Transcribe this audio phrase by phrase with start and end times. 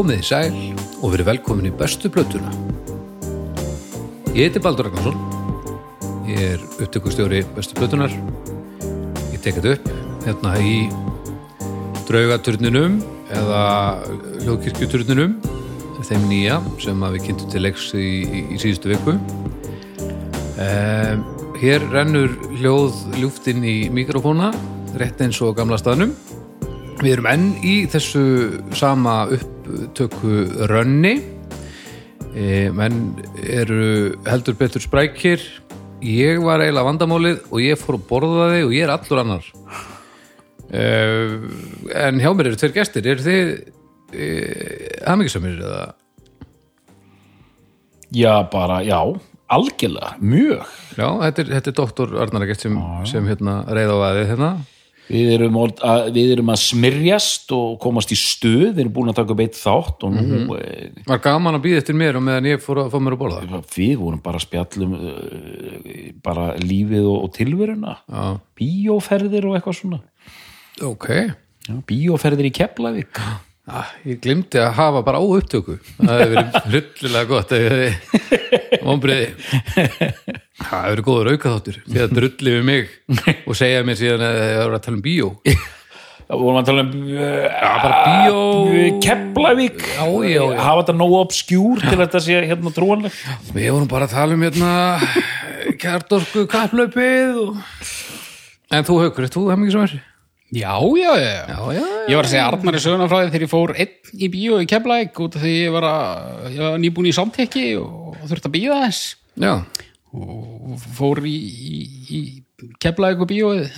[0.00, 0.54] Komið í sæl
[1.04, 2.48] og verið velkomin í bestu blötuna.
[4.32, 5.18] Ég heiti Baldur Ragnarsson.
[6.24, 8.14] Ég er upptökustjóri bestu blötunar.
[9.28, 9.90] Ég tek þetta upp
[10.24, 10.78] hérna í
[12.08, 12.96] draugaturninum
[13.42, 13.60] eða
[14.38, 15.36] hljóðkirkjuturninum
[16.08, 19.18] þeim nýja sem við kynntum til leiks í, í, í síðustu viku.
[20.64, 21.28] Um,
[21.60, 24.48] hér rennur hljóð ljúftinn í mikrofóna
[24.96, 26.16] rétt eins og gamla staðnum.
[27.04, 28.28] Við erum enn í þessu
[28.72, 29.26] sama
[29.86, 31.16] upptöku rönni.
[32.34, 35.42] E, menn eru heldur betur sprækir.
[36.00, 39.48] Ég var eiginlega vandamálið og ég fór að borða þig og ég er allur annar.
[40.70, 40.84] E,
[42.06, 43.08] en hjá mér eru tveir gestir.
[43.10, 43.50] Eru þið
[44.14, 44.28] e,
[45.06, 45.82] hamingisamir eða?
[48.10, 48.98] Já, bara, já,
[49.50, 50.66] algjörlega, mjög.
[50.98, 54.50] já, þetta er, þetta er doktor Arnar Egert sem, sem hérna reyða á aðið hérna
[55.10, 59.18] Við erum, að, við erum að smyrjast og komast í stuð, við erum búin að
[59.18, 60.54] taka beitt þátt og nú, mm
[61.10, 63.60] var gaman að býða eftir mér og meðan ég fór að fá mér að borða?
[63.74, 65.12] Við vorum bara að spjallum uh,
[66.22, 68.24] bara lífið og, og tilveruna, já,
[68.60, 70.02] bíóferðir og eitthvað svona.
[70.86, 71.08] ok.
[71.68, 73.24] Já, bíóferðir í Keflavík.
[73.70, 77.52] Ah, ég glimti að hafa bara á upptöku það hefur verið hryllilega gott
[78.82, 79.28] vonbreiði
[79.76, 82.90] það hefur verið góður aukaþáttur því að drulli við mig
[83.46, 85.28] og segja mér síðan að það er að tala um bíó
[86.30, 88.42] Já, við vorum að tala um uh, bara bíó
[89.02, 89.80] Keflavík.
[89.82, 90.42] Já, já.
[90.60, 93.16] Hafa þetta nógu obskjúr til þetta sé hérna trúanleg.
[93.50, 94.74] við vorum bara að tala um hérna
[95.82, 97.58] kjartorku kapplaupið og...
[98.70, 100.09] en þú haukur, þú hef mikið sem er
[100.50, 101.46] Já, já, já, já.
[101.46, 104.28] já, já, Ég var að segja Arnari söguna frá því þegar ég fór einn í
[104.32, 108.16] bíó í Keflæk út af því ég var, að, ég var nýbúin í samtekki og
[108.26, 109.02] þurfti að bíða þess
[109.44, 109.52] já,
[110.10, 111.34] og fór í,
[111.70, 111.80] í,
[112.18, 112.20] í
[112.82, 113.68] Keflæk og bíóið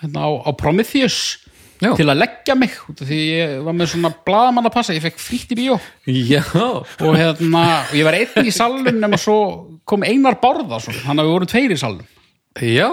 [0.00, 1.16] hérna, á, á Prometheus
[1.80, 1.94] Já.
[1.96, 5.00] til að leggja mig út af því ég var með svona blaðamann að passa, ég
[5.00, 5.78] fekk frítt í bíó.
[6.04, 6.42] Já.
[6.52, 7.62] Og hérna,
[7.96, 9.38] ég var einn í salnum nema svo
[9.88, 12.10] kom Einar Bárðarsson þannig að við vorum tveir í salnum.
[12.60, 12.90] Já,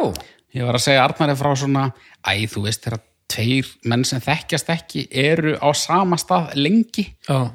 [0.56, 1.84] Ég var að segja Arnari frá svona
[2.24, 3.02] æ, þú veist, þegar
[3.32, 7.52] tveir menn sem þekkjast ekki eru á sama stað lengi, já.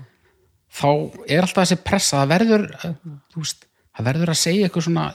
[0.73, 0.89] þá
[1.27, 3.67] er alltaf þessi pressa, það verður þú veist,
[3.97, 5.07] það verður að segja eitthvað svona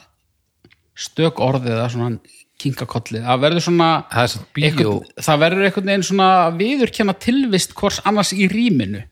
[0.98, 6.08] stök orðið eða svona kinkakollið, það verður svona það er eitthvað, það verður einhvern veginn
[6.10, 9.04] svona viðurkenna tilvist hvors annars í rýminu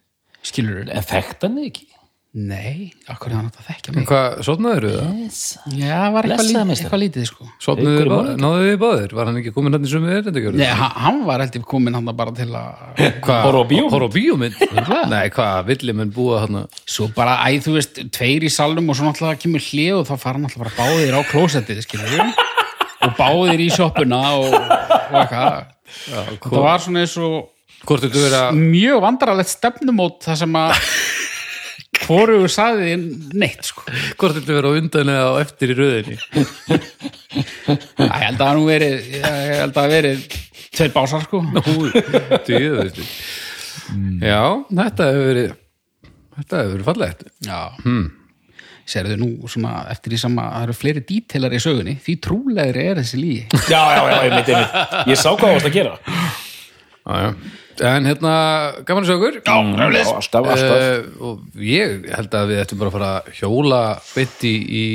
[0.46, 1.88] skilur En þekkt hann ekki?
[2.36, 4.06] Nei, akkur er hann að þekkja mig?
[4.10, 5.20] hvað, sotnaður það?
[5.80, 6.74] Já, var eitthvað, meistari.
[6.76, 7.46] eitthvað lítið sko.
[7.64, 8.42] Báðir, morgun.
[8.44, 9.14] náðu þið báðir?
[9.16, 10.60] Var hann ekki komin hann í sömu erindakjörðu?
[10.60, 13.00] Nei, hann hann var held ég komin hann bara til að
[14.04, 14.60] á bíómynd?
[15.14, 19.00] Nei, hvað, villi menn búa hann Svo bara, æ, þú veist, tveir í salnum og
[19.00, 22.46] svo náttúrulega kemur hlið og þá fara náttúrulega bara báðir á klósettið, við
[23.06, 25.76] og báðir í sjoppuna og, og eitthvað.
[26.44, 27.44] Það var svona eins og
[28.58, 30.80] mjög vandrarlegt stefnumót það sem að
[32.04, 32.96] hvorugur saði
[33.38, 33.86] neitt, sko.
[34.20, 36.18] Hvort þetta vera á undan eða á eftir í röðinni?
[37.36, 39.26] Ég held að það nú verið ég
[39.62, 40.26] held að það verið
[40.76, 41.42] tveir básar, sko.
[42.48, 43.08] Dýðu, veistu
[44.26, 44.42] Já,
[44.72, 45.52] þetta hefur verið
[46.36, 47.22] Þetta hefur verið fallegt.
[47.46, 47.60] Já.
[47.86, 48.08] Hmm.
[48.86, 52.84] Serðu nú svona eftir því sem að það eru fleiri dítilar í sögunni því trúlegri
[52.92, 54.76] er þessi lígi Já, já, já, einmitt, einmitt.
[55.10, 55.96] Ég sá hvað það varst að gera.
[57.06, 57.34] Já, já.
[57.86, 58.34] En hérna,
[58.88, 59.56] gaman að sögur Já,
[60.00, 60.78] já, alltaf, alltaf.
[60.80, 63.82] uh, Og ég held að við ættum bara að fara að hjóla
[64.16, 64.86] beitt í, í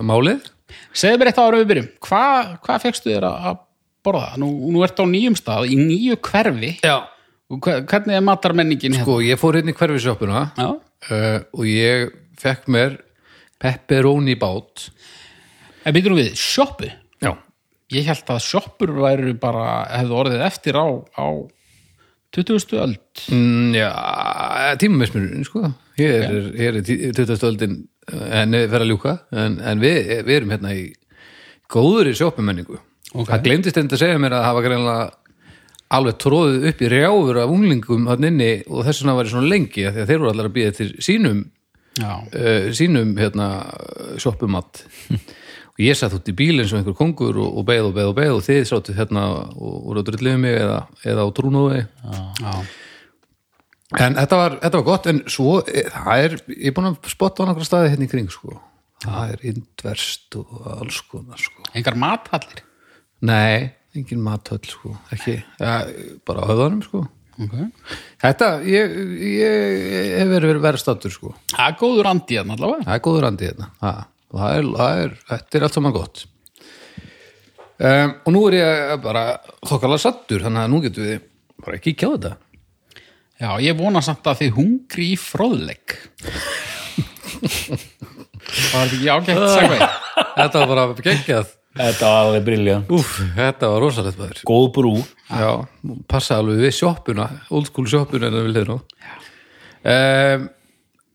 [0.00, 0.48] málið.
[0.96, 3.60] Segðu mér eitt ára við byrjum, hvað hva fegstu þér að að
[4.02, 4.30] borða?
[4.40, 6.72] Nú, nú ertu á nýjum stað, í nýju hverfi.
[6.82, 6.96] Já.
[7.52, 9.04] Og hve- hvernig er matarmenningin hérna?
[9.04, 12.96] Sko, ég fór hérna í hverfisjóppuna Já, uh, og ég fekk mér
[13.60, 14.88] pepperoni bát.
[15.84, 16.88] En byrjum við, sjoppu?
[16.88, 17.01] Já
[17.92, 20.86] Ég held að sjoppur væru bara hefðu orðið eftir á,
[21.18, 21.26] á
[22.32, 22.76] 20.
[22.80, 23.90] öld mm, Já,
[24.80, 25.66] tímamismunurinn sko
[25.98, 27.42] Hér er, hér er tí- 20.
[27.50, 27.74] öldin
[28.08, 30.86] henni fer að ljúka en, en við, við erum hérna í
[31.72, 32.78] góður í sjóppumenningu
[33.12, 33.28] Ok.
[33.28, 35.02] Það glemdist einnig að segja mér að hafa greinlega
[35.92, 39.84] alveg tróðið upp í rjáfur af unglingum hann inni og þess vegna ég svona lengi
[39.84, 41.42] því að þeir voru allar að býða til sínum
[42.00, 43.48] uh, sínum hérna
[44.22, 44.80] sjoppumatt
[45.72, 48.16] og ég satt út í bílinn sem einhver kongur og, og beið og beið og
[48.18, 49.24] beið og þið sáttu hérna
[49.56, 51.84] og voru að drulliðu mig eða, eða á trúnóði
[54.00, 57.08] en þetta var, þetta var gott en svo, eh, það er ég er búin að
[57.12, 58.60] spotta á nokkra staði hérna í kring sko.
[59.02, 61.64] það er indverst og alls konar sko.
[61.72, 62.62] engar mathallir
[63.24, 64.94] nei, engin matöll sko.
[65.14, 65.82] ekki, ja,
[66.28, 67.06] bara á höfðanum sko.
[67.40, 67.68] okay.
[68.20, 71.36] þetta, ég, ég, ég hef verið verið stattur sko.
[71.56, 73.72] Það er góður andi hérna allavega það er góður andi hérna
[74.32, 76.24] það, það, er, það er, þetta er allt saman gott.
[77.82, 79.24] Um, og nú er ég bara
[79.66, 81.22] þokkala sattur þannig að nú getum við
[81.62, 82.34] bara ekki kíkja á þetta.
[83.42, 85.96] Já, ég vona samt að þið hungri í fróðleik.
[87.42, 89.80] Var þetta ekki ágætt segvei?
[90.36, 91.50] Þetta var bara geggjað.
[91.72, 92.90] Þetta var alveg briljant.
[92.92, 94.40] Úf, þetta var rosalegt maður.
[94.46, 94.94] Góð brú.
[95.32, 95.52] Já,
[96.10, 100.48] passa alveg við sjoppuna old school sjoppuna en það vil þeir nú um,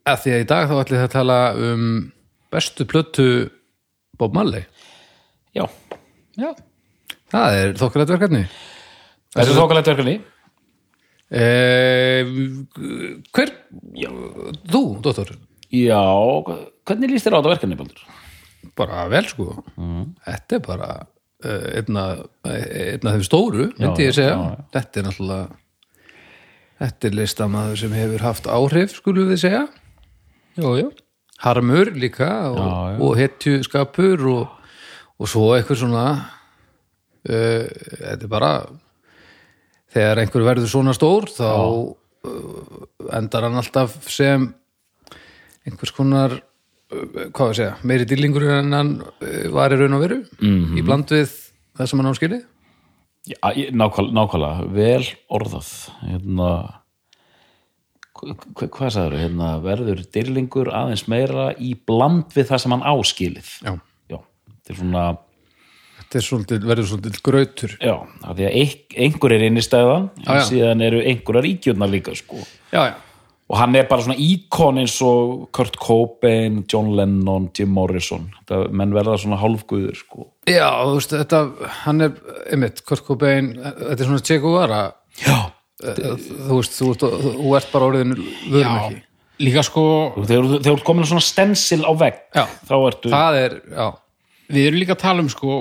[0.08, 1.38] að Því að í dag þá ætlið það að tala
[1.68, 1.84] um
[2.54, 3.26] bestu plötu
[4.18, 4.64] Bob Marley
[5.56, 5.64] Já.
[6.38, 6.50] Já,
[7.32, 8.42] Það er þokkarætt verkefni
[9.34, 10.14] Þetta er þokkalegt verkefni.
[11.28, 12.68] um,
[13.36, 13.52] Hver?
[13.98, 14.10] Já.
[14.72, 15.34] Þú, dóttor
[15.68, 16.00] Já,
[16.88, 18.06] hvernig líst þér á þetta verkefni, Baldur?
[18.78, 19.44] bara vel sko
[20.26, 22.02] þetta er bara uh, einna,
[22.46, 24.64] einna þeim stóru myndi ég segja, já, já.
[24.74, 25.46] þetta er náttúrulega
[26.82, 29.62] þetta er listamaður sem hefur haft áhrif skulum við segja
[30.58, 30.88] jú, jú
[31.44, 34.48] harmur líka og, og hetjuskapur og,
[35.18, 38.52] og svo eitthvað svona uh, þetta er bara
[39.94, 42.84] þegar einhver verður svona stór þá uh,
[43.18, 44.48] endar hann alltaf sem
[45.68, 48.94] einhvers konar uh, hvað við segja, meiri dýlingur en hann
[49.54, 50.78] var í raun og veru Mhm.
[50.78, 51.30] í bland við
[51.78, 52.10] það sem hann
[53.76, 55.04] nákvæm, nákvæmlega, vel
[55.36, 55.66] orðað.
[56.00, 56.50] Hérna,
[58.18, 63.50] hvað sagður, hérna, verður dyrlingur aðeins meira í bland við það sem hann áskilið.
[63.64, 63.72] já,
[64.10, 65.02] Já, þetta er svona,
[65.98, 67.94] þetta er svolítið, verður svolítið grautur já,
[68.24, 68.56] af því að
[69.06, 70.46] einhver er innistæðan, Já, en já.
[70.52, 72.40] síðan eru einhverjar ígjörnar líka, sko.
[73.48, 78.26] Og hann er bara svona íkon eins og Kurt Cobain, John Lennon, Jim Morrison.
[78.42, 80.26] Þetta, menn verða svona hálfguður, sko.
[80.44, 81.40] já, þú veist, þetta
[81.86, 82.12] hann er,
[82.52, 84.82] einmitt, Kurt Cobain þetta er svona Che Guevara
[85.24, 85.38] Já.
[85.78, 89.04] Þú veist, þú, þú, þú ert bara orðin vörum ekki
[89.38, 89.82] líka sko
[90.18, 92.44] Þegar þú ert komin svona stensil á vegg, Já.
[92.66, 93.10] þá ertu...
[93.12, 93.56] það er,
[94.48, 95.58] við erum líka að tala um sko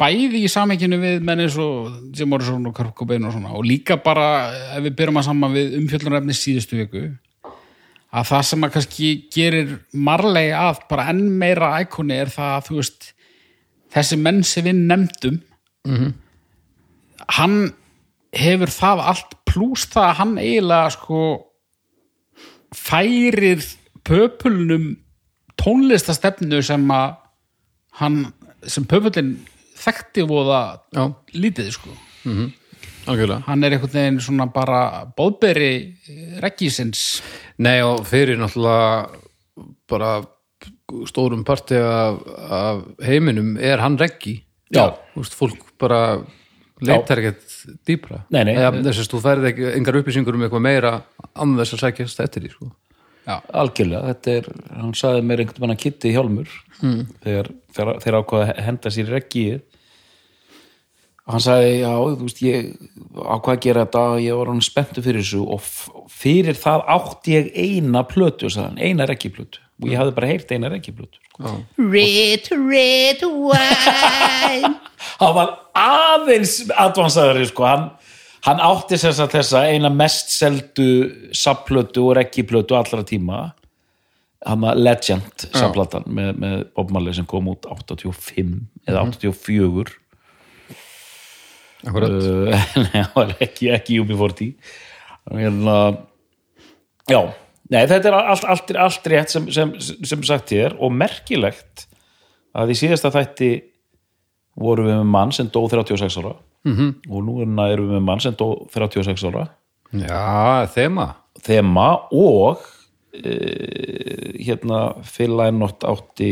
[0.00, 3.66] bæði í samenginu við menn eins og Jim Morrison og Kurt Cobain og svona og
[3.68, 7.04] líka bara ef við byrjum að saman við umfjöllunarefni síðustu viku
[8.14, 12.68] að það sem að kannski gerir marlegi að bara enn meira ækoni er það að
[12.68, 13.08] þú veist
[13.94, 15.40] þessi menn sem við nefndum
[17.38, 17.58] hann
[18.34, 21.22] hefur það allt pluss það að hann eiginlega sko
[22.74, 23.62] færir
[24.04, 24.90] pöpulnum
[25.60, 27.16] tónlistastefnu sem að
[28.00, 28.20] hann
[28.66, 29.36] sem pöpullin
[29.78, 30.60] þekkti voða
[30.94, 31.06] já,
[31.36, 31.94] lítið sko.
[33.04, 33.42] Algjörlega.
[33.44, 35.74] Hann er einhvern veginn svona bara bóðberi
[36.40, 37.20] reggisins
[37.60, 39.10] Nei og fyrir náttúrulega
[39.90, 40.14] bara
[41.10, 44.38] stórum parti af, af heiminum er hann reggi
[44.72, 44.94] Já.
[45.14, 46.22] Veist, fólk bara
[46.82, 48.54] leitar ekkert dýpra Nei, nei.
[48.56, 50.94] Eða, þess að þú færið ekki engar upplýsingur um eitthvað meira
[51.34, 52.70] án þess að sækjast eftir því sko.
[53.28, 54.48] já, Algjörlega, þetta er,
[54.80, 57.04] hann sagði mér einhvern veginn að kitti hjálmur mm.
[57.26, 59.62] þegar, þegar, þegar ákvaða að henda sér reggið
[61.24, 62.72] hann sagði, já, þú veist, ég
[63.14, 67.52] ákvaða að gera þetta, ég var hann spenntu fyrir þessu og fyrir það átti ég
[67.54, 71.56] eina plötu, sagði hann, eina reggiplötu og ég hafði bara heyrt eina reggiplötu sko.
[71.78, 74.74] Red, red wine.
[75.20, 77.88] hann var aðeins advansaður, sko, hann
[78.44, 80.86] hann átti sem sagt þessa eina mest seldu
[81.36, 83.44] sapplötu og reggiplötu allra tíma.
[84.44, 89.94] Hann að Legend sapplatan með, með Bob Marley sem kom út 85 eða 84
[91.84, 92.12] Akkurat.
[92.16, 94.52] Uh, nei, það var ekki, ekki UB40
[95.32, 95.76] hérna
[97.08, 97.20] já,
[97.72, 101.86] nei þetta er allt, allt, allt rétt sem, sem, sem sagt hér og merkilegt
[102.54, 103.52] að í síðasta þætti
[104.60, 106.34] vorum við með mann sem dó 36 ára.
[106.64, 106.92] -hmm.
[107.10, 109.48] og nú erum við með mann sem dó 36 ára.
[109.92, 111.14] Já, þema.
[111.44, 112.62] Þema og
[113.12, 113.34] e,
[114.42, 116.30] hérna Phil Lynott átti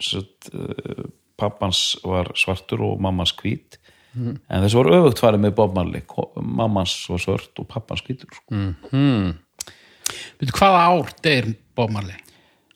[0.00, 3.78] satt, e, pappans var svartur og mammans hvít.
[4.14, 8.28] En þessu var öfugt farið með Ko- mammans var svört og pappans hvítur.
[8.34, 8.54] Sko.
[10.40, 12.18] Veitu hvaða ár deyr Bob Marley?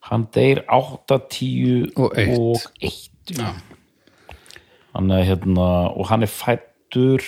[0.06, 2.38] Hann deyr 8, 10 Og eitt.
[2.38, 3.48] og 1 já,
[4.94, 7.24] hann er hérna og hann er fættur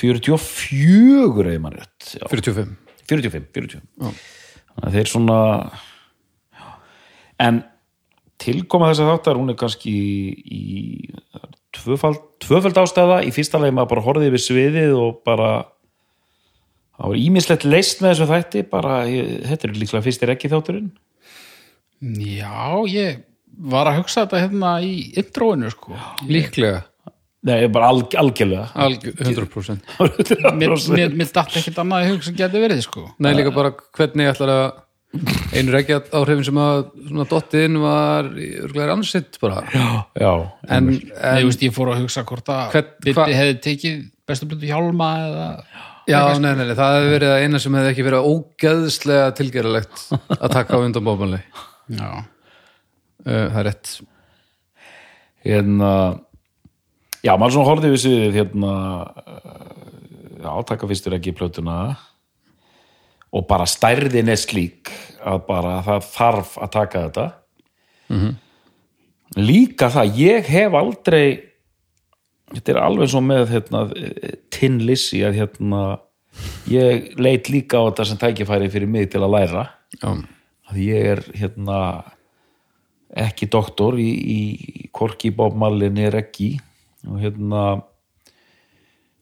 [0.00, 2.14] 44 eða mann rétt.
[2.20, 2.26] Já.
[2.30, 2.76] 45
[3.10, 5.38] 45, 40 þannig að þeir svona
[6.54, 6.66] já.
[7.42, 7.62] en
[8.40, 9.92] tilkoma þess að þáttar hún er kannski
[10.40, 10.62] í
[11.76, 13.18] tvöfald, tvöfald ástæða.
[13.26, 15.50] Í fyrsta leið maður bara horfði yfir sviðið og bara
[17.00, 20.90] það var ímislegt leist með þessu þætti bara, ég, þetta er líklega fyrsti ekki þátturinn
[22.00, 23.24] já, ég
[23.60, 25.96] var að hugsa þetta hérna í introinu sko.
[26.30, 26.84] Líklega,
[27.44, 28.70] nei, bara alg, algjörlega.
[28.86, 29.90] Alg, 100%
[30.60, 33.04] mér, mér, mér datt ekkert annað í hug sem geti verið sko.
[33.20, 34.70] Nei, líka bara hvernig ætlar að
[35.58, 39.64] einu reggja áhrifin sem að svona dottið inn var örglega ansitt bara.
[39.74, 40.32] Já,
[40.70, 42.76] en, Nei, en veist, ég fór að hugsa hvort að
[43.10, 47.44] hva- hefði tekið bestu blötu hjálma eða Já, nei, nei, nei, það hefði verið að
[47.44, 50.04] eina sem hefði ekki verið ógeðslega tilgerðalegt
[50.36, 52.10] að taka á undan bóbanlega Já,
[53.24, 53.90] Það er rétt.
[55.44, 55.90] Hérna
[57.24, 58.72] já, maður svona horfði við sig hérna
[59.10, 59.74] uh,
[60.40, 61.76] já, taka fyrstur ekki plötuna
[63.30, 64.90] og bara stærðin er slík
[65.22, 67.26] að bara það þarf að taka þetta.
[69.38, 71.26] Líka það, ég hef aldrei
[72.54, 73.82] þetta er alveg svo með hérna,
[74.54, 75.82] Tin Lizzy að hérna
[76.70, 79.66] ég leit líka á þetta sem tækifæri fyrir mig til að læra.
[80.00, 80.10] Já,
[80.70, 81.78] að ég er hérna
[83.10, 84.40] ekki doktor í, í
[84.94, 86.52] Korki Bob Marley er ekki
[87.08, 87.62] og hérna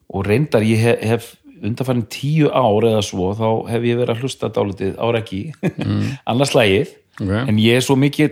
[0.08, 4.22] og reyndar ég hef, hef undanfærin tíu ár eða svo þá hef ég verið að
[4.24, 5.42] hlusta dálítið á ekki
[6.30, 7.32] annars lægið Ok.
[7.34, 8.28] en ég er svo mikil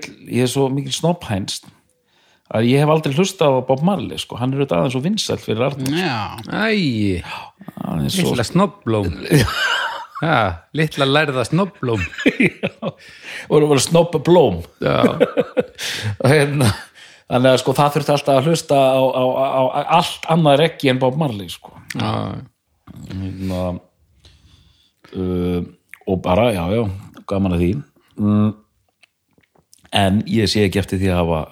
[0.71, 1.65] mikil snobhænst
[2.55, 5.41] að ég hef aldrei hlustað á Bob Marley sko, hann er auðvitað aðeins svo vinsæll
[5.43, 7.23] fyrir Arnur já, æ,
[7.83, 9.11] hann er svo litla snobblóm.
[10.17, 12.01] Já, litla lærða snobblóm.
[12.81, 16.71] Og það var snobba blóm Já, Og hérna,
[17.29, 19.63] þannig að sko það þurfti alltaf að hlusta á, á, á, á
[19.99, 21.75] allt annað ekki en Bob Marley sko.
[21.93, 22.41] Já,
[23.11, 23.61] hérna,
[25.13, 25.61] uh,
[26.09, 26.87] og bara, já, já
[27.29, 27.71] gaman að því.
[28.17, 28.51] Mm,
[30.01, 31.43] en ég sé ekki eftir því að hafa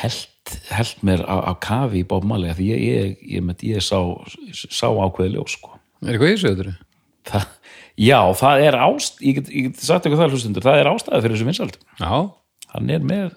[0.00, 4.00] held, held mér á, á kafi í af því ég, ég, ég, ég, ég sá,
[4.52, 6.74] sá ákveði ljós sko er eitthvað í þessu öðru?
[7.28, 7.46] það,
[8.08, 11.22] já, það er ást ég get, ég get sagt eitthvað það hlustundur, það er ástæða
[11.22, 12.32] fyrir þessu vinsaldum
[12.72, 13.30] hann er með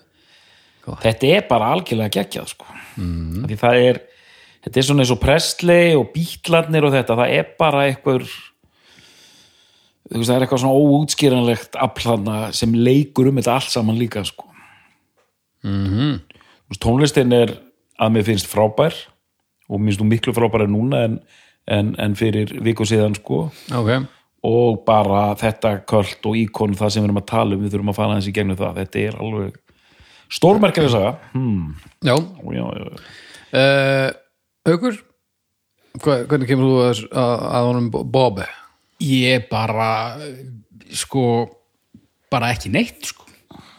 [0.86, 1.02] Gott.
[1.04, 2.68] þetta er bara algjörlega geggjað sko.
[2.98, 3.46] mm.
[3.50, 4.02] því það er
[4.66, 8.28] þetta er svona eins og Presley og Bítlarnir og þetta, það er bara eitthvað
[10.06, 14.48] það er eitthvað svona óútskýranlegt aflana sem leikur um þetta allt saman líka sko.
[15.66, 16.35] mm -hmm.
[16.82, 17.54] Tónlistin er
[18.02, 18.96] að mér finnst frábær
[19.70, 21.20] og mér finnst þú miklu frábæri núna en,
[21.72, 23.92] en, en fyrir viku síðan sko ok
[24.46, 27.92] og bara þetta köld og íkon það sem við erum að tala um, við þurfum
[27.94, 29.56] að fara aðeins í gegnum það þetta er alveg
[30.36, 31.74] stórmerkileg saga hmm.
[32.06, 33.04] Já, já, já, já.
[33.62, 34.10] uh,
[34.70, 35.02] Haukur
[36.06, 38.48] hvernig kemur þú að, að, að honum Bobi?
[39.06, 39.90] ég bara
[40.96, 41.24] sko
[42.32, 43.26] bara ekki neitt sko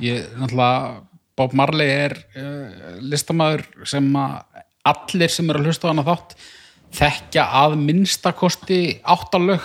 [0.03, 1.05] ég, náttúrulega
[1.37, 6.37] Bob Marley er uh, listamaður sem að allir sem eru að hlusta á hana þátt
[6.97, 9.65] þekkja að minnstakosti áttalög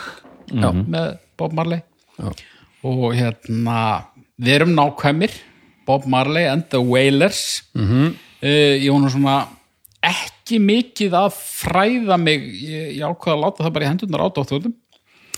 [0.51, 1.83] með Bob Marley.
[2.17, 2.33] Já.
[2.83, 3.77] og hérna
[4.41, 5.31] við erum nákvæmir.
[5.85, 7.63] Bob Marley and the Wailers.
[7.73, 8.15] Mm -hmm.
[8.41, 9.47] ég var nú svona
[10.01, 12.41] ekki mikið að fræða mig.
[12.41, 14.73] Ég, ég ákvað að láta það bara í hendurnar á dóttöldum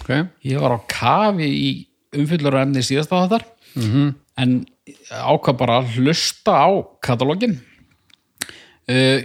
[0.03, 1.69] Ok, ég var á kafi í
[2.19, 3.45] umfyllur og emni síðasta þáttar.
[3.75, 4.13] -hmm.
[4.37, 4.65] en
[5.09, 6.69] ákvað bara að hlusta á
[7.03, 7.55] katalógin
[8.91, 9.19] uh,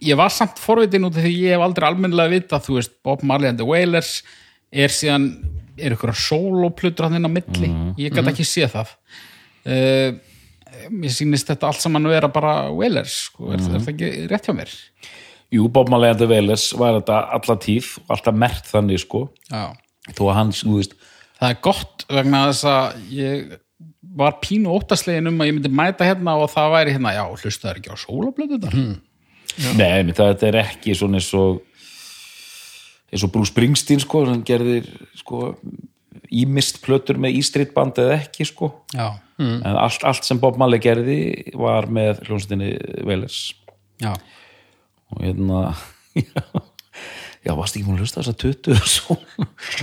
[0.00, 3.24] ég var samt forvitin út af því ég hef aldrei almennilega vita þú veist Bob
[3.26, 4.20] Marley and the Wailers
[4.70, 5.28] er síðan,
[5.80, 8.92] er ykkur að sólóplutur hann inn á milli, ég gæti ekki séð það.
[9.66, 10.12] Uh,
[10.94, 14.46] mér sýnist þetta allt saman að vera bara Wailers, sko, er, er það ekki rétt
[14.46, 14.76] hjá mér?
[15.50, 19.24] Jú, Bob Marley and the Wailers var þetta alla tíð og alltaf mert þannig sko.
[19.50, 19.72] Já.
[20.14, 20.94] Þó að hann, þú veist,
[21.40, 23.52] Það er gott vegna þess að ég
[24.16, 27.66] var pínu óttaslegin um að ég myndi mæta hérna og það væri hérna, já, hlustu
[27.66, 28.78] það ekki á sólablöðu þar?
[29.78, 31.60] nei, nei, þetta er ekki svona eins og
[33.10, 34.86] eins og Bruce Springsteen sko, hann gerðir
[35.18, 35.52] sko
[36.30, 38.70] ímist plötur með E-Street band eða ekki sko.
[38.94, 41.20] Já, en allt, allt sem Bob Marley gerði
[41.58, 42.74] var með hljónstinni
[43.06, 43.48] Wailers.
[44.00, 44.14] Já.
[45.10, 45.74] og hérna
[46.16, 46.44] já,
[47.44, 49.16] já varst ekki múin að hlusta þess að 20 og svo?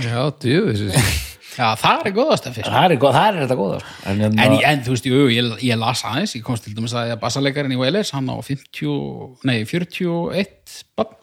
[0.02, 1.04] Já, djöfis
[1.58, 2.70] Já, það er góðast að fyrst.
[2.70, 3.94] það er, góð- það er þetta góða sko.
[4.12, 6.94] en, hérna, En, en þú veist, jú, ég, ég las aðeins, ég komst til dæmis
[6.94, 11.16] að bassalegarinn í Wales, hann á 50, nei, 41 bann.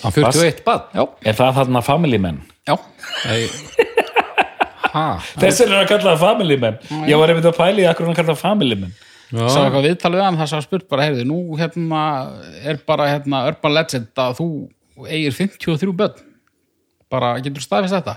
[0.00, 2.74] Á 41 bad Já, er það þarna family men já,
[4.90, 5.04] Ha,
[5.38, 8.16] þessir er að kalla það family men ég var einmitt að pæli í akkur hann
[8.18, 8.94] kalla það family men
[9.30, 12.00] sá eitthvað viðtal við hann, það sá spurt bara, heyrðu, nú hérna
[12.66, 14.46] er bara hérna Urban Legend að þú
[15.06, 16.24] eigir 53 börn.
[17.10, 18.16] Bara, getur staðfist þetta?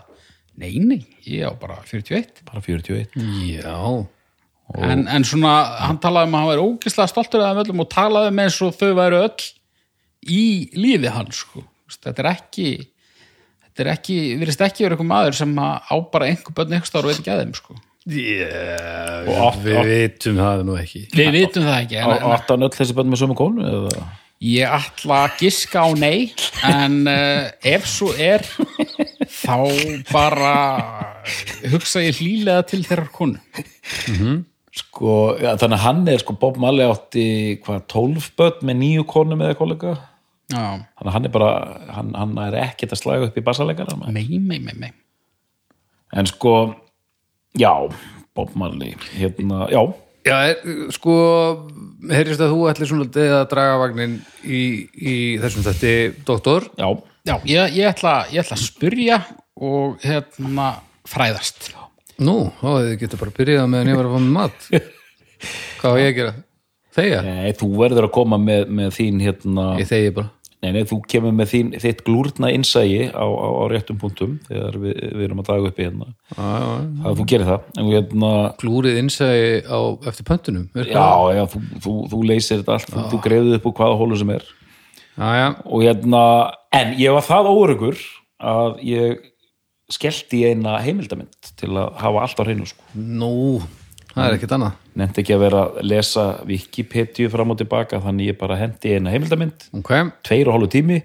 [0.61, 2.43] Nei, nei, ég á bara 41.
[2.45, 3.15] bara 41
[3.49, 4.05] Já,
[4.77, 5.53] en, en svona,
[5.87, 8.75] hann talaði um að hann væri ógislega stoltur af öllum og talaði með eins og
[8.77, 9.47] þau væru öll
[10.29, 10.43] í
[10.77, 11.63] lífi hans sko.
[11.93, 12.67] Þetta er ekki
[13.63, 17.07] þetta er ekki, virðist ekki verið eitthvað maður sem að á bara einhver börn stáður
[17.07, 17.75] og veit ekki að þeim sko.
[18.13, 22.95] yeah, Og átt- við vitum það nú ekki við vitum það ekki hann öll þessi
[22.97, 24.03] bönn með sömu konu eða?
[24.43, 26.33] ég ætla að giska á nei
[26.67, 28.43] en uh, ef svo er
[29.43, 29.57] þá
[30.09, 30.55] bara
[31.73, 33.39] hugsa ég hlýlega til þeirrar konu.
[34.73, 37.27] Sko, ja, þannig að hann er sko Bob Marley átti
[37.61, 39.91] hvað 12 börn með nýju konum eða kollega
[40.49, 40.63] Já,
[40.97, 41.51] þannig að hann er bara,
[41.93, 44.89] hann, hann er ekkert að slaga upp í bassaleikara mei, mei, mei, mei
[46.13, 46.73] en sko,
[47.53, 47.69] já
[48.33, 49.81] Bob Marley, hérna, já.
[50.25, 50.37] Já,
[50.95, 51.13] sko,
[52.09, 54.61] heyrist að þú ætlir svona að draga vagnin í,
[54.95, 55.93] í þessum þetta
[56.25, 56.69] doktor.
[56.79, 56.87] já,
[57.23, 59.17] Já, ég, ég, ætla, ég ætla að spyrja
[59.63, 60.65] og hérna
[61.07, 61.69] fræðast
[62.23, 64.65] Nú, þá þið getur bara byrjað meðan ég var að fá með mat.
[65.79, 66.33] Hvað var ég að gera?
[66.93, 67.21] Þegja?
[67.25, 70.29] nei, þú verður að koma með, með þín hérna, Ég þegi bara.
[70.61, 74.77] nei, nei, þú kemur með þín, þitt glúrna innsægi á, á, á réttum punktum þegar
[74.83, 76.99] við, við erum að draga upp í hérna Já, já, já.
[77.07, 79.79] það þú gerir það, en hérna Glúrið innsæði á,
[80.11, 80.67] eftir pöntunum.
[80.75, 81.07] já,
[81.39, 84.35] já, þú, þú, þú leysir þetta allt þú, þú greiðið upp úr hvaða hólu sem
[84.37, 84.45] er
[85.17, 85.53] Já.
[85.65, 86.23] og hérna,
[86.73, 87.99] en ég var það óörugur
[88.41, 89.21] að ég
[89.93, 92.81] skellti í eina heimildamind til að hafa allt á hreinu sko.
[92.97, 93.61] Nú,
[94.13, 94.79] það er ekkert annað.
[94.97, 99.13] nefndi ekki að vera að lesa Wikipedia fram og tilbaka þannig ég bara hendi eina
[99.13, 99.91] heimildamind Ok,
[100.25, 100.99] tveir og hálfu tími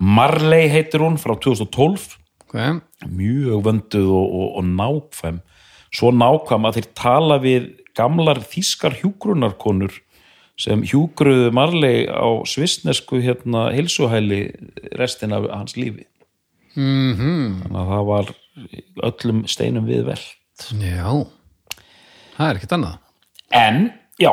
[0.00, 2.16] Marley heitir hún frá 2012
[2.48, 2.56] ok.
[3.08, 5.42] mjög vönduð og, og, og nákvæm
[5.94, 10.00] svo nákvæm að þeir tala við gamlar þýskar hjúgrunarkonur
[10.60, 14.42] sem hjúgruðu Marley á svissnesku hérna hilsuhæli
[14.98, 16.06] restin af hans lífi.
[16.74, 17.14] Mm
[17.62, 18.32] þannig að það var
[19.08, 20.20] öllum steinum við vel
[20.78, 21.26] Já,
[22.36, 22.98] það er ekkert annað.
[23.50, 23.80] en,
[24.18, 24.30] já,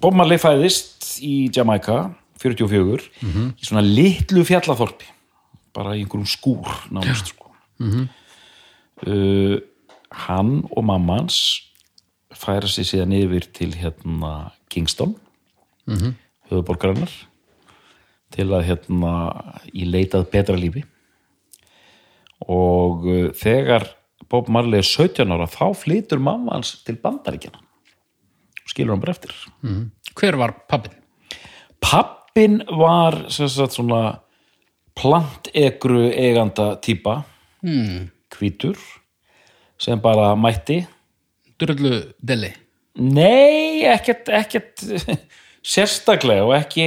[0.00, 3.08] Bob Marley fæðist í Jamaica 44
[3.56, 5.08] í svona litlu fjallaþorpi
[5.72, 7.48] bara í einhverjum skúr nánast sko.
[9.06, 9.56] Uh,
[10.28, 11.38] hann og mamma hans
[12.36, 15.16] færa sig síðan yfir til hérna Kingston
[15.90, 16.14] mm
[16.52, 17.08] höfuborgarinnar
[18.34, 19.12] til að hérna
[19.72, 20.82] í leitað betra lífi.
[22.44, 23.86] Og uh, þegar
[24.28, 29.14] Bob Marley er 17 ára þá flytur mamma hans til bandaríkjana og skilur hann bara
[29.16, 29.32] eftir.
[30.16, 30.94] Hver var pappin?
[31.82, 34.20] pappin var sagt svona
[34.98, 37.22] plantegru eiganda típa
[37.62, 38.10] Hmm.
[38.34, 38.76] hvítur
[39.78, 40.80] sem bara mætti.
[41.60, 42.52] Drullu Deli?
[42.98, 44.82] Nei, ekkert, ekkert
[45.62, 46.84] sérstaklega og ekki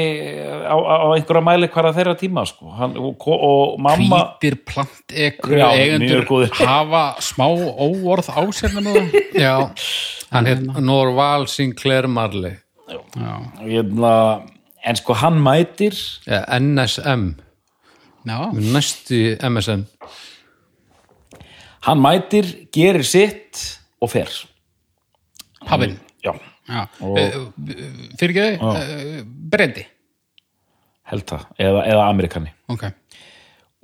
[0.67, 2.73] á, á á einhverja mæli hverja þeirra tíma sko.
[2.75, 9.15] Hann, og, og mamma Hvítir plantekru Já, eigendur hafa smá óorð á sér með það.
[9.39, 9.53] Já,
[10.35, 12.57] hann heit Norval Sinclair Marley.
[12.91, 13.31] Já,
[13.63, 14.13] hérna,
[14.85, 15.95] en sko hann mætir.
[16.27, 17.29] Ja, NSM,
[18.27, 18.37] já,
[18.75, 19.87] næstu MSN.
[21.87, 24.29] hann mætir, gerir sitt og fer.
[25.65, 25.97] Já, Já, Og-
[28.19, 29.85] fyrir ekki uh, brendi.
[31.05, 32.53] Held það, eða, eða amerikani.
[32.73, 32.87] Ok,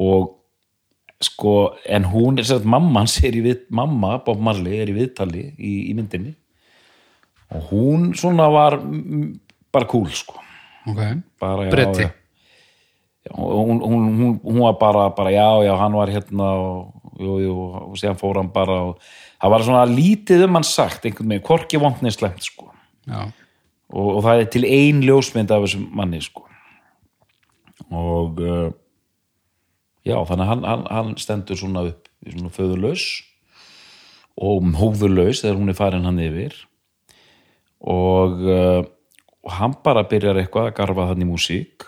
[0.01, 0.37] og
[1.21, 4.95] sko, en hún er sett mamma hans er í við, mamma, Bob Marley er í
[4.97, 6.33] viðtali í, í myndinni.
[7.51, 8.79] Og hún svona var
[9.71, 10.39] bara cool sko.
[10.89, 11.01] Ok.
[11.41, 12.07] Bara, já, Bretti.
[12.07, 12.11] já.
[13.37, 17.55] Hún, hún, hún, hún var bara, bara já, já, hann var hérna og, jú, jú,
[17.81, 19.01] og síðan fór hann bara og
[19.41, 22.69] það var svona lítið um hann sagt einhvern veginn, hvorki vondni slemt sko.
[23.91, 26.45] Og, og það er til ein ljósmynd af þessum manni sko.
[27.91, 28.69] Og uh,
[30.07, 33.05] já, þannig að hann, hann, hann stendur svona upp svona föðurlaus
[34.41, 36.55] og hóðurlaus þegar hún er farin hann yfir.
[37.81, 38.83] Og, uh,
[39.41, 41.87] og hann bara byrjar eitthvað að garfa þannig músík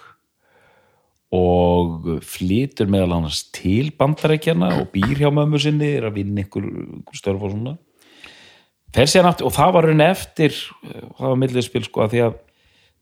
[1.33, 6.67] og flytur meðal annars til bandarækjana og býr hjá mömmu sinni er að vinna ykkur,
[7.01, 7.77] ykkur störf og svona.
[8.93, 12.35] Aftur og það var raun eftir eh, það var milliðspil sko að því að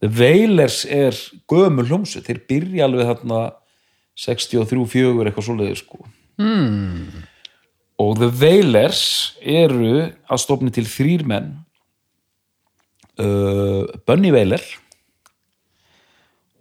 [0.01, 1.17] The Wailers er
[1.51, 3.41] gömul hljómsu þeir byrja alveg þarna
[4.17, 5.99] 63-4 eitthvað svoleiði sko.
[6.41, 7.25] Hmm.
[8.01, 9.03] og The Wailers
[9.43, 11.51] eru að stofni til þrýr menn.
[13.19, 14.63] Uh, Bunny Wailer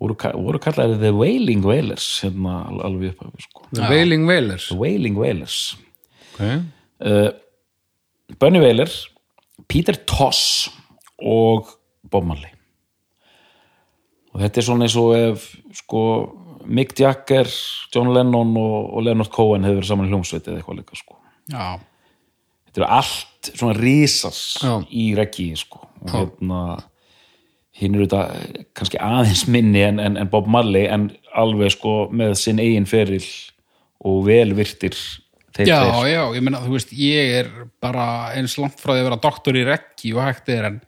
[0.01, 3.67] voru, voru kallaði The Wailing Wailers hérna al- alveg upp af sko.
[3.77, 4.69] The Wailing Wailers.
[4.73, 5.59] The Wailing Wailers
[6.35, 6.45] Ok.
[7.05, 7.29] uh,
[8.41, 8.89] Bunny Wailer
[9.69, 10.71] Peter Toss
[11.21, 11.69] og
[12.11, 12.51] Bob Marley.
[14.33, 15.49] Og þetta er svona eins og ef
[15.83, 16.01] sko
[16.71, 17.49] Mick Jagger,
[17.95, 21.17] John Lennon og, og Leonard Cohen hefur verið saman í hljómsveit eða eitthvað líka sko.
[21.51, 21.65] Já,
[22.69, 24.75] þetta eru allt svona risas Já.
[24.93, 25.83] í reggi sko.
[26.05, 26.61] Og hérna
[27.81, 32.35] hinn eru þetta kannski aðeins minni en, en, en Bob Marley en alveg sko með
[32.41, 33.25] sinn eigin feril
[34.05, 34.95] og vel virtir
[35.57, 36.13] þeir já, tveir.
[36.15, 37.49] já, ég meina, þú veist, ég er
[37.83, 38.05] bara
[38.37, 40.79] eins langt frá því að vera doktor í reggi og hægt er en,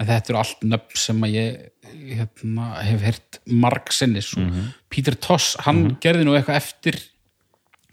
[0.00, 4.68] en þetta eru allt nöfn sem að ég hérna, hef heyrt marg sinnis og Mhm.
[4.90, 6.98] Peter Toss, hann gerði nú eitthvað eftir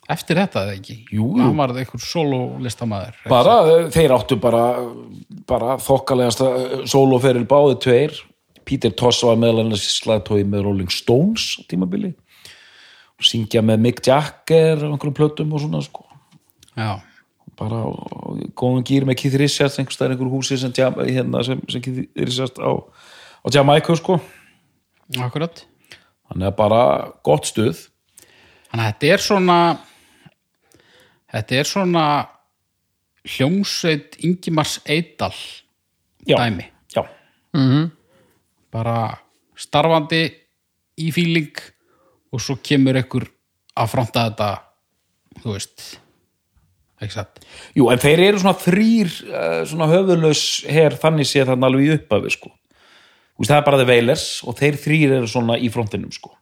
[0.10, 0.96] eftir þetta, eða ekki?
[1.12, 1.26] Jú.
[1.38, 4.62] Hann var eitthvað sólólistamæður bara, eh, þeir áttu bara
[5.50, 6.48] bara þokkalegasta
[6.88, 8.16] sóloferil báði tveir
[8.67, 12.13] Peter Toss var meðal annars slagtói með Rolling Stones á tímabili.
[13.23, 16.03] Syngja með Mick Jagger á einhverjum plötum og svona sko.
[16.77, 16.99] Já,
[17.58, 17.82] bara
[18.60, 22.03] góðum gýr með Keith Richards einhvers staðar í einhverju húsi sem, hérna, sem, sem Keith
[22.13, 22.71] Richards á,
[23.41, 24.19] á Jamaica sko.
[25.23, 25.63] Akkurat.
[26.27, 26.82] Þannig að bara
[27.25, 27.88] gott stuð.
[28.67, 29.60] Þannig að þetta er svona
[31.34, 32.06] þetta er svona
[33.27, 35.34] hljómsveit Ingimars Eidal
[36.27, 36.67] já, dæmi.
[36.93, 37.03] Já,
[38.78, 39.00] bara
[39.58, 40.24] starfandi
[41.02, 41.58] í fíling
[42.34, 43.26] og svo kemur ykkur
[43.78, 44.52] að fronta þetta
[45.42, 45.88] þú veist
[47.02, 47.44] ekki satt
[47.78, 51.94] Jú, en þeir eru svona þrýr uh, svona höfuðlaus her þannig séð þannig alveg í
[51.98, 52.54] upphafi sko
[53.38, 56.34] Þú veist, það er bara The Wailers og þeir þrýr eru svona í frontinum sko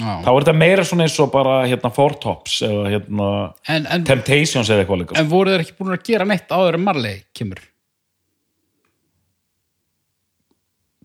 [0.00, 0.22] Já.
[0.24, 3.26] þá er þetta meira svona eins og bara hérna Four Tops eða hérna
[3.68, 5.20] en, en, Temptations eða eitthvað líka sko.
[5.20, 7.60] en voru þeir ekki búin að gera neitt áður en Marley kemur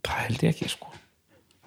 [0.07, 0.91] það held ég ekki sko.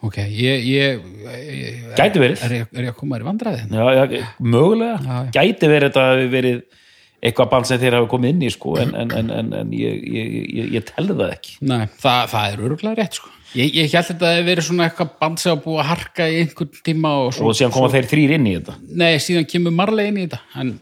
[0.01, 2.43] Ok, ég, ég, ég Gæti verið.
[2.47, 5.33] er, ég- er ég að koma þér í vandræði já, já, mögulega, Já, já.
[5.37, 6.63] gæti verið þetta hafi verið
[7.21, 9.99] eitthvað band sem þeir hafi komið inn í sko en, en, en, en, en ég,
[10.09, 11.53] ég, ég, ég telði það ekki.
[11.69, 13.29] Nei, það, það er öruglega rétt sko.
[13.59, 16.29] Ég, ég held þetta að það verið svona eitthvað band sem að búið að harka
[16.33, 18.77] í einhvern tíma og, svo, og síðan koma þeir þrýr inn í þetta.
[19.03, 20.41] Nei, síðan kemur Marley inn í þetta.
[20.63, 20.73] En,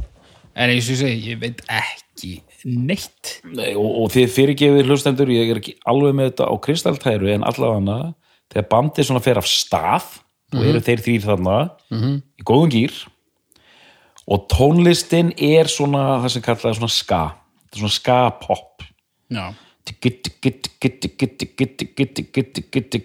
[0.55, 5.31] en eins og ég segi, ég veit ekki neitt Nei, og, og þið fyrirgefið hlustendur
[5.31, 8.01] ég er ekki alveg með þetta á kristaltæru en allavega
[8.49, 10.59] þegar bandið svona fer af stað mm -hmm.
[10.59, 10.71] og mhm.
[10.71, 11.59] eru þeir þrýr þarna
[11.91, 12.19] mm -hmm.
[12.41, 12.95] í góðum gýr
[14.29, 17.23] og tónlistin er svona það sem kallaði svona ska
[17.73, 18.83] svona ska pop
[19.31, 19.55] já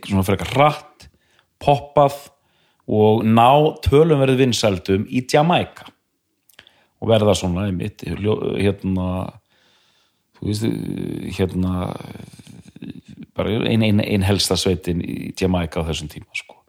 [0.07, 1.07] svona fyrir eitthvað hratt
[1.63, 2.17] poppað
[2.87, 5.87] og ná tölumverð vinsældum í Jamaica
[6.99, 9.07] og verða svona einmitt hérna
[10.49, 10.65] veist,
[11.37, 11.91] hérna
[13.33, 16.59] bara ein, ein, ein helsta sveitin í Jamaica á þessum tíma sko.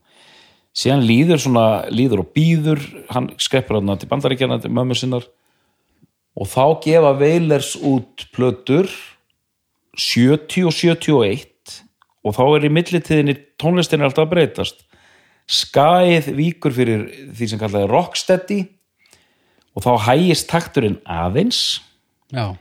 [0.74, 2.82] síðan líður svona líður og býður,
[3.12, 5.26] hann skreppur hann til bandaríkjana til mömmu sinnar.
[6.34, 8.88] Og þá gefa Veilers út plötur
[9.94, 11.78] 70 og 71
[12.24, 14.82] og þá er í millitíðinni tónlistin er alltaf að breytast.
[15.46, 17.06] Skæð víkur fyrir
[17.36, 18.60] því sem kallaði rocksteady
[19.76, 21.82] og þá hægist takturinn aðeins.
[22.32, 22.56] Já,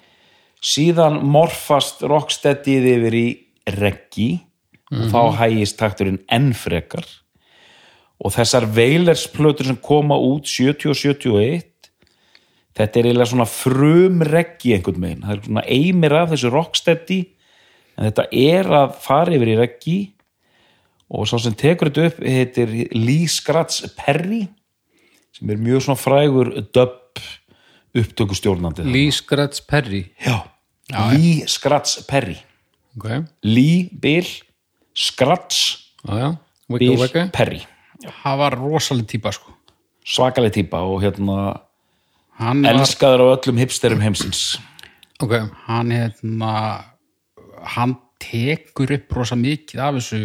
[0.63, 3.28] síðan morfast rocksteadyð yfir í
[3.80, 4.30] reggi
[4.93, 7.06] og þá hægist takturinn enn frekar.
[8.23, 11.69] Og þessar veilersplötur sem koma út 70 og 71
[12.73, 17.19] þetta er eiginlega svona frum reggi einhvern veginn, það er svona eimir af þessu rocksteady
[17.93, 19.97] en þetta er að fara yfir í reggi
[21.13, 24.47] og sá sem tekur þetta upp heitir Lee Scratch Perry
[25.34, 27.21] sem er mjög svona frægur dub
[27.93, 30.08] upptökustjórnandi Lee Scratch Perry?
[30.17, 30.41] Já,
[30.91, 32.38] Lee Scratch Perry.
[32.98, 34.28] Ok, Lee Bill
[34.93, 36.30] Scratch já já.
[36.69, 37.62] Wicca Bill Wicca Perry.
[38.04, 39.54] Það var rosaleg típa sko.
[40.04, 41.62] Svakaleg típa og hérna
[42.39, 44.58] hann var, elskaður á öllum hipsterum heimsins.
[45.24, 46.84] Ok, hann hérna
[47.76, 50.22] hann tekur upp rosa mikið af þessu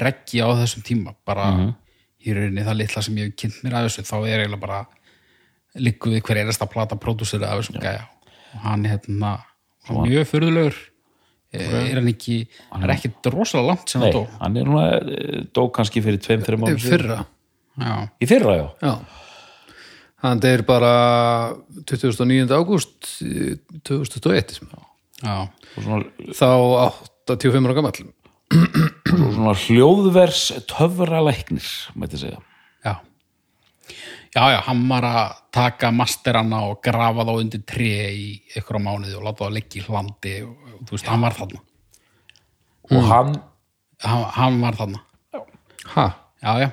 [0.00, 1.14] reggi á þessum tíma.
[1.28, 1.74] Bara
[2.24, 4.80] í rauninni það litla sem ég hef kynnt mér af þessu þá er eiginlega bara
[5.78, 8.08] liggur við hver einasta plata pródúsir af þessum gæja.
[8.56, 9.36] Og hann hérna
[9.88, 10.78] mjög furðulegur.
[11.58, 12.42] Er hann ekki,
[12.74, 14.26] hann er ekki rosalega langt sem Nei, hann dó.
[14.42, 17.16] hann er núna eh, dó kannski fyrir tveim, þreim árum síðan fyrra.
[17.80, 18.66] já, Í fyrra, já.
[18.84, 18.92] Já.
[20.26, 20.92] Hann er bara
[21.88, 22.50] 29.
[22.52, 23.08] ágúst
[23.88, 24.58] 2021
[25.22, 26.04] já, og svona,
[26.36, 26.48] þá
[27.32, 28.02] 85 ára gamall.
[28.52, 32.42] Og svona hljóðvers töfralæknir, mætti segja
[34.34, 38.84] já já, já, hann var að taka masterana og grafa þá undir tré í einhverja
[38.84, 41.64] mánuði og láta það leggja í hlandi og, og þú veist, hann var þarna.
[42.88, 43.34] Og hann,
[44.04, 45.02] hann, hann var þarna.
[45.88, 46.06] Ha,
[46.44, 46.70] já, já,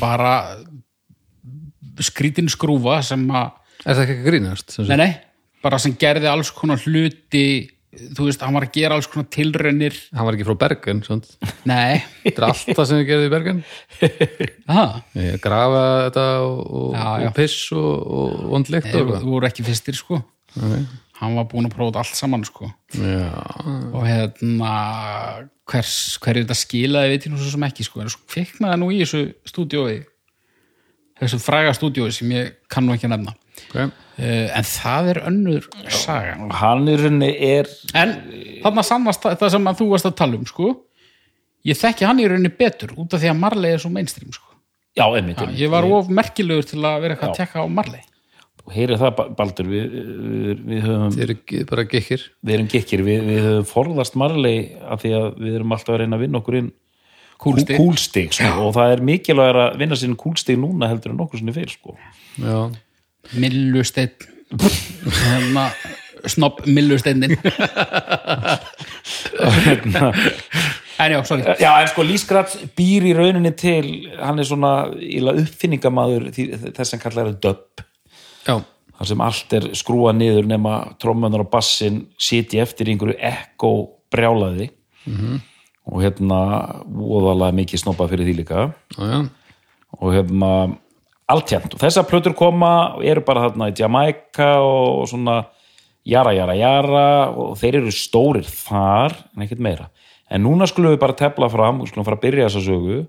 [0.00, 0.32] bara
[2.02, 3.52] skrítin skrúfa sem að
[3.84, 5.10] er það ekki grínast nei, nei,
[5.64, 7.44] bara sem gerði alls konar hluti
[8.16, 9.96] þú veist, hann var að gera alls konar tilraunir.
[10.14, 11.28] Hann var ekki frá Bergen svont.
[11.68, 13.62] nei, þetta er allt það sem við gerðum í Bergen.
[15.20, 17.28] Ég grafa þetta og, Já, já.
[17.30, 19.26] og piss og, og vondlegt eitthvað.
[19.28, 20.20] voru ekki fyrstir sko.
[21.20, 22.68] Hann var búin að prófa allt saman sko.
[22.98, 23.28] Já,
[23.94, 24.72] og hérna
[25.70, 28.02] hvers, hverju þetta skilaði veit ég nú svo sem ekki sko.
[28.04, 30.02] En svo kviknaði nú í þessu stúdiói
[31.20, 33.76] þessu fræga stúdiói sem ég kann nú ekki að nefna ok.
[34.14, 36.36] Uh, en það er önnur saga.
[36.60, 37.66] Hann í rauninni er
[37.98, 38.12] en
[38.62, 40.68] þarna sannast það sem þú varst að tala um sko.
[41.66, 44.46] Ég þekki hann í rauninni betur út af því að Marley er svo mainstream sko.
[44.94, 45.58] Já, einmitt, einmitt.
[45.58, 48.04] ég var of merkilegur til að vera eitthvað að tekka á Marley.
[48.64, 52.22] Og heyrið það, Ba- Baldur við, við, við höfum Þið eru ekki- bara gekkir.
[52.46, 56.00] Við erum gekkir, við, við höfum forðast marlei af því að við erum alltaf að
[56.04, 56.70] reyna að vinna okkur inn
[57.44, 57.76] Kúlstig.
[57.76, 61.52] kúlstig sko, og það er mikilvæg að vinna sín kúlstig núna heldur en nokkuð sinni
[61.52, 61.96] fyrir sko.
[62.38, 62.60] Já,
[63.32, 65.70] Millusteinn hérna,
[66.26, 67.36] Snobb millusteinnin
[70.98, 71.42] En já, sorry.
[71.58, 77.32] Já, en sko Lísgrats býr í rauninni til hann er svona því, þess sem kallar
[77.32, 77.82] er döbb.
[78.46, 78.60] Já,
[79.00, 83.72] þar sem allt er skrúa niður nema trommunar og bassin sitji eftir einhverju ekko
[84.14, 84.70] brjálaði
[85.90, 86.38] og hérna
[86.86, 88.68] voðalega mikið snoppa fyrir því líka.
[88.94, 89.18] Já, já.
[89.98, 90.52] og hérna
[91.30, 95.40] alltjent og þessar plötur koma og eru bara þarna í Jamaica og svona
[96.04, 99.88] jara, jara, jara og þeir eru stórir þar en ekkert meira.
[100.30, 103.00] En núna skulum við bara tefla fram og skulum fara að byrja þessa sögu.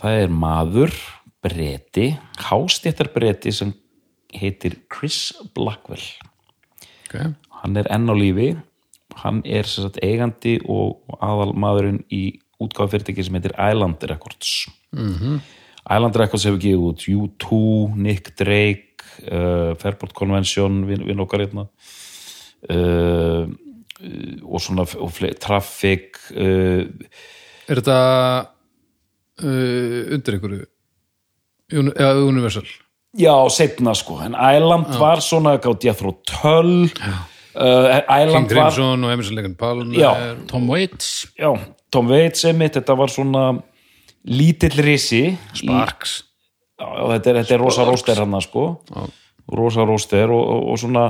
[0.00, 0.94] Það er maður
[1.44, 2.06] breti,
[2.40, 3.74] hástéttar breti sem
[4.34, 6.04] heitir Chris Blackwell.
[7.04, 7.34] Ok.
[7.62, 8.54] Hann er enn á lífi.
[9.22, 14.66] Hann er sagt eigandi og aðal maðurinn í útgáfa fyrirtæki sem heitir Island Records.
[14.94, 15.38] -hmm.
[15.84, 17.58] Island Records hefur gefið út U2,
[18.00, 18.94] Nick Drake
[19.28, 21.68] uh, Fairport Convention vinn vin okkar hérna.
[22.64, 23.50] Uh,
[24.44, 26.84] og svona og Traffic uh,
[27.68, 27.98] Er þetta
[29.44, 30.64] uh, undir einhverju?
[31.74, 32.66] Eða Universal.
[33.14, 34.18] Já, setna sko.
[34.24, 36.74] En Island var svona gátt ég þró töl.
[37.54, 38.00] Uh,
[38.32, 40.10] King Crimson og Emerson Legan Palmer Já.
[40.50, 41.28] Tom Waits.
[41.38, 41.52] Já,
[41.94, 43.44] Tom Waits einmitt, þetta var svona
[44.24, 45.24] lítill risi
[45.56, 46.22] Sparks.
[46.80, 48.64] Já, já, þetta er, þetta er rosa róster hann sko.
[49.54, 51.04] Rosa róster og, og, og svona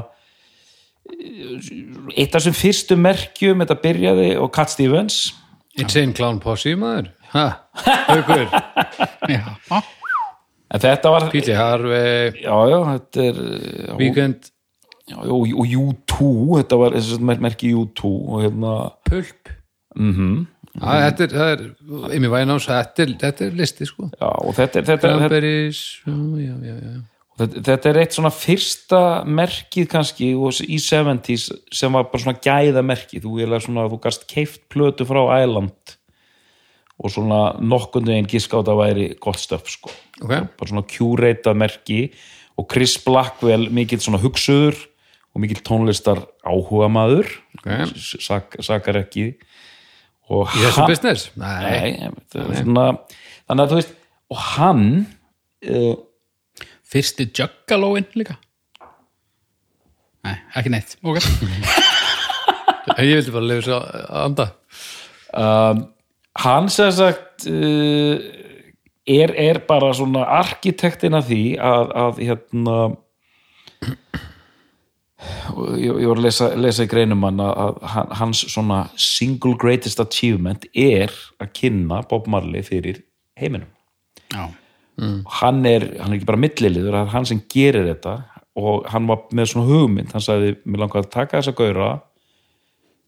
[2.15, 5.19] eitt af þessum fyrstu merkjum þetta byrjaði og Cat Stevens.
[5.81, 7.11] Insane Clown Posse maður.
[7.35, 7.47] Ha,
[8.07, 8.45] haukur,
[9.35, 9.43] Já,
[10.71, 12.31] en þetta var PJ Harvey.
[12.45, 14.51] Já, já, þetta er já, Weekend,
[15.11, 16.29] já, og, og U2
[16.61, 18.75] þetta var þessi mer- merki U2 og hérna
[19.09, 19.55] Pulp.
[19.99, 21.65] Mm Æ, þetta er, það er
[22.17, 24.09] Amy Winehouse, þetta er, þetta er listi sko.
[24.19, 26.95] Já, og þetta, er- þetta, Cranberries, já, já, já,
[27.67, 33.27] þetta, er eitt svona fyrsta merkið kannski í 70s sem var bara svona gæða merkið
[33.27, 33.37] þú,
[33.95, 35.97] þú gast keift plötu frá Island
[36.95, 39.91] og svona nokkundu einn giska á þetta væri gott stöf sko.
[40.23, 42.13] Ok, bara svona curata merki
[42.59, 44.77] og Chris Blackwell mikill svona hugsuður
[45.35, 47.27] og mikill tónlistar áhuga maður
[47.59, 47.73] Ok.
[47.99, 49.33] sak, sakar ekki
[50.33, 51.29] og í þessu business?
[51.41, 52.87] Nei, Nei, svona,
[53.49, 53.95] þannig að þú veist
[54.33, 54.87] og hann
[55.69, 55.95] uh,
[56.95, 58.39] fyrsti Juggalóin líka.
[60.25, 60.97] Nei, ekki neitt.
[61.05, 61.21] Ok,
[63.05, 63.81] ég vildi bara lefa svo
[64.25, 64.49] anda.
[65.35, 65.85] Um,
[66.41, 68.17] hann sem sagt uh,
[69.05, 72.79] er, er bara svona arkitektin að því að, að hérna
[75.79, 77.81] ég, ég var að lesa, lesa í greinum hann að,
[78.21, 81.13] hans svona single greatest achievement er
[81.43, 83.03] að kynna Bob Marley fyrir
[83.41, 83.71] heiminum.
[84.35, 84.49] Já,
[85.41, 88.17] hann er, hann er ekki bara milliliður, það er hann sem gerir þetta
[88.55, 90.13] og hann var með svona hugmynd.
[90.15, 91.93] Hann sagði, mér langar að taka þessa gaura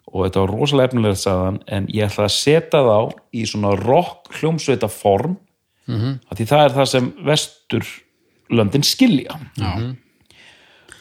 [0.06, 2.98] og þetta var rosalega efnilegt sagðan, en ég ætla að setja þá
[3.34, 5.36] í svona rock hljómsveita form
[5.86, 6.18] -hmm.
[6.34, 9.38] því það er það sem vesturlöndin skilja.
[9.58, 9.70] Já.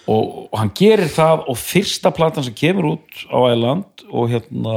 [0.05, 4.75] Og, og hann gerir það og fyrsta platan sem kemur út á Æland og hérna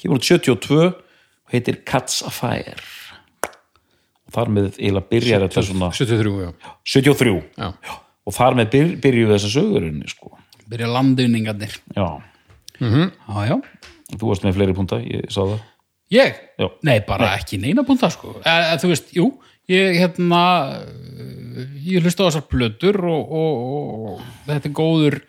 [0.00, 2.76] kemur út 72 og heitir Cats Afire
[4.28, 6.50] og þar með eiginlega byrjar þetta svona 73, já,
[6.84, 7.70] 73 já.
[8.28, 10.34] og þar með byr, byrjuðu þessa sögurinni sko.
[10.68, 12.08] Byrja landunningarnir já,
[12.78, 13.56] Já, já
[14.14, 15.58] þú varst með fleiri punta, ég sá það
[16.08, 16.36] Ég?
[16.56, 16.68] Já.
[16.88, 18.38] Nei, bara ekki neina búnda sko.
[18.40, 19.26] e, e, Þú veist, jú,
[19.72, 20.42] ég hérna
[21.84, 23.68] ég hlusta á þessar plötur og, og,
[24.14, 25.20] og, þetta er góður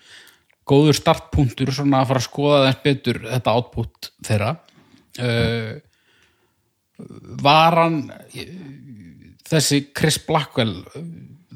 [0.69, 4.51] góður startpunktur svona að fara að skoða þess betur þetta output þeirra.
[5.19, 5.71] Uh,
[7.41, 7.97] var hann
[9.49, 10.75] þessi Chris Blackwell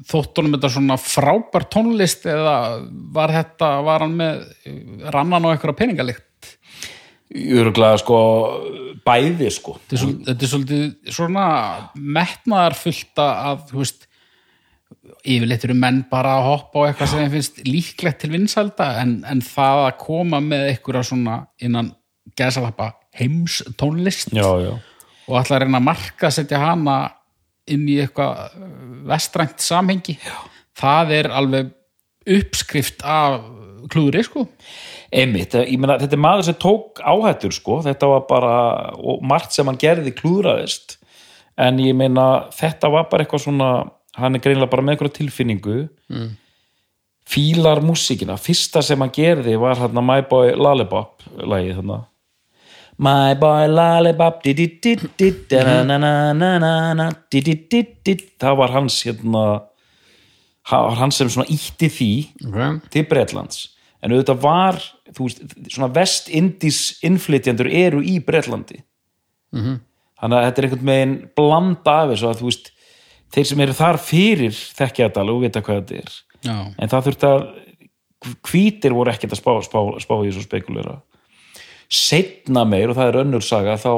[0.08, 2.56] þóttunum þetta svona frábær tónlist eða
[3.14, 4.42] var þetta var hann með
[5.14, 6.26] rannan á einhverja peningalikt
[7.32, 8.18] Öruglega sko
[9.04, 9.78] bæði sko.
[9.90, 11.46] Þetta er, svolítið svona
[11.94, 14.06] metnaðarfullt að þú veist
[15.24, 19.42] yfirleitt eru menn bara að hoppa á eitthvað sem finnst líklegt til vinsælda en, en
[19.44, 21.90] það að koma með einhverja svona innan
[22.38, 24.72] gæsalappa heims tónlist Já, já,
[25.28, 26.98] og að reyna að marka setja hana
[27.70, 28.68] inn í eitthvað uh,
[29.08, 30.36] vestrænt samhengi Já.
[30.80, 31.72] það er alveg
[32.36, 33.40] uppskrift af
[33.92, 34.46] klúðri sko
[35.14, 38.54] einmitt, ég meina þetta er maður sem tók áhættur sko, þetta var bara
[39.24, 40.98] margt sem hann gerði klúðraðist.
[41.60, 43.68] En ég meina þetta var bara eitthvað svona,
[44.18, 45.84] hann er greinlega bara með eitthvað tilfinningu.
[46.12, 46.32] Mm.
[47.24, 52.02] fílar músíkina, fyrsta sem hann gerði var hérna My Boy Lollipop lagið þarna.
[52.94, 54.44] My boy lollipop
[58.38, 59.44] það var hans hérna
[60.64, 62.12] það var hans sem svona ítti því
[62.46, 62.76] okay.
[62.94, 63.64] til Bretlands.
[64.04, 64.78] En auðvitað var,
[65.14, 68.82] þú veist, svona vest-indís innflytjandur eru í Bretlandi.
[69.54, 69.80] -hmm.
[70.20, 72.70] þannig að þetta er einhvern veginn blanda af þessu að þú veist
[73.34, 76.12] þeir sem eru þar fyrir þekkja þetta alveg og vita hvað þetta er.
[76.44, 77.46] Já, en það þurfti að
[78.44, 80.98] hvítir voru ekkert að spá, spá, spá í þessu spekulera.
[81.88, 83.92] Setna meir og það er önnur saga þá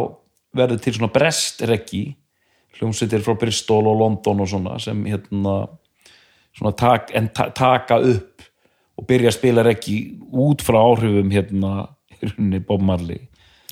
[0.57, 2.05] verður til svona brestreggi
[2.77, 5.57] hljómsveitir frá Bristol og London og svona sem hérna
[6.57, 7.13] svona tak,
[7.55, 8.36] taka upp
[8.97, 9.97] og byrja að spila reggi
[10.33, 11.73] út frá áhrifum hérna
[12.23, 13.27] rauninni Bob Marley.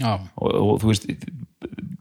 [0.04, 1.08] Og, og þú veist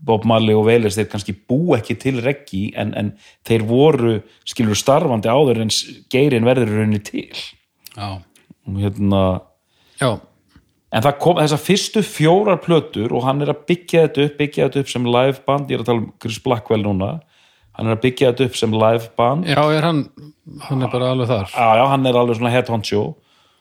[0.04, 3.14] Bob Marley og Veles þeir kannski bú ekki til reggi en, en
[3.48, 4.18] þeir voru
[4.50, 5.74] skilur starfandi áður en
[6.12, 7.32] geirin verður rauninni til.
[7.94, 8.20] Já,
[8.68, 9.24] og hérna
[10.02, 10.10] já,
[10.94, 14.68] en það kom þessar fyrstu fjórar plötur og hann er að byggja þetta upp byggja
[14.68, 17.14] þetta upp sem live band, ég er að tala um Chris Blackwell núna,
[17.74, 20.04] hann er að byggja þetta upp sem live band, já, er hann
[20.70, 23.04] hann er bara alveg þar já, já, hann er alveg svona head honcho,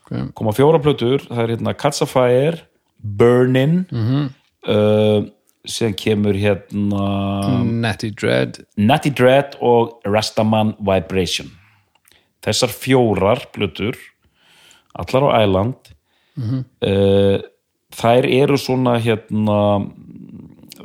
[0.04, 0.26] okay.
[0.34, 2.58] koma fjórar plötur það er hérna Catch a Fire
[3.02, 4.28] Burnin Mhm.
[4.68, 5.22] uh,
[5.66, 11.50] síðan kemur hérna Natty Dread Natty Dread og Rastaman Vibration
[12.42, 13.94] þessar fjórar plötur
[14.98, 15.92] allar á Æland
[16.36, 16.64] Mhm.
[16.82, 17.38] uh,
[17.92, 19.58] þær eru svona hérna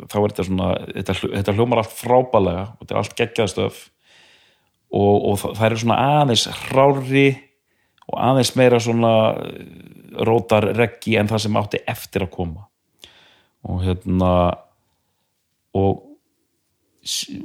[0.06, 3.84] þá er þetta svona þetta, þetta hljómar allt frábælega og þetta er allt geggjaðstöf
[4.94, 7.28] og, og það, það eru svona aðeins hrári
[8.08, 9.64] og aðeins meira svona eh,
[10.28, 12.68] rótar reggi en það sem átti eftir að koma.
[13.68, 14.34] Og hérna
[15.78, 16.04] og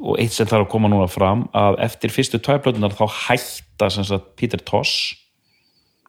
[0.03, 4.33] og eitt sem þarf að koma núna fram að eftir fyrstu tvæplötunar þá hætta sagt
[4.35, 5.13] Peter Toss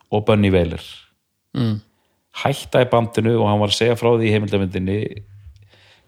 [0.09, 0.81] og Bunny Wailer.
[1.53, 1.83] Mm.
[2.33, 4.95] hætta í bandinu og hann var að segja frá því í heimildamindinni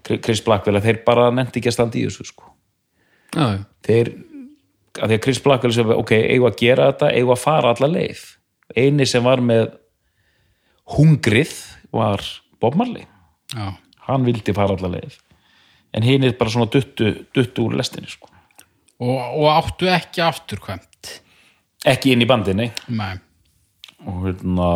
[0.06, 2.52] Chris Blackwell að þeir bara nefndi ekki að standa í þessu sko.
[3.36, 3.48] já,
[3.86, 4.12] þeir,
[5.00, 7.92] að því að Chris Blackwell sem ok, eigum að gera þetta, eigum að fara alla
[7.92, 8.24] leið.
[8.76, 9.68] Eini sem var með
[10.96, 11.56] hungrið
[11.96, 12.24] var
[12.62, 13.06] Bob Marley.
[13.54, 13.74] Já,
[14.10, 15.20] hann vildi fara alla leið.
[15.96, 18.30] En hinn er bara svona duttu, duttu úr lestinni sko.
[19.00, 21.22] og, og áttu ekki afturkvæmt?
[21.86, 23.14] Ekki inn í bandinni Nei,
[24.08, 24.70] og hérna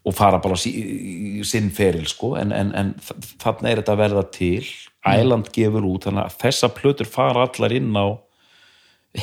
[0.00, 2.92] og fara bara sí, í sinn feril sko en, en, en
[3.40, 4.68] þannig er þetta að verða til.
[5.00, 8.16] Æland gefur út þannig að þessa plötur fara allar inn á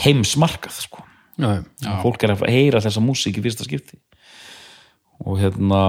[0.03, 1.05] heimsmarkað sko.
[1.37, 1.91] Já, já.
[2.01, 3.99] Fólk er að heyra þessa músík í fyrsta skipti.
[5.25, 5.81] Og hérna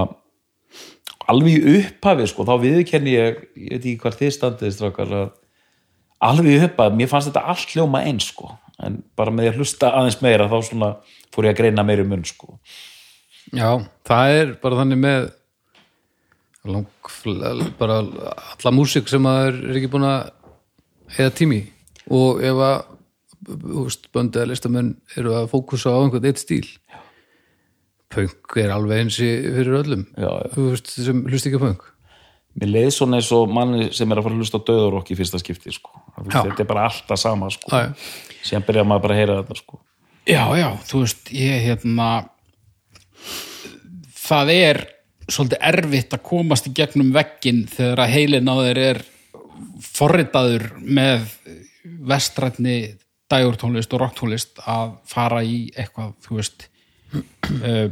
[1.29, 5.27] alveg í upphafi sko þá viðurkenni ég, ég veit ekki hvað þið standið strákar að
[6.29, 8.53] alveg í upphafi, mér fannst þetta allt hljóma eins sko.
[8.81, 10.95] En bara með því að hlusta aðeins meira þá svona
[11.33, 12.57] fór ég að greina meiri mun sko
[13.55, 13.71] Já,
[14.05, 15.27] það er bara þannig með
[16.69, 16.87] lang,
[17.79, 21.61] bara alla músík sem maður er ekki búin að eða tími
[22.13, 22.79] og ef að
[24.13, 26.65] böndið að listamenn eru að fókusa á einhvern eitt stíl
[28.09, 30.51] punk er alveg eins í fyrir öllum Já, já.
[30.57, 31.85] veist, sem hlust ekki punk
[32.59, 35.39] mér leið svona eins og manni sem er að fara að hlusta döðurokk í fyrsta
[35.41, 35.93] skipti sko.
[36.25, 36.41] Já.
[36.41, 37.69] þetta er bara alltaf sama sko.
[37.71, 38.41] Já, já.
[38.49, 39.79] síðan byrja maður bara að heyra þetta sko.
[40.25, 42.09] já, já, þú veist ég hérna
[44.15, 44.81] það er
[45.29, 49.01] svolítið erfitt að komast í gegnum veggin þegar að heilin á þeir er
[49.85, 51.25] forritaður með
[52.09, 52.77] vestrætni
[53.29, 56.69] dægurtónlist og rocktónlist að fara í eitthvað, þú veist
[57.13, 57.89] uh,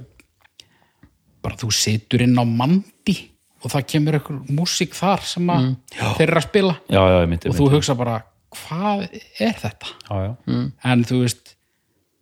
[1.43, 3.17] bara þú situr inn á mandi
[3.63, 6.73] og það kemur eitthvað músík þar sem að þeir eru að spila.
[6.93, 8.17] Já, já, myndi, og þú hugsa bara,
[8.53, 9.93] hvað er þetta?
[10.07, 10.59] já, já.
[10.91, 11.56] en þú veist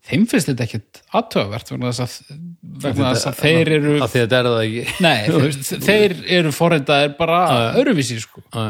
[0.05, 2.37] þeim finnst þetta ekkert aðtöfavert vegna þess að,
[2.85, 4.85] vegna þess að þeir eru að þetta er það ekki.
[5.05, 7.41] Nei, veist, þeir eru forritaðir bara
[7.81, 8.43] öruvísi sko.
[8.53, 8.65] Já,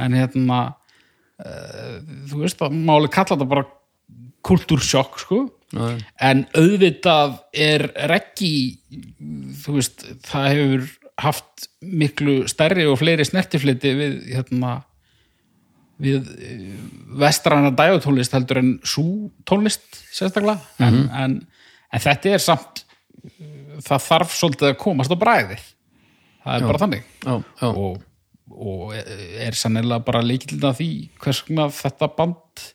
[0.00, 1.96] en hérna uh,
[2.30, 3.66] þú veist að máli kalla þetta bara
[4.46, 5.42] kultúrsjokk sko.
[5.70, 5.86] Já,
[6.26, 8.54] en auðvitað er reggi
[9.62, 10.88] þú veist, það hefur
[11.20, 14.80] haft miklu stærri og fleiri snertifliti við hérna
[16.00, 16.76] við eh,
[17.20, 19.04] vestræna dægutónlist heldur en sú
[19.48, 19.84] tónlist
[20.14, 20.58] sérstaklega.
[20.82, 21.36] En, en,
[21.90, 22.84] en þetta er samt
[23.84, 25.68] það þarf svolítið að komast á bræðið
[26.44, 27.08] það er bara þannig.
[27.24, 27.68] Já, já.
[27.70, 28.02] og,
[28.50, 30.90] og er sannilega bara líkildin að því
[31.22, 32.66] hvers vegna þetta band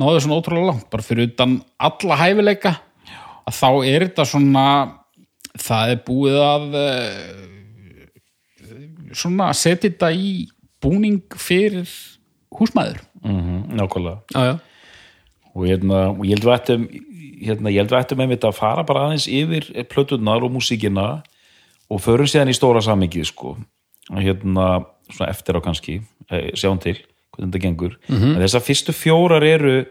[0.00, 0.88] náðu svona ótrúlega langt.
[0.92, 2.76] Bara fyrir utan alla hæfileika
[3.42, 4.66] að þá er þetta svona
[5.58, 7.32] það er búið að eh,
[9.12, 10.32] svona setja þetta í
[10.82, 11.90] búning fyrir
[12.58, 14.18] húsmæður Mm nákvæmlega.
[14.34, 14.58] Já, já.
[15.54, 16.86] og, hérna, ég held við ættum
[17.42, 21.22] hérna, ég held við ættum einmitt að fara bara aðeins yfir plötunar og músíkina
[21.90, 23.56] og förum síðan í stóra samingið sko.
[24.10, 26.00] Hérna, svona eftir á kannski
[26.30, 26.96] eh, sjáum til
[27.32, 27.98] hvernig þetta gengur.
[28.36, 29.84] En þessar fyrstu fjórar eru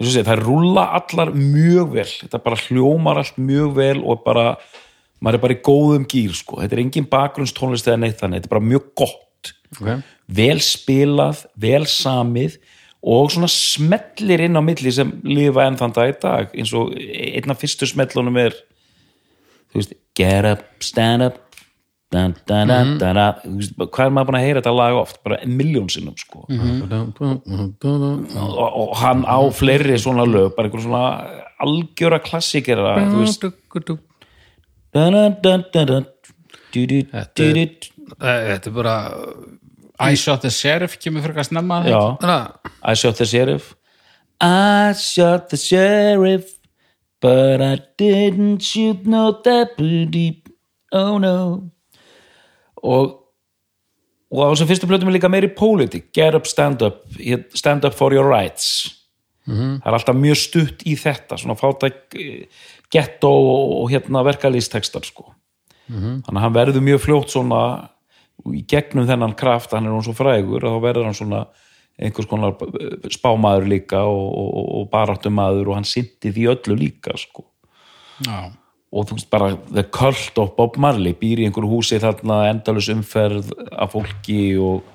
[0.00, 2.08] segja, það rúlla allar mjög vel.
[2.22, 4.56] Þetta bara hljómar allt mjög vel og bara,
[5.20, 8.50] maður er bara í góðum gýr sko, þetta er engin bakgrunnstónlist eða neitt þannig, þetta
[8.50, 9.22] er bara mjög gott
[9.74, 10.00] okay.
[10.38, 12.58] vel spilað, vel samið
[13.06, 16.54] og svona smellir inn á milli sem lifa enn þann dag í dag.
[16.56, 18.56] Eins og einn af fyrstu smellunum er
[19.70, 21.42] þú veist, get up, stand up
[22.10, 23.26] da, da, da, da, da.
[23.42, 25.18] Þú veist, hvað er maður búin að heyra þetta lag oft?
[25.26, 26.44] Bara miljón sinnum sko.
[28.46, 31.04] Og, og hann á fleiri svona lög, bara einhver svona
[31.66, 33.46] algjöra klassikera þú veist.
[34.94, 36.00] da, da, da, da, da,
[36.72, 37.92] du, du, Þetta er-.
[38.14, 38.96] Þetta er bara
[39.98, 41.80] I shot the sheriff kemur fyrir að snemma
[42.84, 43.74] I shot the sheriff.
[44.40, 46.52] I shot the sheriff
[47.20, 50.42] But I didn't shoot no deputy
[50.92, 51.70] Oh no.
[52.82, 53.22] Og
[54.26, 56.10] og á þessum fyrstu plötum er líka meiri pólitík.
[56.12, 57.04] Get up, stand up,
[57.54, 58.90] stand up for your rights.
[59.46, 65.06] Það er alltaf mjög stutt í þetta svona fátæk eh, ghetto og, og hérna verkalýstekstar
[65.06, 65.28] sko.
[66.26, 67.60] Þannig að hann verður mjög fljótt svona
[68.52, 71.46] í gegnum þennan kraft, hann er hún svo frægur og þá verður hann svona
[71.96, 72.56] einhvers konar
[73.12, 77.46] spámaður líka og, og, og baráttumaður og hann sinti því öllu líka sko.
[78.24, 78.48] Já.
[78.96, 82.88] og þú veist bara The Cult of Bob Marley býr í einhverju húsi þarna endalus
[82.92, 84.86] umferð af fólki og,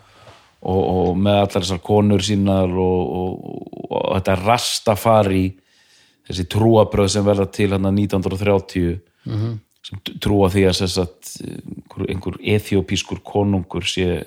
[0.62, 5.44] og, og með allar þessar konur sínar og, og, og þetta rastafari
[6.26, 8.96] þessi trúabröð sem verða til hann 1930
[9.86, 14.24] sem trúa því að þess að einhver, ethiopískur konungur sé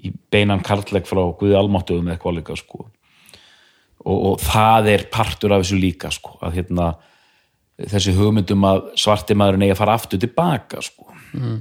[0.00, 5.54] í beinan karlleg frá Guði Almáttöðum eða eitthvað líka sko og, og það er partur
[5.54, 6.92] af þessu líka sko að hérna
[7.90, 11.10] þessi hugmyndum að svarti maðurinn eigi að fara aftur tilbaka sko.
[11.36, 11.58] mm.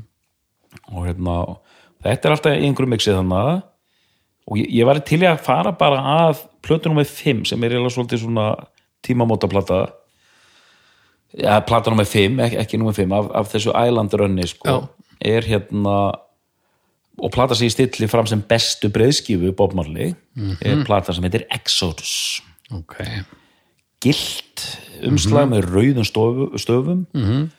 [0.94, 1.36] og hérna
[2.06, 3.64] þetta er alltaf einhverjum mixið þannig
[4.50, 8.24] og ég, ég var til að fara bara að plötu nummer 5 sem er svolítið
[8.24, 8.52] svona
[9.06, 9.86] tímamótaplata
[11.38, 14.80] ja, plata nummer 5, ekki, ekki nummer 5 af, af þessu Island Runni sko,
[15.20, 16.00] er hérna
[17.20, 20.14] og plata sig í stilli fram sem bestu breiðskifu Bob Marley
[20.62, 22.42] er plata sem heitir Exodus.
[22.72, 23.02] Ok.
[24.04, 24.64] Gilt
[25.08, 27.08] umslag með rauðum stofu, stöfum.
[27.14, 27.50] -hmm.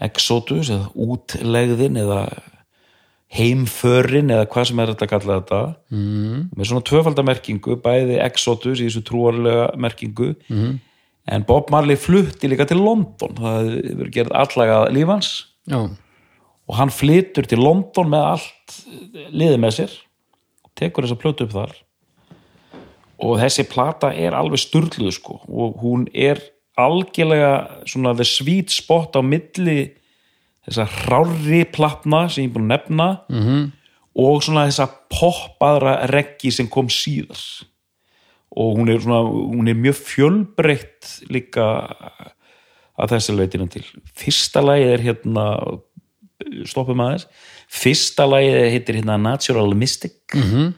[0.00, 2.28] exodus eða útlegðin eða
[3.30, 5.74] heimförin eða hvað sem er þetta að kalla þetta.
[5.90, 6.48] -hmm.
[6.56, 10.78] með svona tvöfaldamerkingu bæði exodus í þessu trúarlega merkingu -hmm.
[11.30, 13.36] En Bob Marley flutti líka til London.
[13.38, 15.32] Það hefur gerð allega lífans
[15.70, 15.86] Já,
[16.70, 18.80] og hann flytur til London með allt
[19.34, 19.94] liðið með sér
[20.64, 21.72] og tekur þessa plötu upp þar.
[23.20, 25.40] Og þessi plata er alveg sturluð sko.
[25.44, 26.40] Og hún er
[26.80, 29.90] algjörlega svona the sweet spot á milli
[30.68, 33.66] þessa hrári platna sem ég er búin að nefna -hmm.
[34.14, 37.40] og svona þessa poppaðra reggi sem kom síðar
[38.50, 41.66] og hún er, svona, hún er mjög fjölbreytt líka
[43.00, 43.84] að þessi leitinu til.
[44.18, 45.44] Fyrsta lagið er hérna
[46.68, 47.28] stoppum aðeins.
[47.70, 50.18] Fyrsta lagið heitir hérna Natural Mystic.
[50.34, 50.72] -hmm.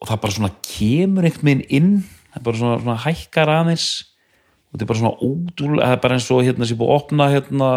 [0.00, 2.04] og það bara svona kemur einhvern veginn inn.
[2.34, 4.04] Það bara svona, svona hækkar aðeins.
[4.66, 6.96] Og þetta er bara svona ótrúlega það er bara eins og hérna sem búið að
[6.96, 7.68] opna hérna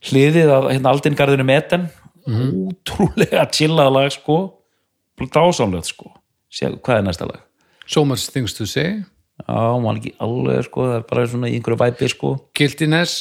[0.00, 1.90] hliðið að hérna aldingarðinu meten
[2.26, 4.38] ótrúlega chillað lag sko.
[5.20, 6.14] Dásamlegt sko.
[6.50, 7.49] Sér, hvað er næsta lag?
[7.90, 9.00] So much things to say.
[9.40, 13.18] Já, maður ekki alveg sko, það er bara svona í einhverju væpi sko, Guiltiness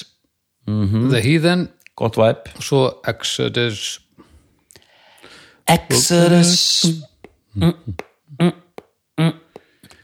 [0.70, 2.50] The Heathen gott væp.
[2.60, 4.00] og svo Exodus.
[5.70, 6.86] Exodus.
[7.56, 7.74] Mm,
[8.42, 8.52] mm,
[9.18, 9.34] mm.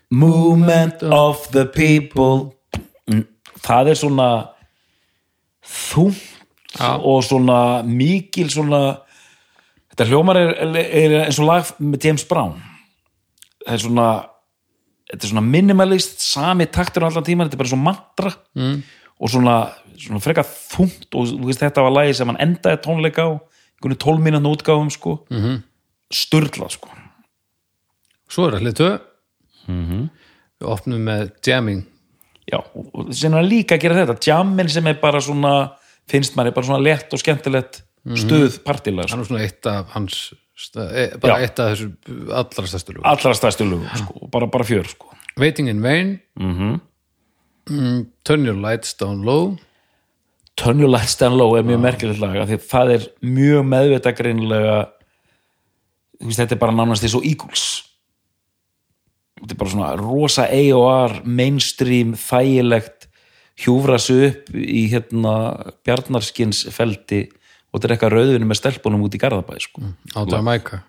[0.10, 2.52] Movement of the people.
[3.08, 3.26] Mm,
[3.66, 4.30] Það er svona
[5.66, 6.22] þungt
[6.78, 6.92] Já.
[7.00, 8.82] og svona mikil svona
[9.94, 12.60] þetta hljómar er, er eins og lag með James Brown.
[13.66, 14.08] Það er svona
[15.16, 18.76] þetta er svona minimalist, sami taktur allan tíman, þetta er bara svo mantra mm.
[19.16, 19.56] og svona,
[19.96, 23.32] svona freka þungt og veist þetta var lagi sem hann endaði tónleika á,
[23.80, 25.64] einhvern tólmínatn útgáfum sko, mm -hmm.
[26.12, 26.92] sturla sko
[28.28, 28.92] Svo er það hlið tvö
[30.56, 31.86] Við opnum með jamming
[32.46, 35.76] já, og sem hann líka að gera þetta jammin sem er bara svona
[36.10, 37.84] finnst manni bara svona lett og skemmtilegt
[38.16, 39.26] stuð partilega Hann sko.
[39.26, 40.34] er svona eitt af hans
[41.20, 41.44] bara Já.
[41.44, 41.90] eitt af þessu
[42.32, 43.06] allra stærstu lögum.
[43.12, 45.12] Allra stærstu lögum, sko, bara, bara fjör sko.
[45.38, 46.20] Waiting in Vain.
[46.40, 46.82] Mm
[48.24, 49.58] Turn Your Lights Down Low.
[50.56, 53.66] Turn Your Lights Down Low er mjög merkilegt lag af því að það er mjög
[53.72, 54.76] meðvita greinlega
[56.22, 57.66] þetta er bara nánast því svo Eagles.
[59.42, 61.18] Þetta er bara svona rosa A.O.R.
[61.26, 63.10] mainstream, þægilegt
[63.60, 65.36] hjúfra sig upp í hérna
[65.88, 67.26] bjarnarskins feldi
[67.76, 69.84] og drekka rauðinu með stelpunum út í Garðabæ sko.
[70.16, 70.82] á Jamaica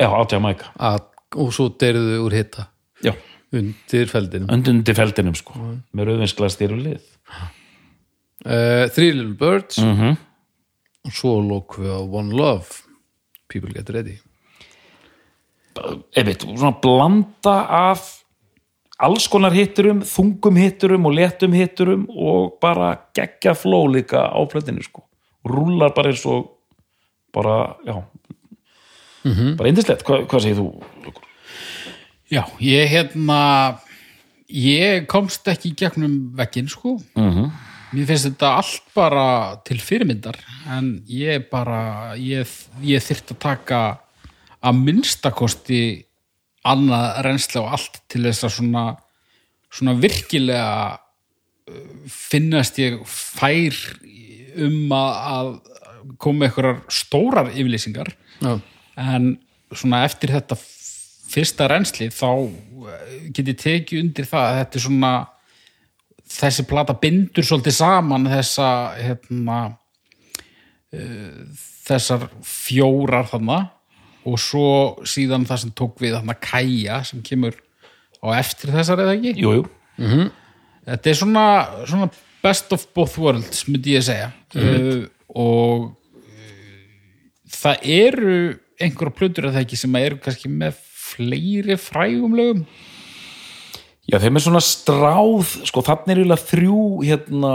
[0.00, 2.66] já, á Jamaica að, og svo deyrðu úr hitta
[3.04, 3.12] já,
[3.52, 4.48] undir feldinum.
[4.56, 5.56] Undundi feldinum sko,
[5.92, 7.08] með rauðvinsglas þér og lið.
[8.42, 9.78] Uh, Three Little Birds.
[9.78, 10.16] Mm
[11.02, 12.82] og svo lókum við á One Love.
[13.50, 14.16] People Get Ready.
[16.16, 17.56] Einmitt, svona blanda
[17.90, 18.04] af
[19.02, 24.84] alls konar hitturum, þungum hitturum og léttum hitturum og bara geggja fló líka á plötinu
[24.84, 25.04] sko.
[25.48, 26.50] Rúlar bara eins og
[27.34, 27.96] bara, já
[29.56, 30.66] bara indislegt, Hva, hvað segir þú?
[31.06, 31.26] Lúkur?
[32.32, 33.78] Já, ég hérna
[34.52, 37.50] ég komst ekki gegnum vegginn sko Mhm.
[37.92, 40.36] mér finnst þetta allt bara til fyrirmyndar
[40.68, 42.46] en ég bara ég,
[42.82, 43.98] ég þyrft að taka
[44.62, 46.04] að minnstakosti
[46.64, 48.84] annað reynsla og allt til þess að svona
[49.72, 50.98] svona virkilega
[51.68, 53.72] uh, finnast ég fær
[54.66, 55.54] um að,
[56.18, 58.10] koma einhverjar stórar yfirlýsingar.
[58.42, 58.56] Já,
[58.98, 59.36] en
[59.72, 60.56] svona eftir þetta
[61.32, 65.12] fyrsta reynsli þá eh, get ég tekið undir það að þetta er svona
[66.32, 69.58] þessi plata bindur svolítið saman þessa hérna,
[70.96, 71.40] uh,
[71.84, 73.58] þessar fjórar þarna
[74.28, 74.68] og svo
[75.08, 77.58] síðan það sem tók við þarna Kaja sem kemur
[78.22, 79.34] á eftir þessar eða ekki?
[79.42, 80.28] Jú, jú,
[80.86, 81.46] þetta er svona,
[81.90, 82.08] svona
[82.42, 84.30] best of both worlds myndi ég segja.
[84.56, 86.54] Uh, og uh,
[87.52, 88.38] það eru
[88.82, 90.80] einhverja plötur að það ekki sem eru kannski með
[91.12, 92.64] fleiri frægum lögum.
[94.10, 97.52] Já, þeim er svona stráð, sko þannig er eiginlega þrjú hérna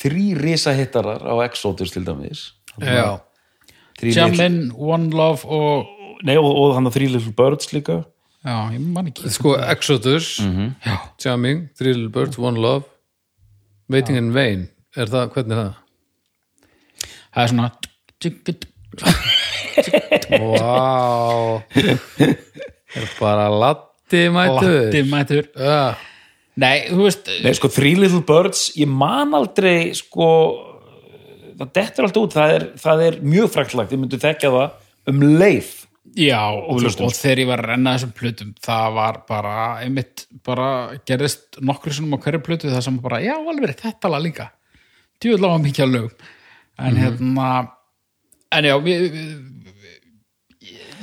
[0.00, 2.48] þrý risahittarar á Exodus til dæmis.
[2.82, 3.20] Já.
[4.02, 7.96] Jamin, One Love og Nei, og, og hann að Three Little Birds líka.
[8.46, 9.26] Já, ég man ekki.
[9.30, 10.36] Sko Exodus.
[10.38, 12.86] Já, Jamming, Three Little Birds, One Love
[13.92, 14.66] Waiting in Vain
[14.96, 15.74] er það, hvernig er það?
[17.32, 17.70] það er svona
[20.32, 21.62] Vá.
[22.92, 25.94] Er bara latti mætur latti mætur Já,
[26.60, 30.26] nei, þú veist Nei, sko, Three Little Birds, ég man aldrei sko,
[31.56, 32.36] það dettur allt út.
[32.36, 35.72] Það er, það er mjög fræklagt, ég myndi þekka það um leið
[36.12, 40.26] Já, og, og, hlustum, þegar ég var að renna þessum plötum það var bara, einmitt
[40.44, 40.66] bara
[41.08, 44.50] gerðist nokkru sinnum á hverju plötu það sem bara, já, alveg, þetta lag líka.
[45.22, 46.28] Djúvel á mikið að lögum
[46.82, 47.48] en hérna
[48.52, 49.30] en já, við, við,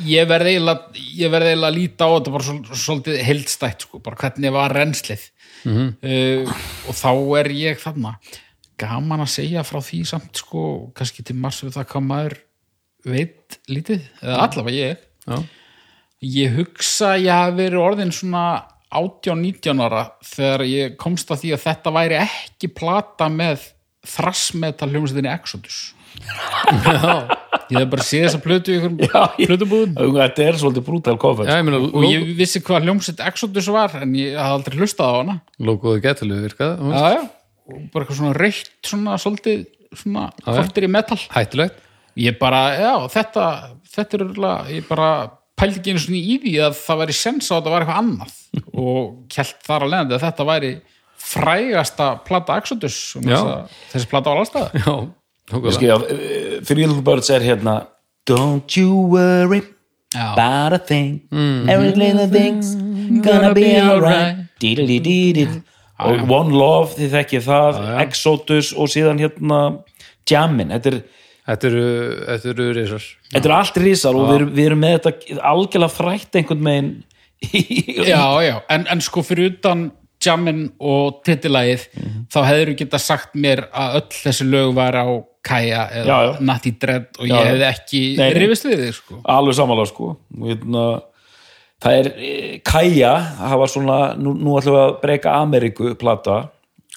[0.10, 4.02] ég verði eiginlega ég verði eiginlega að líta á þetta bara svol, svolítið heldstætt, sko,
[4.06, 5.26] bara hvernig var rennslið.
[5.66, 6.54] Uh,
[6.88, 7.10] og þá
[7.42, 8.14] er ég þarna.
[8.80, 10.62] Gaman að segja frá því samt, sko
[10.96, 12.38] kannski til mars við það hvað maður
[13.08, 15.08] veit lítið, eða allavega ég.
[15.30, 15.38] Já,
[16.26, 18.46] ég hugsa ég hafi verið orðin svona
[18.90, 23.70] 18-19 ára þegar ég komst að því að þetta væri ekki plata með
[24.10, 25.80] þrassmetal hljómsveitinni Exodus.
[27.70, 29.92] Ég hef bara séð þessa plötu í einhverjum plötubúðum.
[30.16, 34.34] Þetta er svolítið brútal já, meina og ég vissi hvað hljómsveit Exodus var en ég
[34.34, 35.36] hafði aldrei hlustað á hana.
[35.62, 37.22] Logoðu getilu virkað já, já.
[37.70, 40.50] og bara eitthvað svona reykt svona svolítið svona já.
[40.50, 41.20] kortir í metal.
[41.36, 41.86] Hættulegt
[42.20, 43.46] ég bara, já, þetta
[43.94, 45.10] þetta er örugglega, ég bara
[45.60, 48.02] pældi ekki einu svona í því að það væri sens á að þetta væri eitthvað
[48.04, 48.36] annað.
[48.84, 49.04] Og
[49.34, 50.74] kjælt þar að leiðandi að þetta væri
[51.30, 54.94] frægasta plata Exodus um þessi plata var allstæða já,
[55.52, 57.76] tókulega Skilja, uh, Three Little Birds er hérna
[58.30, 59.62] Don't you worry
[60.14, 60.32] Já.
[60.34, 61.22] about a thing.
[61.70, 62.74] Every little thing's
[63.22, 64.38] gonna be alright.
[64.62, 65.62] Diddly-dee-dee
[66.00, 69.60] og One Love, þið þekkið það Exodus og síðan hérna
[70.30, 71.00] Jammin, þetta er
[71.50, 71.86] þetta eru,
[72.30, 73.06] þetta eru risar.
[73.34, 76.92] Þetta er allt risar og við erum, við erum með þetta algjörlega frætt einhvern megin
[78.12, 79.90] já, já, en, en sko fyrir utan
[80.20, 81.86] Jammin og titilægið
[82.32, 85.08] þá hefur geta sagt mér að öll þessi lög var á
[85.50, 86.18] Kaja eða.
[86.44, 88.02] Natty Dread og Já, ég hefði ekki
[88.36, 89.20] rifist við þig sko.
[89.24, 90.10] Alveg samanlega sko.
[90.36, 90.84] Og hérna
[91.80, 96.40] það er eh, Kaja, það var svona nú, nú ætlum við að breyka Ameríku plata,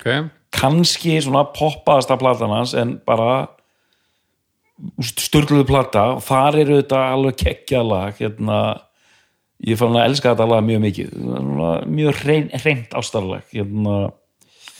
[0.00, 0.08] ok,
[0.52, 3.44] kannski svona poppaðasta platan hans en bara
[5.02, 8.58] störluðu plata og þar eru þetta alveg geggjað lag hérna
[9.62, 11.12] ég fann að elska þetta lag mjög mikið.
[11.86, 14.10] Mjög hrein, hreint ástarlag hérna.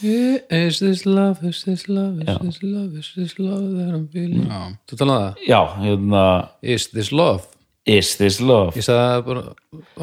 [0.02, 2.38] Is this love, is this love is Já.
[2.42, 4.48] this love, is this love that I'm feeling?
[4.90, 6.24] Þú talaði það, já, hérna.
[6.62, 7.46] Is this love?
[7.86, 8.76] Is This Love?
[8.78, 9.40] Ég sagði það bara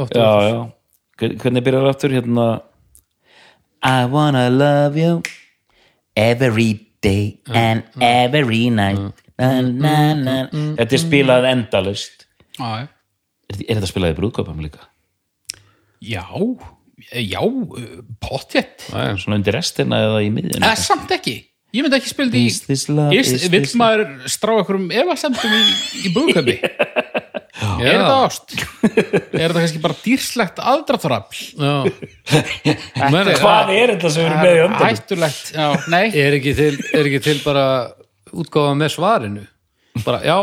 [0.04, 0.58] oft já, já,
[1.20, 2.48] Hvern- hvernig byrjar það aftur hérna?
[3.88, 5.22] I wanna love you
[6.16, 9.14] every day and every night.
[9.40, 10.64] Na, na, na.
[10.82, 12.72] þetta er spilað já.
[12.84, 14.84] er, er þetta spilað í brúðköpum líka?
[16.04, 16.26] Já,
[17.16, 17.40] já,
[18.20, 18.90] pottjett.
[18.92, 19.14] Já, já.
[19.22, 21.38] svona undir restina eða í miðjunni Eða samt ekki.
[21.70, 23.50] Ég myndi ekki spila þetta Is this love, í...
[23.54, 25.60] Vill maður strá einhverjum efasemdum í,
[26.02, 26.56] í búköpi?
[27.60, 28.56] er þetta ást?
[28.58, 31.44] er þetta kannski bara dýrslegt aðdraftrafl?
[33.44, 34.82] Hvað er þetta sem við erum með í öndan?
[34.82, 37.66] Hættulegt, já, nei, er, ekki til, er ekki til bara
[38.34, 39.46] útgáfa með svarinu.
[40.06, 40.38] Bara, já,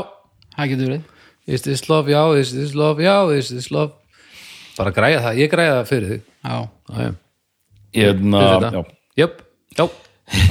[0.56, 1.12] það getur verið.
[1.46, 3.92] Is this love, já, is this love, já, is this love?
[4.76, 6.22] Bara græja það, ég græja það fyrir þig.
[6.44, 6.56] Já,
[6.98, 7.14] já,
[7.96, 8.40] Hérna,
[8.74, 8.82] já.
[9.22, 9.38] jöp,
[9.78, 9.86] já,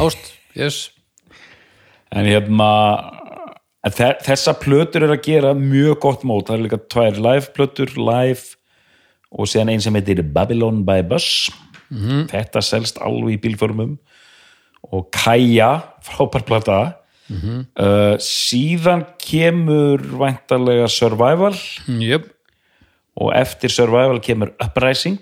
[0.02, 0.32] ást.
[0.56, 0.78] Yes,
[2.16, 2.70] En hérna
[3.84, 7.50] en þe- þessar plötur er að gera mjög gott mót, það er líka tvær live
[7.54, 8.56] plötur, live
[9.36, 11.50] og síðan einn sem heitir Babylon by Bus
[12.32, 13.98] þetta selst alveg í bílförmum
[14.92, 15.84] og Kaja
[17.30, 21.58] frábær plata uh, síðan kemur væntalega Survival.
[21.88, 22.32] Jöp
[23.16, 25.22] og eftir Survival kemur Uprising.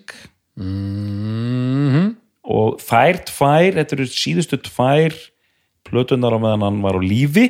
[0.57, 5.15] Mm og þær tvær, þetta eru síðustu tvær
[5.87, 7.47] plötunar á meðan hann var á lífi.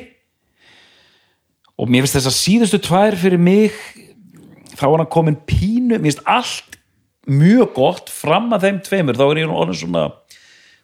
[1.74, 3.74] Og mér finnst þess að síðustu tvær fyrir mig
[4.78, 6.78] þá var hann komin pínu mér finnst allt
[7.30, 10.02] mjög gott fram að þeim tveimur, þá er ég orðin svona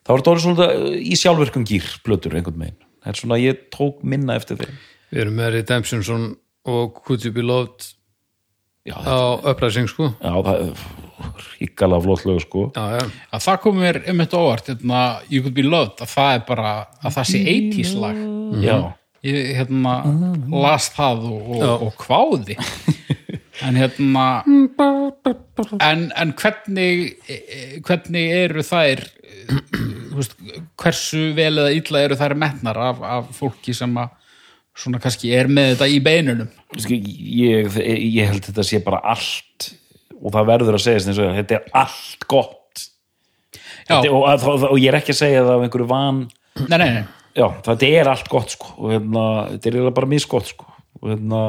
[0.00, 4.02] þá er þetta orðin svona í sjálfverkum gýr plötur einhvern veginn, er svona ég tók
[4.02, 4.80] minna eftir þeim.
[5.10, 6.26] Við erum með Redemption
[6.70, 7.88] og Could You Be Loved
[8.86, 10.12] já, á uppræsing sko.
[10.20, 10.84] Já það er
[11.58, 12.68] ríkala flott lög sko.
[12.76, 16.14] Já, já, að það komið mér um þetta óvart hérna, You Could Be Loved, að
[16.14, 18.22] það er bara að það sé 80s lag.
[18.64, 18.76] Já,
[19.26, 19.96] ég hérna
[20.64, 22.58] las það og, og, og kváði.
[23.60, 24.22] En hérna
[25.84, 29.02] en, en hvernig eh, hvernig eru þær
[30.14, 30.36] veist,
[30.80, 34.16] hversu vel eða illa eru þær metnar af, af fólki sem að
[34.80, 36.50] svona kannski er með þetta í beinunum?
[36.88, 39.70] Ég, ég held þetta sé bara allt
[40.20, 42.84] og það verður að segja þess að þetta er allt gott.
[43.88, 46.20] Þetta, og, og, og, ég er ekki að segja það af einhverju van
[46.68, 47.02] nei, nei, nei,
[47.34, 50.68] já, þetta er allt gott sko og hérna, þetta er bara misgott sko
[51.00, 51.40] og hérna,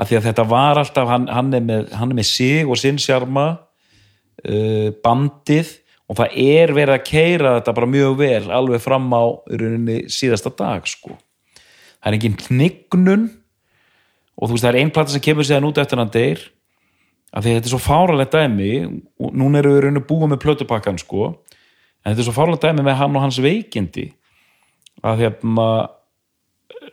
[0.00, 2.80] að því að þetta var alltaf hann, hann, er, með, hann er með sig og
[2.80, 5.74] sinn sjarma uh, bandið
[6.12, 10.52] og það er verið að keira þetta bara mjög vel alveg fram á rauninni síðasta
[10.58, 11.14] dag sko.
[12.02, 13.30] Það er engin knignun
[14.36, 16.42] og þú veist það er ein plata sem kemur síðan út eftir hann deyr
[17.32, 18.72] af því þetta er svo fáralegt dæmi.
[19.24, 21.30] Og núna eru við rauninu búið með plötupakkan sko.
[22.02, 24.10] En þetta er svo fáralegt dæmi með hann og hans veikindi.
[25.00, 25.90] Að því að maður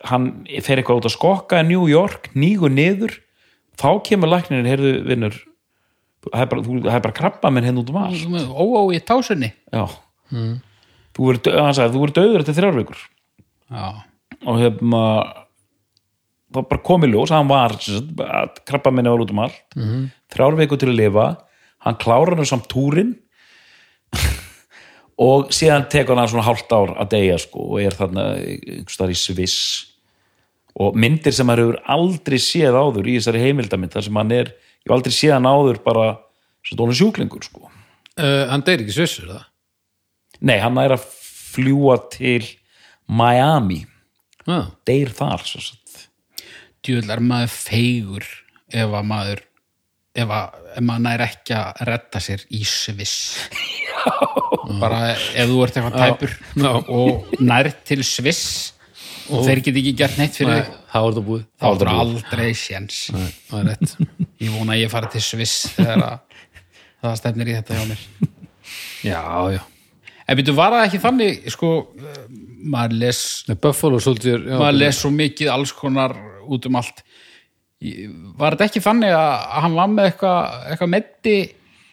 [0.08, 0.30] hann
[0.64, 3.18] fer eitthvað út að skokka í New York, nýgur niður.
[3.76, 5.36] Þá kemur læknirinn, heyrðu vinnur
[6.26, 8.24] það er bara, þú- það er bara krabba minn henn út um allt.
[8.52, 9.52] Ó, ó, í tásunni.
[9.72, 9.86] Já.
[11.10, 13.00] Sagði, þú verður döður eftir þrjár vikur.
[13.70, 13.86] Já,
[14.46, 15.02] og hefna
[16.50, 17.76] það bara komið ljós, hann var
[18.66, 19.62] krabba minni var út um allt.
[19.76, 20.10] -hmm.
[20.32, 21.26] þrjár viku til að lifa.
[21.80, 23.16] Hann klárar hann samt túrin.
[25.20, 29.10] Og síðan tekur hann svona hálft ár að deyja sko og er þarna einhvers þar
[29.12, 29.86] í Sviss.
[30.80, 34.52] Og myndir sem hann hefur aldrei séð áður í þessari heimildamind þar sem hann er,
[34.80, 36.08] ég hef aldrei séð hann áður bara
[36.66, 37.70] sem dónu sjúklingur sko.
[38.20, 39.46] Uh, hann deyr ekki svissur það
[40.40, 41.06] nei, hann er að
[41.50, 42.42] fljúa til
[43.10, 43.84] Miami.
[44.46, 45.44] Já, deyr þar
[47.18, 48.26] er maður feigur
[48.70, 49.42] ef að maður
[50.16, 53.16] ef, að, ef maður nær ekki að redda sér í Sviss.
[54.82, 56.70] Bara ef þú ert eitthvað tæpur já.
[56.72, 58.44] og nær til Sviss
[59.30, 61.42] og þeir get ekki gert neitt fyrir Nei, þá er það búið.
[61.60, 63.00] Þá er það aldrei séns.
[64.42, 66.18] Ég vona að ég fara til Sviss þegar að
[67.04, 68.04] það stefnir í þetta hjá mér.
[69.04, 69.20] Já,
[69.54, 69.60] já,
[70.28, 71.70] en byrju var það ekki þannig sko,
[72.70, 76.14] maður les Nei, Buffalo Soldier já, maður les svo mikið alls konar
[76.50, 77.02] út um allt.
[77.80, 79.34] Var þetta ekki þannig að
[79.64, 81.36] hann var með eitthvað eitthva meddi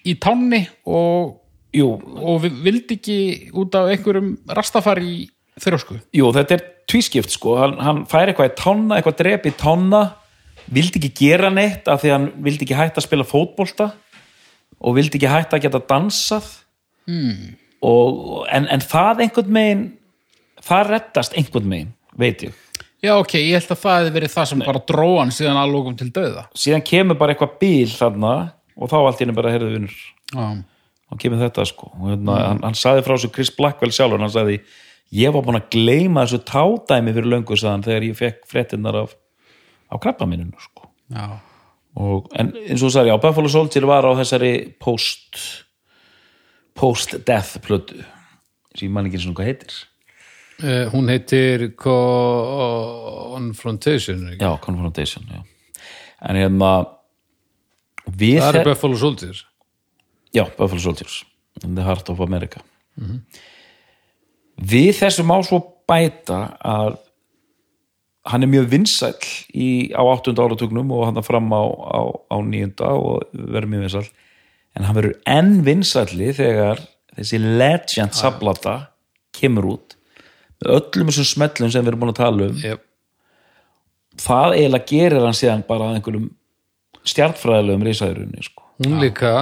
[0.08, 1.38] í tánni og,
[1.76, 3.18] Jú, og vi- vildi ekki
[3.60, 5.26] út af einhverjum rastafari í
[5.62, 5.98] þrjósku?
[6.16, 10.02] Jú, þetta er tvískipt sko, hann, hann fær eitthvað í tána, eitthvað drep í tána
[10.74, 13.92] vildi ekki gera neitt af því hann vildi ekki hætta að spila fótbolta
[14.78, 16.50] og vildi ekki hætta að geta dansað.
[17.08, 17.54] Hmm.
[17.88, 19.84] og, en, en það einhvern megin
[20.68, 22.56] það reddast einhvern megin, veit ég.
[23.06, 25.96] Já ok, ég held að það hefði verið það sem bara dróan síðan að lókum
[26.00, 28.32] til döða síðan kemur bara eitthvað bíl þarna
[28.74, 29.94] og þá allt henni bara heyrðu vinnur
[30.34, 30.48] já,
[31.08, 31.92] þá kemur þetta sko.
[31.94, 34.58] Og hérna, hann, hann saði frá þessu Chris Blackwell sjálfur hann saði,
[35.16, 39.14] ég var búin að gleyma þessu tádæmi fyrir löngu saðan þegar ég fekk fréttinnar af,
[39.92, 40.90] af krabba minninu sko.
[41.98, 44.52] Og, en eins og þú sagði, já, Buffalo Soldier var á þessari
[44.84, 45.40] post
[46.78, 48.04] post-death plötu
[48.78, 49.78] sem ég man ekki eins og hvað heitir.
[50.58, 51.58] Uh, hún heitir
[53.28, 55.42] Confrontation já, Confrontation, já.
[56.28, 56.72] En hérna
[58.10, 59.36] við það þe- er Buffalo Soldier
[60.36, 61.24] Já, Buffalo Soldiers
[61.64, 62.60] in the Heart of America
[64.58, 66.98] Við þessu má svo bæta að
[68.28, 70.34] hann er mjög vinsæll í, á 8.
[70.36, 72.02] áratugnum og hann fram á, á,
[72.34, 72.74] á 9.
[72.84, 74.10] og verður mjög vinsæll
[74.78, 76.82] en hann verður enn vinsælli þegar
[77.18, 78.76] þessi legend sablata
[79.38, 79.96] kemur út
[80.62, 82.84] með öllum þessum smellum sem við erum búin að tala um yep.
[84.22, 86.28] það eiginlega gerir hann síðan bara að einhverjum
[87.08, 88.68] stjartfræðilegum risaðurunni sko.
[88.84, 89.34] hún líka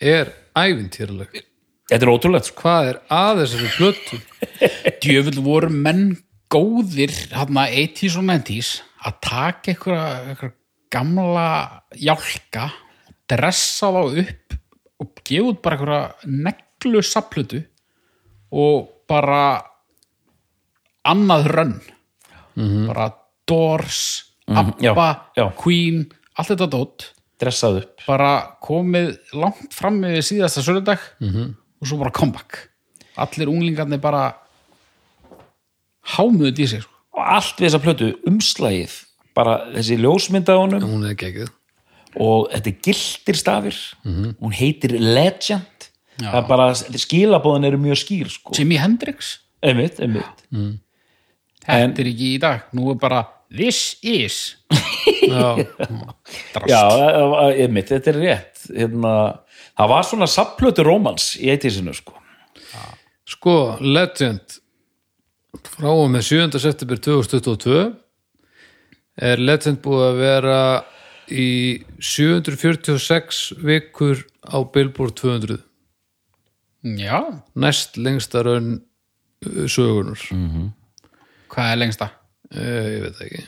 [0.00, 1.44] er ævintýraleg
[1.90, 2.60] þetta er ótrúlegt sko.
[2.62, 4.20] hvað er að þessari plötu
[5.02, 6.04] djöfull voru menn
[6.52, 8.72] góðir hérna 80s og 90s
[9.06, 10.52] að taka einhverja,
[10.92, 11.46] gamla
[11.96, 12.68] jálka
[13.08, 14.56] og dressa þá upp
[15.02, 17.62] og gefa út bara einhverja neglu saplutu
[18.52, 19.62] og bara
[21.08, 21.74] annað rönn
[22.86, 23.12] bara
[23.48, 25.50] Doors, Mhm, já, Abba, já.
[25.56, 26.04] Queen
[26.36, 27.04] allt þetta dót
[27.40, 31.54] dressað upp bara komið langt fram með síðasta söludag -hmm.
[31.82, 32.68] Og svo bara comeback.
[33.20, 34.28] Allir unglingarnir bara
[36.16, 36.94] hámuðu í sig sko.
[37.12, 38.94] og allt við þessa plötu umslagið
[39.36, 40.86] bara þessi ljósmynda á honum.
[40.86, 41.50] Hún er geggið
[42.20, 43.76] og þetta er gildir stafir.
[44.04, 45.88] Hún heitir Legend.
[46.20, 46.28] Já.
[46.28, 46.64] það er bara,
[47.00, 48.52] skilabóðin eru mjög skýr sko.
[48.54, 49.38] Jimi Hendrix?
[49.64, 50.42] Einmitt, einmitt.
[51.64, 54.56] Þetta er ekki í dag, nú er bara this is.
[55.32, 55.56] Já,
[56.68, 58.62] já, e- e- einmitt, þetta er rétt.
[58.76, 59.12] Hérna,
[59.78, 62.16] það var svona sapplötu rómans í eittísinu sko.
[63.28, 64.58] sko, Legend
[65.72, 66.60] frá og með 7.
[66.62, 67.82] september 2022
[69.22, 70.60] er Legend búið að vera
[71.32, 71.50] í
[72.02, 75.60] 746 vikur á Billboard 200
[76.98, 77.18] já,
[77.54, 78.72] næst lengsta raun
[79.46, 80.18] uh, sögunar
[81.52, 82.10] hvað er lengsta?
[82.54, 83.44] uh, ég veit ekki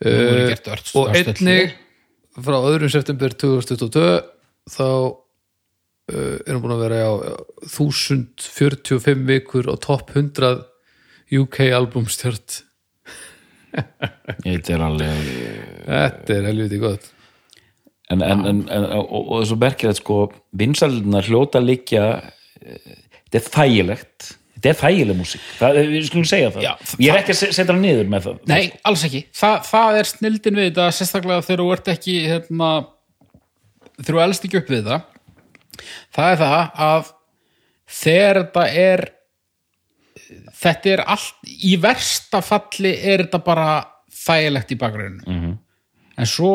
[0.00, 1.76] er gert ört og einnig
[2.44, 4.04] frá öðrum september 2022
[4.70, 7.12] þá uh, erum búin að vera á
[7.66, 10.66] 1045 vikur á topp 100
[11.40, 12.64] UK albumstjört
[13.70, 15.32] þetta er alveg
[15.86, 17.06] þetta er helviti gott.
[18.10, 20.16] En, en, en, en, og, og þessu merkilegt sko,
[20.58, 22.06] vinsældunar hljóta líkja
[22.58, 24.30] þetta er þægilegt
[24.60, 27.52] þetta er þægileg músík, það, við skulum segja það Já, ég er ekki að se-
[27.56, 29.22] setja hann niður með það Nei, alls ekki.
[29.40, 32.68] Þa, það er snildin við þetta, sérstaklega þegar þú ert ekki hérna,
[34.00, 35.00] þegar þú elst ekki upp við það.
[36.16, 37.10] Það er það að
[38.00, 39.04] þegar þetta er
[40.60, 43.70] þetta er allt í versta falli er þetta bara
[44.20, 45.24] þægilegt í bakgruninu.
[45.26, 45.56] -hmm.
[46.20, 46.52] En svo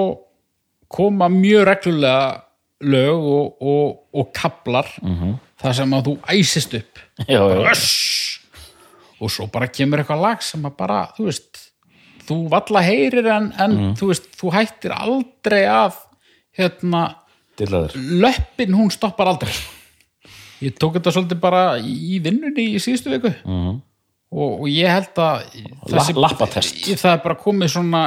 [0.88, 2.42] koma mjög reglulega
[2.86, 5.38] lög og, og, og kaplar -hmm.
[5.62, 7.86] þar sem að þú æsist upp já, já, Öss!
[9.22, 11.62] og svo bara kemur eitthvað lag sem að bara, þú veist
[12.26, 15.98] þú valla heyrir en, en þú veist, þú hættir aldrei að
[16.58, 17.06] hérna,
[17.60, 19.54] dillaður löppin hún stoppar aldrei.
[20.64, 23.34] Ég tók þetta svolítið bara í vinnunni í síðustu viku.
[23.44, 23.82] -hmm.
[24.32, 25.44] og, og ég held að
[25.92, 26.88] La, lappatest.
[26.88, 28.04] ég, það er bara komið svona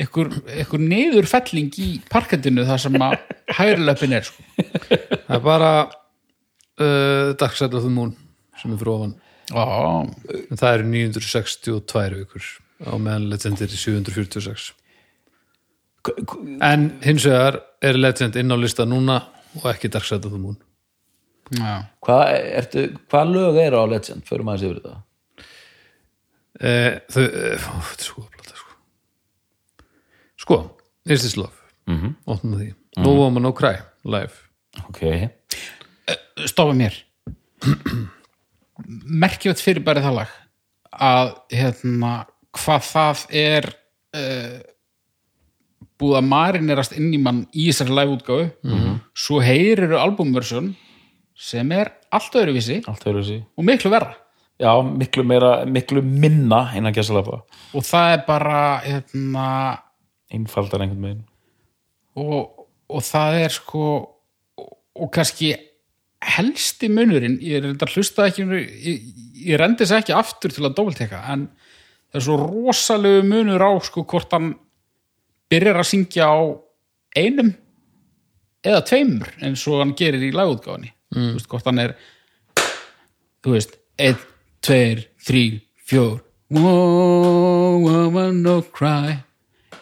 [0.00, 3.18] einhver, einhver niðurfelling í parkettinu þar sem að
[3.58, 4.42] hægri löppin er sko.
[5.28, 5.72] það er bara
[6.80, 8.16] uh, the Moon
[8.62, 9.16] sem er fyrir ofan.
[9.52, 9.62] Ó,
[10.06, 12.46] en það eru 962 vikur
[12.86, 14.72] á meðan Legend er í 746
[16.66, 19.20] en hins vegar er Legend inn á lista núna
[19.60, 20.56] og ekki Dark Side of the Moon
[21.54, 21.86] já.
[22.02, 22.22] hvað,
[22.58, 24.24] ertu, hvað lög eru á Legend?
[24.26, 24.94] Fyrir maður sér þetta.
[26.62, 28.78] Eh, þau eh, ó, þetta er sko plata sko.
[30.42, 30.58] Sko,
[31.06, 31.58] Is This Love.
[31.90, 32.14] Mm -hmm.
[32.26, 34.32] opnum því, No Woman No Cry live.
[34.88, 35.00] Ok,
[36.46, 36.94] stofa mér
[39.22, 40.36] merkjöld fyrir bara það lag
[40.92, 42.12] að hérna
[42.52, 43.68] hvað það er
[44.16, 44.60] uh,
[46.00, 48.48] búið að marinerast inn í mann í þessari live-útgáfu.
[48.64, 48.98] -hmm.
[49.14, 50.72] svo heyriru albumversjón
[51.36, 54.16] sem er allt öðruvísi allt þessi og miklu verra.
[54.60, 57.42] Já, miklu meira, miklu minna innan gæsalapa
[57.72, 59.78] og það er bara hérna,
[60.30, 61.24] einfaldar einhvern veginn.
[62.14, 63.84] og, og það er sko
[64.58, 65.54] og, og kannski
[66.22, 69.06] helsti munurinn, ég er þetta hlusta ekki ég,
[69.42, 71.48] ég rendi þess ekki aftur til að dóvelteka, en
[72.12, 74.52] það er svo rosalegu munur á sko hvort hann
[75.52, 76.40] byrjar að syngja á
[77.18, 77.52] einum
[78.62, 81.32] eða tveimur eins og hann gerir í lagútgáfinni mm.
[81.32, 81.96] þú veist, hvort hann er
[83.42, 84.22] þú veist, einn,
[84.62, 85.46] tveir þrý,
[85.82, 86.20] fjór
[86.52, 89.16] Whoa, woman, no cry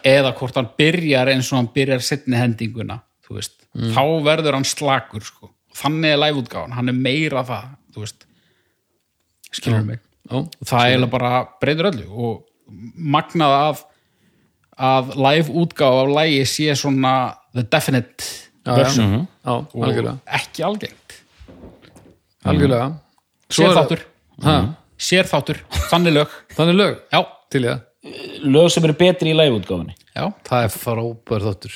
[0.07, 4.67] eða hvort hann byrjar eins og hann byrjar setni hendinguna þú veist, þá verður hann
[4.67, 5.51] slakur sko.
[5.77, 8.25] Þannig er liveútgáfan, hann er meira það þú veist.
[9.51, 10.01] Skilur mig.
[10.31, 12.43] Já, og það er bara breytir öllu og
[12.95, 13.81] magnað að
[14.81, 17.13] að live útgáfa af lægi sé svona
[17.53, 18.25] the definite
[18.65, 19.27] já, version.
[19.45, 20.15] Já, algjörlega.
[20.15, 21.17] og ekki algengt.
[22.47, 22.87] Algjörlega.
[23.51, 24.05] Sér þáttur
[24.45, 24.57] ha,
[24.97, 25.61] sér þáttur,
[25.91, 26.35] þannig lög.
[26.57, 27.87] Þannig lög, já, til ég
[28.41, 31.75] lög sem eru betri í lægutgáfinni já, Það er frábær þáttur.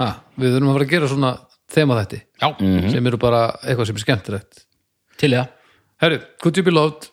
[0.00, 1.32] Ha, Við þurfum að fara að gera svona
[1.72, 2.48] þema þetta já,
[2.92, 4.64] sem eru bara eitthvað sem er skemmtilegt.
[5.20, 5.50] Til það
[6.02, 7.08] Herri, Could You Be Loved?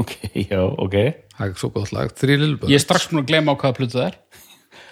[0.00, 0.12] Ok,
[0.48, 0.94] já, ok.
[1.36, 2.72] Það er svo gott lag, Three Little Birds.
[2.72, 4.18] Ég er strax múin að glema á hvaða plötu það er.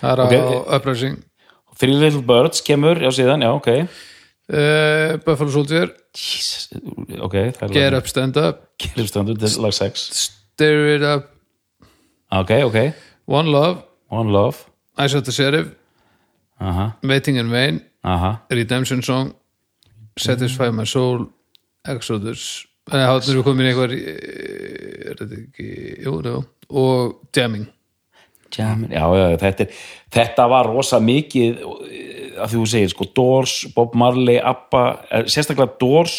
[0.02, 0.34] Það er Ok.
[0.36, 1.14] á Uprising.
[1.80, 3.68] Three Little Birds kemur, já síðan, já, ok.
[4.50, 5.88] Uh, Buffalo Soldier.
[6.12, 6.68] Jesus,
[7.22, 7.36] ok,
[7.72, 8.64] Get Up, Stand Up.
[8.82, 11.28] Get Up Stand Up, þetta er lag 6 Stir It Up,
[12.42, 12.78] ok, ok,
[13.30, 13.84] One Love.
[14.10, 14.66] One Love.
[14.98, 15.70] I Shot the Sheriff.
[16.60, 18.32] Aha, Waiting in Vain aha.
[18.50, 19.34] Redemption Song
[20.20, 21.26] Satisfy My Soul
[21.88, 22.66] Exodus.
[22.90, 25.68] Þannig að við komin í eitthvað er þetta ekki,
[26.04, 26.40] jú, jú.
[26.80, 27.68] Og Jamming.
[28.50, 33.54] Jamming, já, já, þetta, er, þetta var rosa mikið eh, að þú segir, sko, Doors,
[33.76, 36.16] Bob Marley Abba, eh, sérstaklega Doors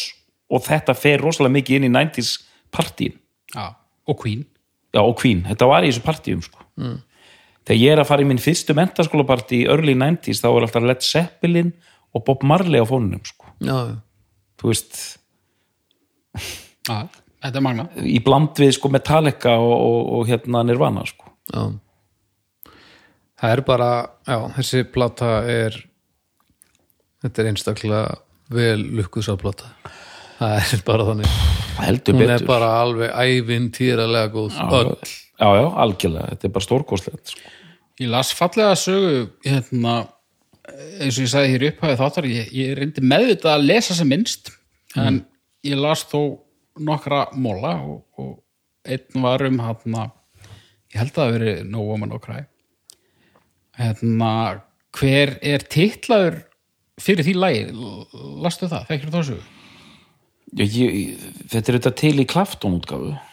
[0.52, 2.32] og þetta fer rosalega mikið inn í 90s
[2.72, 3.18] partíin,
[3.52, 3.74] já,
[4.08, 4.46] og Queen.
[4.96, 6.64] Já, og Queen þetta var í þessu partíum, sko
[7.66, 10.88] þegar ég er að fara í minn fyrstu mentaskólapartí í early 90s, þá er alltaf
[10.88, 11.72] Led Zeppelin
[12.12, 13.52] og Bob Marley á fónunum, sko.
[13.62, 13.78] Já,
[14.60, 14.98] þú veist,
[16.88, 16.98] já,
[17.42, 21.32] þetta er magna í bland við sko Metallica og, og, og hérna Nirvana, sko.
[21.52, 21.64] Já.
[23.42, 23.88] Það er bara,
[24.28, 25.80] já, þessi plata er
[27.22, 28.02] þetta er einstaklega
[28.52, 29.72] vel lukkusa plata.
[30.38, 31.34] Það er bara þannig.
[31.82, 32.48] Heldur hún er betur.
[32.50, 34.58] bara alveg ævintýralega góð.
[34.78, 34.94] Öll
[35.42, 37.52] já, já, algjörlega, þetta er bara stórkostlegt sko.
[38.00, 39.96] Ég las fallega sögu hérna,
[41.02, 44.52] eins og ég sagði hér upphæði þáttar ég, ég reyndi meðvitað að lesa sem minnst
[44.98, 45.22] en
[45.66, 46.20] ég las þó
[46.80, 48.38] nokkra móla og, og
[48.88, 50.08] einn var um hérna,
[50.92, 52.46] ég held að það veri No Woman No Cry.
[53.78, 54.32] Hérna,
[54.96, 56.40] hver er titlaður
[57.00, 57.66] fyrir því lagi?
[58.42, 59.50] Lastu það, þekkir það sögu?
[60.52, 63.31] Já, ég, þetta er þetta til í Eh,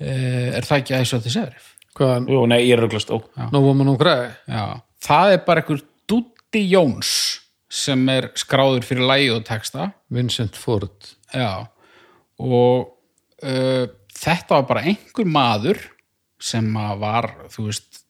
[0.00, 4.28] er það ekki segir Hvað, Jú, nei, ég er auðvitað ó, No Woman No Cry
[4.44, 7.12] Já, það er bara einhver Dútti Jóns
[7.72, 9.90] sem er skráður fyrir lægi og texta.
[10.12, 10.94] Vincent Ford.
[11.34, 11.66] Já,
[12.38, 12.92] og
[13.42, 13.84] uh,
[14.16, 15.82] þetta var bara einhver maður
[16.42, 18.02] sem að var, þú veist,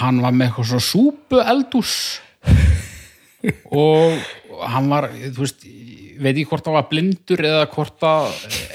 [0.00, 1.92] hann var með eitthvað svo súpu eldús
[3.84, 5.66] og hann var, þú veist,
[6.18, 8.28] veit ég hvort hann var blindur eða hvort að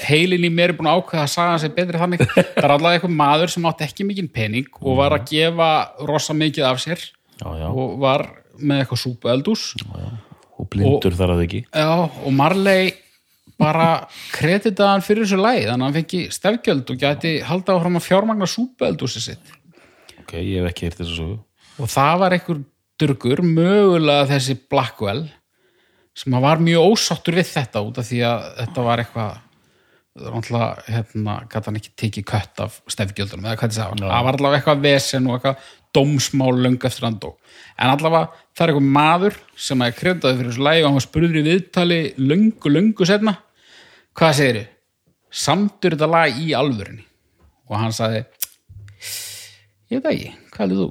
[0.08, 2.24] heilin í mér er búin að ákveða að saga er betri þannig.
[2.54, 5.70] Það er allavega eitthvað maður sem átti ekki mikinn pening og var að gefa
[6.08, 8.26] rosa mikið af sér já, já, og var
[8.58, 9.64] með eitthvað súpu eldús.
[10.54, 12.92] og blindur þar að ekki Já, og Marley
[13.60, 13.88] bara
[14.34, 18.06] kreditaði hann fyrir þessu lagi þannig að hann fengi stefgjöld og gæti halda áfram að
[18.08, 19.52] fjármagna súpeldúsi sitt.
[20.22, 21.28] Ok, ég hef ekki heyrt þessu
[21.74, 22.62] og það var einhver
[23.00, 25.24] durgur mögulega þessi Blackwell
[26.14, 29.40] sem var mjög ósáttur við þetta út af því að þetta var eitthvað
[30.14, 34.36] náttúrulega, hérna, gæti hann ekki tekið kött af stefgjöldunum eða hvað þið sagði, það var
[34.38, 37.30] allavega eitthvað vesen og eitthvað dómsmál löng eftir hann dó.
[37.78, 41.06] En allavega það er eitthvað maður sem að kreditaði fyrir þessu lægi og hann var
[41.08, 43.34] spurður í viðtali löngu, löngu setna
[44.14, 44.70] hvað segir þið?
[45.34, 47.06] Samdur þetta lag í alvörinni
[47.66, 48.22] og hann sagði
[49.90, 50.88] ég veit það ekki, hvað er þú?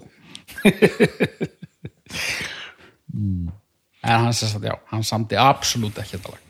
[4.03, 6.41] en hann sagði að já, hann samdi absolutt ekki þetta lag.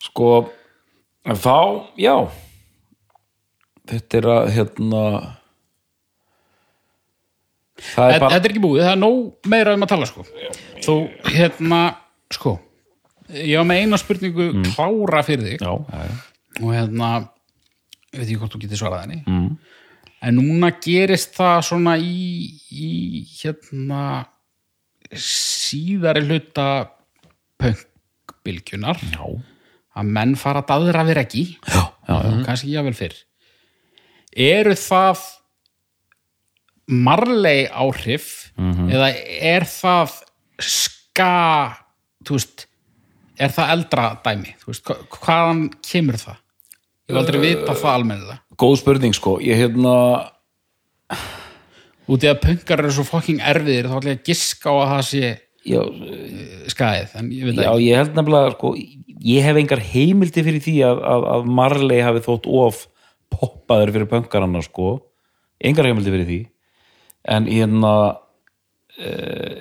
[0.00, 0.30] Sko,
[1.28, 1.58] en þá,
[2.00, 2.14] já.
[3.90, 5.04] Þetta er að hérna
[7.80, 10.26] það er bara þetta er ekki búið, það er nóg meira um að tala sko.
[10.80, 10.96] Þú,
[11.34, 11.84] hérna,
[12.32, 12.56] sko
[13.34, 15.62] ég var með eina spurningu klára fyrir þig.
[15.62, 15.72] Já,
[16.60, 17.10] og hérna
[18.10, 19.20] ég veit ekki hvort þú getur svarað henni.
[19.26, 19.50] Mm.
[20.20, 22.88] en núna gerist það svona í, í
[23.40, 24.26] hérna
[25.16, 26.66] síðari hluta
[27.60, 29.24] pönkbylgjunar Já.
[29.98, 32.44] að menn fara að daðra við ekki Já, já, já.
[32.46, 33.16] kannski jável fyrr.
[34.36, 35.24] Eru það
[36.90, 40.14] marlei áhrif eða er það
[40.60, 41.30] ska
[42.26, 42.66] veist
[43.40, 44.54] er það eldra dæmi?
[44.66, 46.36] Veist, hva- hvaðan kemur það?
[47.08, 48.38] Ég hef aldrei vita það almennilega.
[48.60, 49.38] góð spurning sko.
[49.40, 49.94] Ég hérna,
[52.10, 54.90] út í að pönkar eru svo fucking erfiðir þá ætla ég að giska á að
[54.94, 55.22] það sé
[55.70, 55.80] já,
[56.74, 58.72] skaðið en ég já ég held nefnilega sko,
[59.34, 62.80] ég hef engar heimildi fyrir því að, að, að Marley hafi þótt of
[63.30, 64.86] poppaður fyrir pönkaranna sko.
[65.62, 66.38] Engar heimildi fyrir því.
[67.30, 67.92] En hérna
[68.98, 69.60] e,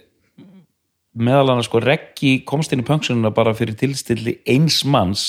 [1.19, 5.27] meðal annars sko Reggi komst inn í pönksununa bara fyrir tilstilli eins manns.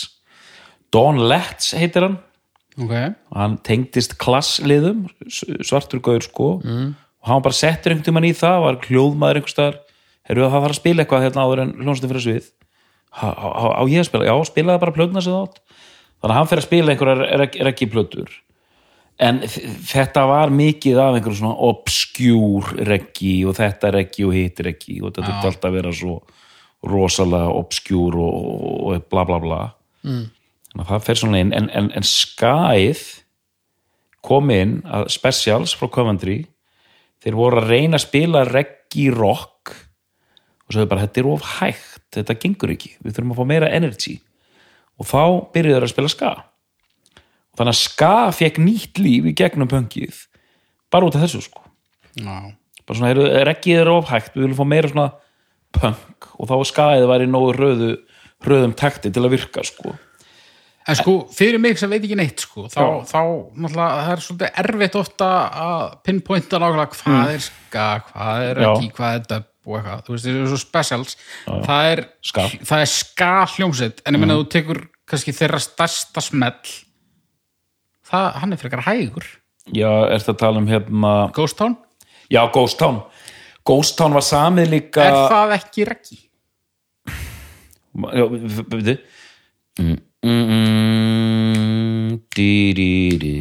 [0.94, 2.18] Don Letts heitir hann.
[2.80, 6.48] Ok, og hann tengdist klassliðum s- svartur gauður sko.
[6.64, 6.92] Mm.
[7.20, 9.80] Og hann bara settur einhvern tímann í það var hljóðmaður einhvers staðar.
[10.28, 12.50] Heyrðu að það þarf að spila eitthvað hérna áður en hljónstum fyrir svið.
[13.10, 15.58] Á, á, á ég að spila, já spilaði bara plögna sem þátt
[16.20, 18.34] þannig að hann fer að spila einhverjar reggi plötur
[19.20, 25.00] en þetta var mikið af einhverjum svona obskjúr reggi og þetta reggi og hitt reggi
[25.00, 26.14] og þetta þurfti alltaf að vera svo
[26.90, 28.38] rosalega obskjúr og,
[28.88, 29.58] og, bla bla bla.
[30.06, 30.30] Mm.
[30.70, 31.52] þannig að það fer svona inn.
[31.56, 33.02] En, en, en skæð
[34.24, 36.38] kom inn að specials frá Coventry
[37.20, 39.74] þeir voru að reyna að spila reggi rock
[40.66, 43.70] og sagði bara þetta er of hægt, þetta gengur ekki við þurfum að fá meira
[43.74, 44.16] energy.
[45.00, 45.22] Og þá
[45.54, 46.30] byrjuðu þeir að spila ska.
[47.50, 50.26] Og þannig að ska fekk nýtt líf í gegnum pöngið
[50.92, 51.64] bara út af þessu sko.
[52.18, 52.52] Já.
[52.86, 55.10] bara svona, reggið er of hægt við viljum fá meira svona
[55.76, 57.90] pöng og þá skaðið væri nógu röðu
[58.42, 59.94] röðum takti til að virka sko
[60.88, 63.20] En sko, fyrir mig sem veit ekki neitt sko, þá, þá
[63.52, 65.26] náttúrulega, það er svolítið erfitt ofta
[65.60, 68.64] að pinpointa nákvæmlega hvað er ska, hvað er Mm.
[68.64, 68.70] Já.
[68.72, 71.16] ekki, hvað er dub og eitthvað, þú veist, það er svo specials
[71.68, 72.46] það er Ska.
[72.48, 72.64] Mm.
[72.70, 76.72] það er ska hljómsveit, en ég meina þú tekur kannski þeirra stærsta smell
[78.10, 79.26] það, hann er frekar hægur
[79.76, 81.76] já, er það að tala um hérna Ghost Town,
[82.32, 83.02] já, Ghost Town
[83.68, 86.20] Ghost Town var samið líka er það ekki reggi?
[88.16, 88.96] Já, veitu
[89.78, 93.36] mm, mm, mm, di, di, di.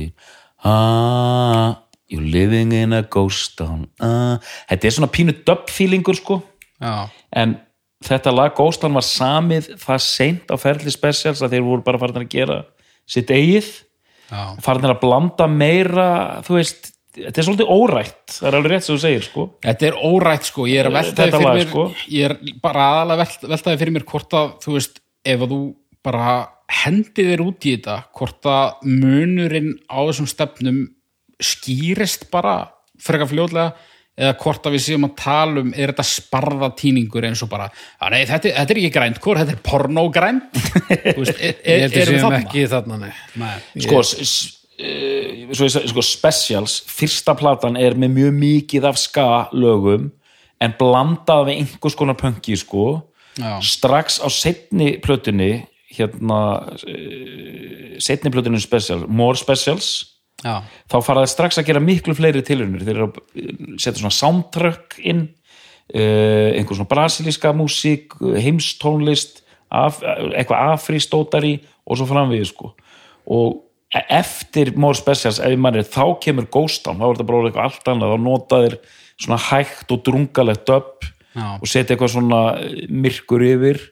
[0.64, 3.88] Ah, you're living in a ghost town.
[4.00, 4.38] Ah.
[4.70, 6.42] Þetta er svona pínu dub feelingur sko.
[6.80, 7.58] Já, en
[8.06, 12.00] þetta lag Ghost Town var samið það seint á ferli specials að þeir voru bara
[12.02, 12.62] farin að gera
[13.10, 13.68] sitt eigið.
[14.30, 16.08] Já, farin að blanda meira
[16.46, 19.46] þú veist, þetta er svolítið órætt það er alveg rétt sem þú segir sko.
[19.66, 21.86] Þetta er órætt sko, ég er að veltaði fyrir mér sko.
[22.14, 25.04] ég er bara aðalega velt, veltaði fyrir mér hvort að, þú veist,
[25.34, 25.62] ef að þú
[26.06, 26.30] bara
[26.70, 30.84] hendið þér út í þetta hvort að munurinn á þessum stefnum
[31.40, 32.60] skýrist bara
[33.00, 33.72] frekar fljótlega
[34.20, 38.14] eða hvort að við séum að tala um er þetta sparðatýningur eins og bara að
[38.14, 40.60] nei, þetta, þetta er ekki grænt, hvort þetta er pornogrænt
[41.20, 42.40] veist, er, er, erum við þarna?
[42.44, 43.12] ekki þarna nei.
[43.40, 43.54] Nei.
[43.86, 50.10] sko, svo ég sko specials, fyrsta platan er með mjög mikið af ska lögum
[50.60, 52.90] en blandað við einhvers konar punki sko
[53.40, 53.60] Já.
[53.64, 55.64] strax á setni plötunni
[56.00, 56.40] hérna
[58.02, 60.16] setni plötunni special, more specials.
[60.40, 64.00] Já, þá fara það strax að gera miklu fleiri tilhörnir þeir eru að eh, setja
[64.00, 70.00] svona soundtrack inn uh, einhver svona brasilíska músík, heimstónlist af,
[70.32, 72.72] eitthvað afristótari og svo framvið sko.
[73.36, 73.60] Og
[73.92, 77.50] e- eftir More Specials ef mann er þá kemur Ghost Town, þá er þetta bara
[77.50, 78.80] eitthvað allt annað, þá nota þeir
[79.20, 81.48] svona hægt og drungalegt upp Já.
[81.60, 82.44] og setja eitthvað svona
[82.88, 83.84] myrkur yfir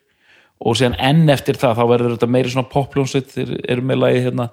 [0.57, 4.19] og síðan enn eftir það þá verður þetta meiri svona popljónsveit þeir eru með lagi
[4.27, 4.45] hérna.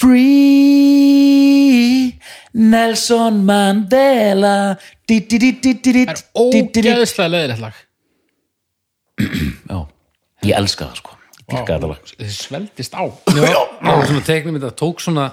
[0.00, 1.70] Free
[2.56, 4.56] Nelson Mandela.
[5.08, 7.74] Það er ógeðslega leðilegt lag.
[9.20, 9.78] Já,
[10.46, 11.12] ég elska það sko.
[11.50, 12.00] Dýrka þetta lag.
[12.16, 13.02] Þessi sveldist á.
[13.34, 15.26] Já, það var svona teiknum þetta tók svona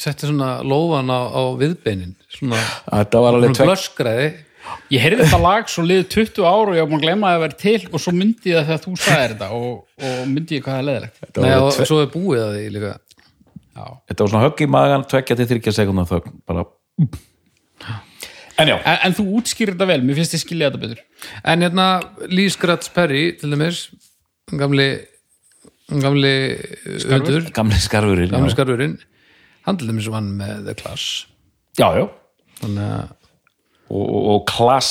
[0.00, 2.14] setti svona lófan á, á viðbeinin.
[2.32, 4.28] Svona, Þetta var alveg blöskræði
[4.90, 7.36] Ég heyrði þetta lag svo liðið 20 ár og ég var búin að glemma að
[7.36, 9.70] það væri til og svo myndi ég það þegar þú sagðir þetta og,
[10.10, 12.64] og myndi ég hvað það er leðilegt Nei, og alveg svo er búið að því
[12.76, 12.92] líka.
[13.70, 16.66] Já, Þetta var svona högg í magan, tvekja til þryggja sekundar þögn, bara
[18.60, 20.98] En já, En, en þú útskýrir þetta vel, mér finnst ég skilja þetta betur.
[21.48, 21.86] En hérna
[22.28, 23.86] Lee Scratch Perry til dæmis
[24.50, 24.88] gamli
[25.90, 26.34] gamli
[27.08, 28.98] undur gamli skarfurinn gamli skarfurinn.
[29.64, 31.24] Hann til dæmis vann með The Clash.
[31.80, 32.04] Já, já.
[32.60, 33.16] Þannig að
[33.90, 34.90] og, og, og klass,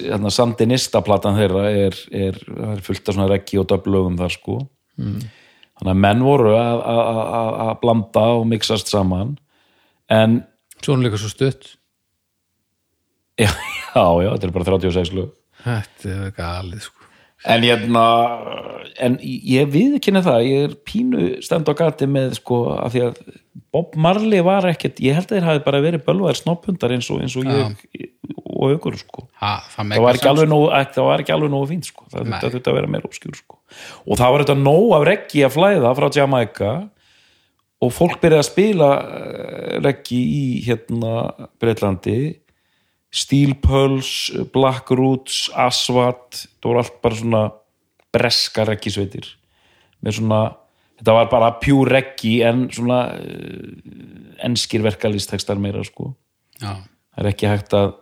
[0.00, 2.38] hérna, sandinista platan þeirra er, er,
[2.72, 4.60] er fullt af svona reggi og döblögum þar sko.
[5.78, 7.02] Þannig að menn voru að, að,
[7.38, 9.36] að, að blanda og mixast saman.
[10.10, 10.40] En
[10.80, 11.74] svona líka svo stutt.
[13.38, 13.52] Já,
[13.94, 15.28] já, já, þetta er bara 36 lög.
[15.62, 17.04] Þetta er galið sko.
[17.46, 18.02] En hérna
[18.98, 23.20] en ég viðkynna það, ég er pínu stend á gati með sko af því að
[23.74, 27.22] Bob Marley var ekkert ég held að þeir hafi bara verið bölvaðir snopphundar eins og,
[27.22, 28.10] eins og ég
[28.58, 29.24] og aukur sko.
[29.38, 32.06] Ha, Það, það var ekki alveg nógu, það var ekki alveg nógu fínt sko.
[32.12, 33.58] það þurfti að vera meira obskjúr sko.
[34.04, 36.72] og það var þetta nóg af reggi að flæða frá Jamaica
[37.78, 41.14] og fólk byrjaði að spila eh, reggi í hérna
[41.62, 42.18] Breitlandi
[43.14, 47.42] Steel Pulse, Black Roots Aswat, það voru allt bara svona
[48.12, 49.30] breska reggisveitir.
[50.04, 50.40] Með svona
[50.98, 53.70] þetta var bara pure reggi en svona uh,
[54.44, 56.12] enskir verkalýstekstar meira sko.
[56.60, 56.74] Já,
[57.14, 57.94] það er ekki hægt að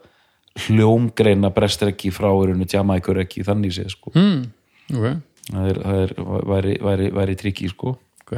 [0.65, 4.13] hljómgreina brestreggi frá erunni Jamaica-reggi þannig séð sko.
[4.17, 4.45] Mm,
[4.93, 5.07] ok,
[5.51, 6.15] það er, það er
[6.53, 7.95] væri, væri, væri trikki sko.
[8.25, 8.33] Ok.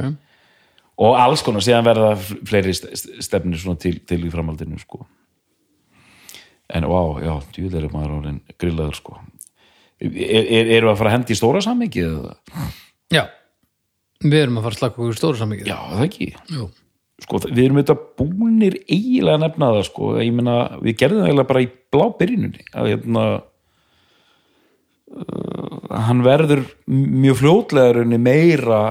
[1.00, 5.06] Og alls konar síðan verða fleiri st- st- stefnir svona til, til í framhaldinu sko.
[6.70, 9.16] En vá, já, djúðlega er maður orðin grillaður sko.
[10.00, 10.12] Er,
[10.44, 12.36] er, eru að fara að hendi í stóra sammikið eða?
[13.12, 13.24] já,
[14.22, 16.28] við erum að fara að slaka okkur í stóru sammikið já, það ekki?
[16.54, 16.68] Jú.
[17.24, 21.30] Sko, við erum þetta búnir eiginlega að nefna það sko, ég meina, við gerðum það
[21.30, 23.24] eiginlega bara í blá byrjunni að hérna
[25.14, 28.82] uh, hann verður mjög fljótlega raunni meira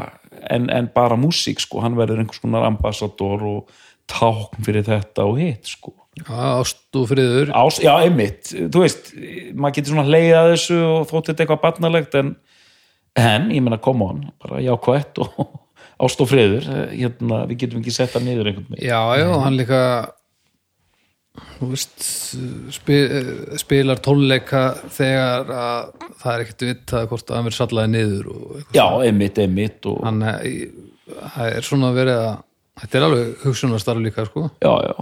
[0.49, 5.39] en, en bara músík sko, hann verður einhvers konar ambassador og tákn fyrir þetta og
[5.39, 5.93] hitt sko.
[6.27, 7.51] Ást og friður.
[7.55, 9.13] Ás, já, einmitt, þú veist
[9.55, 12.33] maður getur svona leið að þessu og þótt þetta eitthvað barnalegt en,
[13.19, 15.53] en ég meina, come on, bara jákvætt og
[16.05, 16.69] ást og friður.
[16.93, 18.87] Hérna, við getum ekki sett það niður einhvern veginn.
[18.87, 19.83] Já, já, hann líka
[21.59, 22.03] veist
[22.73, 22.99] spil,
[23.59, 24.63] spilar tónleika
[24.95, 28.85] þegar að það er ekkert vitað hvort að hann verið sallaði niður og eitthvað Já,
[29.07, 32.11] einmitt, einmitt og, hann er, svona að
[32.79, 34.47] þetta er alveg hugsunastarf líka sko.
[34.63, 34.95] Já, já,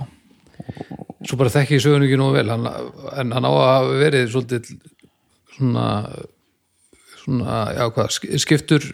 [1.27, 2.49] svo bara þekki ég sögun ekki nógu vel.
[2.53, 2.67] Hann,
[3.13, 4.73] en hann á að hafa verið svolítið
[5.57, 5.85] svona
[7.27, 8.85] svona, já hvað, sk- skiptur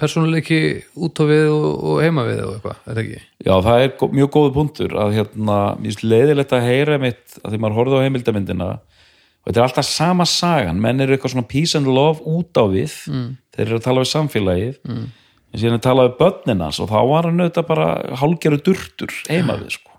[0.00, 0.60] persónuleiki
[0.96, 3.20] út á við og, og heima við og eitthvað, er það ekki?
[3.44, 7.52] já, það er mjög góðu punktur að hérna, mér finnst leiðilegt að heyra mitt að
[7.52, 11.50] því maður horfði á heimildamyndina og þetta er alltaf sama sagan menn eru eitthvað svona
[11.52, 13.30] peace and love út á við mm.
[13.54, 15.06] þeir eru að tala við samfélagið mm.
[15.52, 17.88] en síðan er talað við börninas og þá var hann auðvitað bara
[18.22, 19.92] hálgeru durtur heima við sko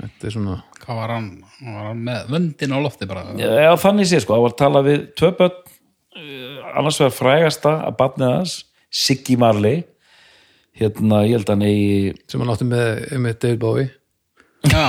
[0.00, 1.26] Þetta er svona Hvað var hann?
[1.58, 4.60] Hann var hann með vöndin á lofti bara Já, þannig sé sko, það var að
[4.62, 5.58] tala við tvö börn,
[6.78, 8.54] annars vegar frægasta að barnið hans,
[8.90, 9.84] Siggy Marley.
[10.80, 13.88] Hérna, ég held að hann eigi sem hann átti með, með David Bowie.
[14.70, 14.86] Já,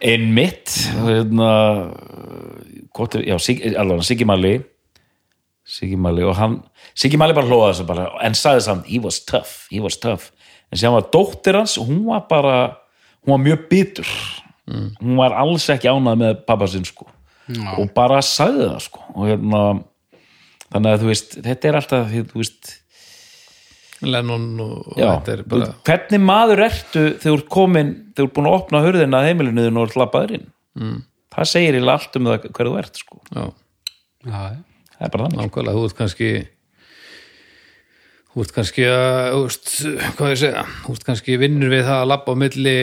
[0.00, 0.72] einmitt.
[1.06, 1.50] Hérna
[2.96, 4.60] gott, er- já, Sig, alveg, Siggy Marley.
[5.66, 6.60] Siggy Marley og hann
[6.94, 10.30] Siggy Marley bara hlóða þessu bara en sagði samt, he was tough, he was tough.
[10.70, 12.78] En sem var dóttir hans, hún var bara
[13.26, 14.06] hún var mjög bitur.
[15.00, 17.06] Hún var alls ekki ánað með pappa sinn sko
[17.46, 17.68] Já.
[17.78, 19.60] og bara sagði það sko og hérna
[20.66, 22.72] þannig að þú veist, þetta er alltaf því, þú veist,
[24.06, 28.18] Lennon og, og já, þetta er bara hvernig maður ertu þegar þú ert komin, þegar
[28.18, 30.48] þú ert búin að opna hurðina að heimilinu þínu og ert lappaður inn
[30.80, 30.98] mm.
[31.36, 33.22] það segir í allt um það hver þú ert sko.
[33.30, 33.46] já,
[34.26, 34.42] já,
[34.96, 36.30] það er bara þannig nákvæmlega, þú ert kannski
[38.36, 39.70] þú ert kannski að þú veist,
[40.18, 40.64] hvað ég segja?
[40.84, 42.74] Þú ert kannski vinnur við það að labba á milli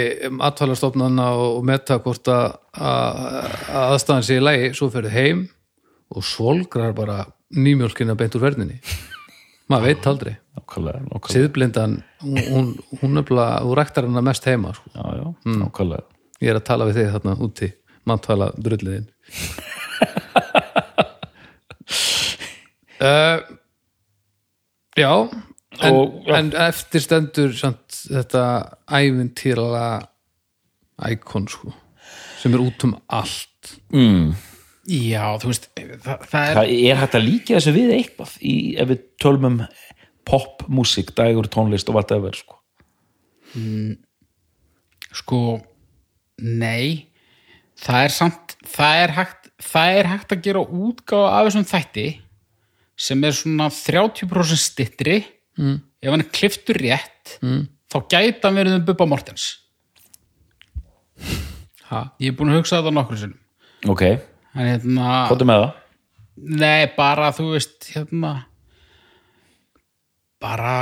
[0.49, 3.20] atvalastofnana og, metta hvort að, að,
[3.70, 5.43] að aðstæðan sé í lagi, svo ferði heim
[6.10, 7.20] og svolgrar bara
[7.54, 8.80] nýmjólkina beint úr verðinni.
[9.70, 11.36] Maður veit aldrei, nákvæmlega, nákvæmlega.
[11.38, 11.95] siðblindan
[12.26, 14.89] hún, hún, nefnilega, þú rektar hana mest heima sko.
[14.89, 15.26] Já, já,
[15.62, 16.10] nákvæmlega.
[16.41, 17.74] Ég er að tala við þig þarna úti
[18.10, 19.06] mantvala drulliðin
[22.99, 23.38] uh,
[24.98, 25.30] já
[25.82, 26.38] en, Og- já.
[26.38, 28.44] en eftir stendur samt, þetta
[28.88, 29.86] ævintýrala
[31.10, 31.74] íkon sko
[32.41, 34.34] sem er út um allt mm.
[34.91, 38.56] já þú veist það, það er það er hægt að líka þessu við eitthvað í,
[38.78, 39.60] ef við tölum um
[40.24, 42.56] popmusik, dagur, tónlist og whatever sko.
[45.12, 45.39] sko
[46.39, 47.10] nei
[47.80, 52.07] það er samt það er hægt, það er hægt að gera útgáfa af þessum þætti
[52.99, 55.20] sem er svona 30% stittri
[55.57, 55.78] mm.
[56.03, 57.65] ef hann er kliftur rétt mm.
[57.91, 59.48] þá gæti hann verið um Bubba Mortens
[61.90, 62.10] ha?
[62.22, 64.06] ég er búin að hugsa þetta nokkur sinnum ok,
[64.56, 65.80] en hérna hvað með það?
[66.34, 68.32] Nei, bara þú veist hérna
[70.44, 70.74] bara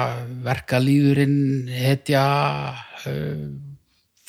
[0.46, 2.24] verkalýðurinn hetja
[3.06, 3.50] uh,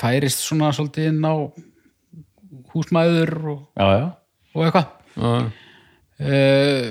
[0.00, 1.34] færist svona svolítið inn á
[2.72, 4.06] húsmæður og, já, já,
[4.56, 5.28] og eitthvað Já,
[6.24, 6.86] uh,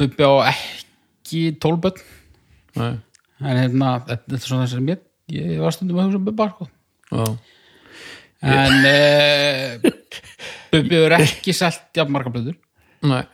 [0.00, 2.00] Bubbi á ekki tólböld
[2.78, 2.94] nei,
[3.44, 5.02] en hérna, þetta er svona þess að mér
[5.34, 6.68] ég var stundum að hugsa um Bubba sko.
[7.10, 7.26] já,
[8.54, 9.90] en uh,
[10.74, 12.58] Bubbi er ekki selt jafn marga blöður
[13.04, 13.24] nei.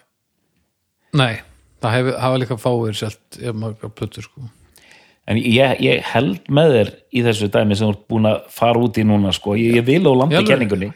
[1.16, 1.40] Nei,
[1.82, 3.38] það hef, hafa líka fáir selt
[3.98, 4.44] plötur sko.
[5.30, 8.82] En ég, ég held með þér í þessu dæmi sem þú ert búin að fara
[8.82, 9.56] út í núna sko.
[9.58, 10.90] ég, ég vil á landi kenningunni.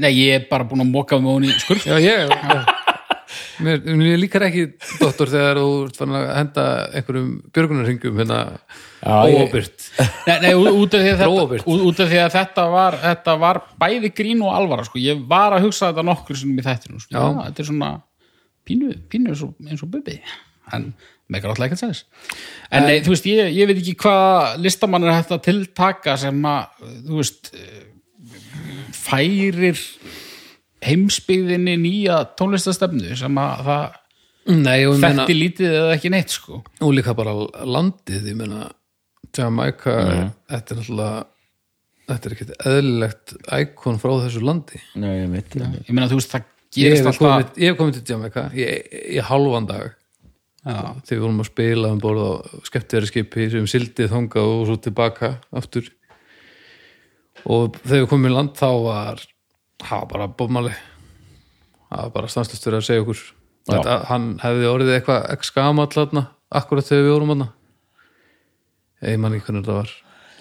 [0.00, 2.64] Nei, ég er bara búin að móka með hún í skurð Já, ég já.
[3.64, 4.64] Mér, mér líkar ekki,
[5.00, 6.64] doktor, þegar þú ert fann að henda
[6.98, 8.40] einhverjum björgunarringum hérna
[9.04, 9.88] óábyrgt
[10.26, 11.64] Nei, nei út, af því að Róbert.
[11.64, 15.00] þetta, út, af því að þetta var þetta var bæði grín og alvara sko.
[15.02, 17.12] ég var að hugsa þetta nokkur sem í þættinu sko.
[17.14, 17.24] Já.
[17.48, 17.90] þetta er svona
[18.64, 20.18] pínu, pínu eins og, eins og bubi
[20.72, 20.90] en
[21.28, 22.04] meikar alltaf ekkert sæðis
[22.72, 26.40] en nei, þú veist, ég, ég veit ekki hvað listamann er hægt að tiltaka sem
[26.48, 27.82] að, þú veist eh,
[28.96, 29.68] færir
[30.84, 34.00] heimsbyggðinni nýja tónlistastefnu sem að það
[34.44, 36.58] Nei, og, ég meina, þekkti lítið eða ekki neitt sko.
[36.84, 37.32] Og líka bara
[37.64, 38.66] landið ég meina,
[39.32, 39.94] Jamaica
[40.52, 41.22] þetta er náttúrulega
[42.04, 44.80] þetta er ekkert eðlilegt ækon frá þessu landi.
[45.00, 48.14] Nei, ég veit ég meina þú veist það gerist alltaf komið, ég hef komið til
[48.14, 48.66] Jamaica í,
[49.16, 49.94] í hálfan dag.
[50.64, 52.32] Þegar við vorum að spila um borð á
[52.68, 55.90] skemmtiðari skipi sem sildið þangað og svo tilbaka aftur.
[57.44, 59.24] Og þegar við komum í land þá var
[59.84, 60.74] það var bara bómali
[61.94, 63.20] það var bara stanslust fyrir að segja okkur.
[63.74, 66.24] Að hann hefði orðið eitthvað ekki skamall þarna,
[66.60, 67.46] akkurat þegar við vorum þarna.
[69.04, 69.92] Ég man ekki hvernig þetta var.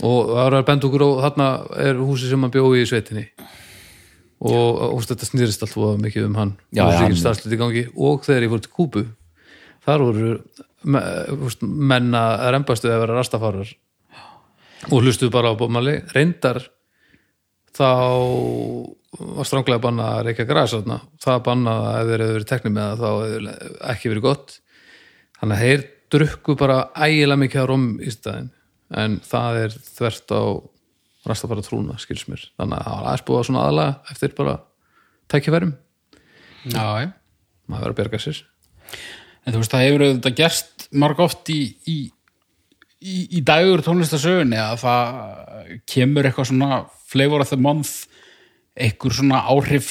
[0.04, 1.48] Og það var að benda okkur og þarna
[1.86, 3.26] er húsi sem hann bjóði í sveitinni.
[4.44, 6.56] Og, og þetta snýrist allt voða mikið um hann.
[6.76, 7.86] Já, hann- gangi.
[7.96, 9.04] Og þegar ég fór til Kúbu
[9.86, 10.34] þar voru
[10.84, 11.00] me,
[11.48, 13.72] úst, menn að rembastu að vera rastafarar.
[14.92, 16.60] Og hlustuðu bara á bómali reyndar
[17.72, 17.88] þá
[19.20, 21.00] var stránglega banna að reykja græs þarna.
[21.22, 23.48] það banna að ef þeir hefur verið teknir með það þá hefur
[23.94, 24.54] ekki verið gott.
[25.40, 25.84] Þannig að þeir
[26.14, 28.52] drukku bara ægilega mikið á rom í staðinn.
[28.94, 30.44] En það er þvert á
[31.30, 32.46] rastafara trúna skils mér.
[32.60, 34.56] Þannig að það var aðeins búið að svona aðalega eftir bara
[35.34, 35.76] tækifærum.
[36.64, 37.12] Já.
[37.68, 38.42] maður verið að berga sér.
[39.44, 41.60] En þú veist, það hefur auðvitað gerst marg oft í,
[41.90, 41.98] í,
[43.04, 48.08] í, í dagur tónlistasögunni að það kemur eitthvað svona flavor of the month
[48.74, 49.90] eitthvað svona áhrif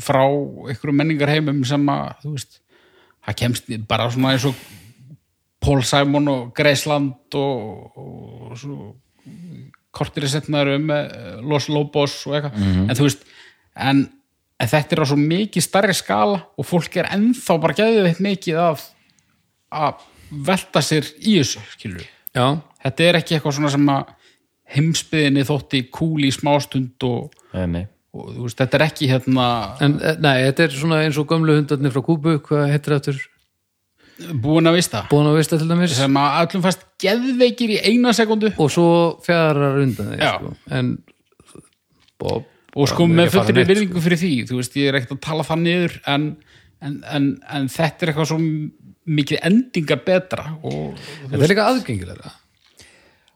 [0.00, 0.22] frá
[0.70, 2.60] eitthvað menningarheimum sem að, þú veist,
[3.26, 4.62] það kemst bara svona eins og
[5.62, 8.88] Paul Simon og Graceland og, og svo
[9.92, 11.12] kortir í setnaður um með
[11.46, 12.56] Los Lobos og eitthvað,
[12.88, 13.26] en þú veist
[13.76, 14.00] en,
[14.58, 18.24] en þetta er á svo mikið starri skala og fólk er ennþá bara geðið eitt
[18.24, 18.86] mikið af
[19.72, 20.02] að
[20.48, 22.46] velta sér í þessu, skilur já,
[22.82, 24.10] þetta er ekki eitthvað svona sem að
[24.72, 27.82] heimsbyðinni þótti kúl í smástund og, Nei, nei.
[28.12, 29.46] Og þú veist, þetta er ekki hérna
[29.84, 33.16] en eh, nei, þetta er svona eins og gömlu hundarnir frá Kúbu, hvað heitir þetta
[34.42, 35.06] búin að vista.
[35.10, 35.94] Búin að vista til dæmis.
[35.96, 38.88] Sem að öllum fast geðveikir í eina sekundu og svo
[39.24, 40.52] fjarar undan þig sko.
[40.78, 40.92] en
[42.20, 43.70] Bob og sko með fullri sko.
[43.72, 46.28] virðingu fyrir því þú veist, ég er ekkert að tala það niður en,
[46.80, 47.26] en, en,
[47.56, 48.38] en þetta er eitthvað svo
[49.02, 52.32] mikið endingar betra og þetta er líka aðgengilega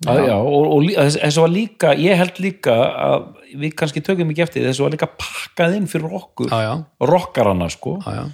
[0.05, 3.23] Að, já, og, og þessu var líka ég held líka að
[3.57, 6.73] við kannski tökum ekki eftir þessu var líka pakkað inn fyrir okkur Já, já.
[7.09, 8.27] rockarana sko já, já.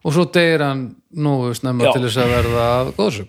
[0.00, 3.28] og svo deyr hann nógu snemma til þess að verða góðsögn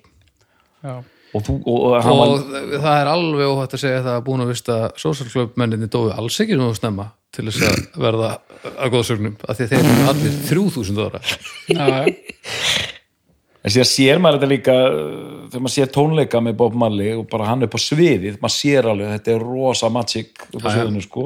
[1.33, 4.23] og, þú, og, og hann og var það er alveg óhætt að segja það að
[4.29, 8.31] búin að vista social club menninni dói alls ekki nógu snemma til þess að verða
[8.77, 11.23] að góðsögnum af því að þeir eru allir 3000 ára
[11.67, 12.01] já, já.
[13.63, 15.07] en síðan sér maður þetta líka uh,
[15.47, 18.89] þegar maður sér tónleika með Bob Marley og bara hann upp á sviðið, maður sér
[18.91, 21.25] alveg þetta er rosa magic upp á sviðinu sko.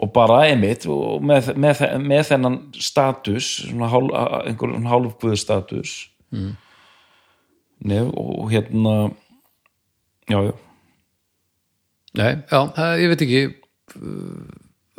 [0.00, 4.04] Og bara einmitt og með, með, með þennan status svona hál,
[4.46, 5.94] einhver hálfguðu status.
[6.30, 6.52] Mm.
[7.90, 8.94] Nef, og hérna
[10.30, 10.52] já, já.
[12.20, 12.60] Nei, já,
[13.00, 13.42] ég veit ekki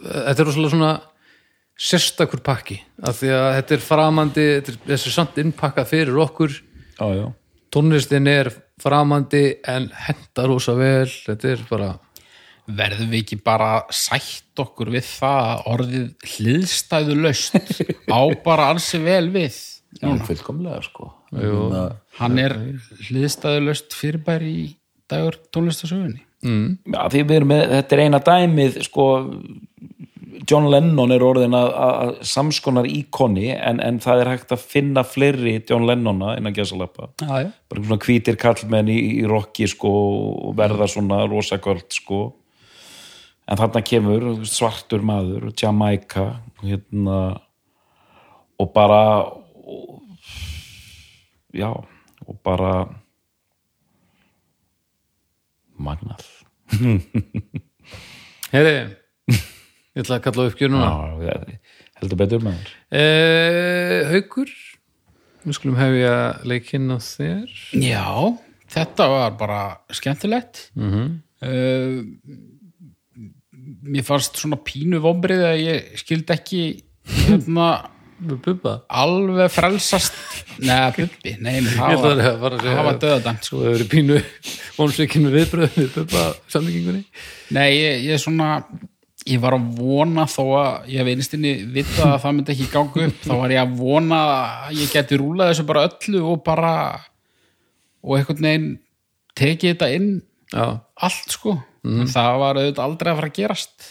[0.02, 0.92] þetta er rosalega svona
[1.82, 6.22] sérstakur pakki af því að þetta er framandi þetta er, þessi er samt innpakkað fyrir
[6.22, 6.60] okkur.
[7.00, 7.26] Já, já.
[7.74, 8.52] tónlistin er
[8.82, 11.10] framandi en henda rosa vel.
[11.10, 11.92] Þetta er bara
[12.70, 17.58] verðum við ekki bara sætt okkur við það að orðið hliðstæðu löst
[18.08, 19.58] á bara ansi vel við
[20.00, 21.10] Já, fullkomlega sko.
[21.36, 21.66] Jú.
[22.20, 22.54] hann er
[23.10, 24.68] hliðstæðu löst fyrirbæri í
[25.12, 29.06] dagur tónlistasögunni Já, því við erum með, þetta er eina dæmið sko,
[30.48, 35.04] John Lennon er orðin að, að samskonar íkoni en, en það er hægt að finna
[35.08, 36.56] fleiri John Lennona innan
[37.20, 37.50] já.
[37.72, 42.22] bara svona hvítir kallmenn í, í rocki sko og verða svona rosakvöld sko.
[43.52, 46.28] En þarna kemur svartur maður Jamaica
[46.62, 47.20] hérna
[48.62, 50.02] og bara og,
[51.52, 52.86] já og bara
[55.82, 56.24] magnað.
[58.52, 58.76] Heyri,
[59.96, 60.92] ég ætla að kalla upp gjör núna.
[62.02, 64.54] Heldur betur maður eh, Haukur
[65.42, 66.16] við skulum hefja
[66.46, 67.60] leikinn á þér.
[67.82, 68.08] Já,
[68.72, 69.62] þetta var bara
[69.94, 70.68] skemmtilegt.
[70.78, 72.02] Mm uh,
[73.82, 76.62] mér fannst svona pínu vombrið að ég skildi ekki
[77.26, 77.72] hérna
[78.22, 78.84] Bubba?
[78.86, 80.14] alveg frelsast
[80.62, 82.20] neða, bubbi, nei, Ég það var,
[83.02, 83.48] það sko.
[83.48, 84.20] Svo hefur verið pínu
[84.78, 87.02] vonsveikin með viðbröð við Bubba samlingingunni
[87.58, 88.52] Nei, ég, ég svona
[89.30, 93.08] ég var að vona þó að ég veist inni vita að það myndi ekki ganga
[93.08, 96.74] upp þá var ég að vona að ég geti rúlað þessu bara öllu og bara
[98.02, 98.70] og einhvern veginn
[99.38, 100.12] tekið þetta inn
[100.52, 100.66] Já,
[101.00, 101.56] allt sko.
[101.88, 103.86] En það var auðvitað aldrei að fara að gerast.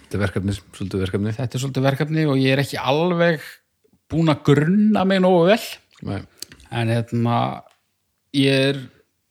[0.00, 1.32] Þetta er verkefni, svolítið verkefni.
[1.36, 3.44] Þetta er svolítið verkefni og ég er ekki alveg
[4.10, 5.60] búin að grunna mig nógu vel.
[6.08, 6.22] Nei.
[6.70, 7.36] en hérna
[8.32, 8.78] ég er,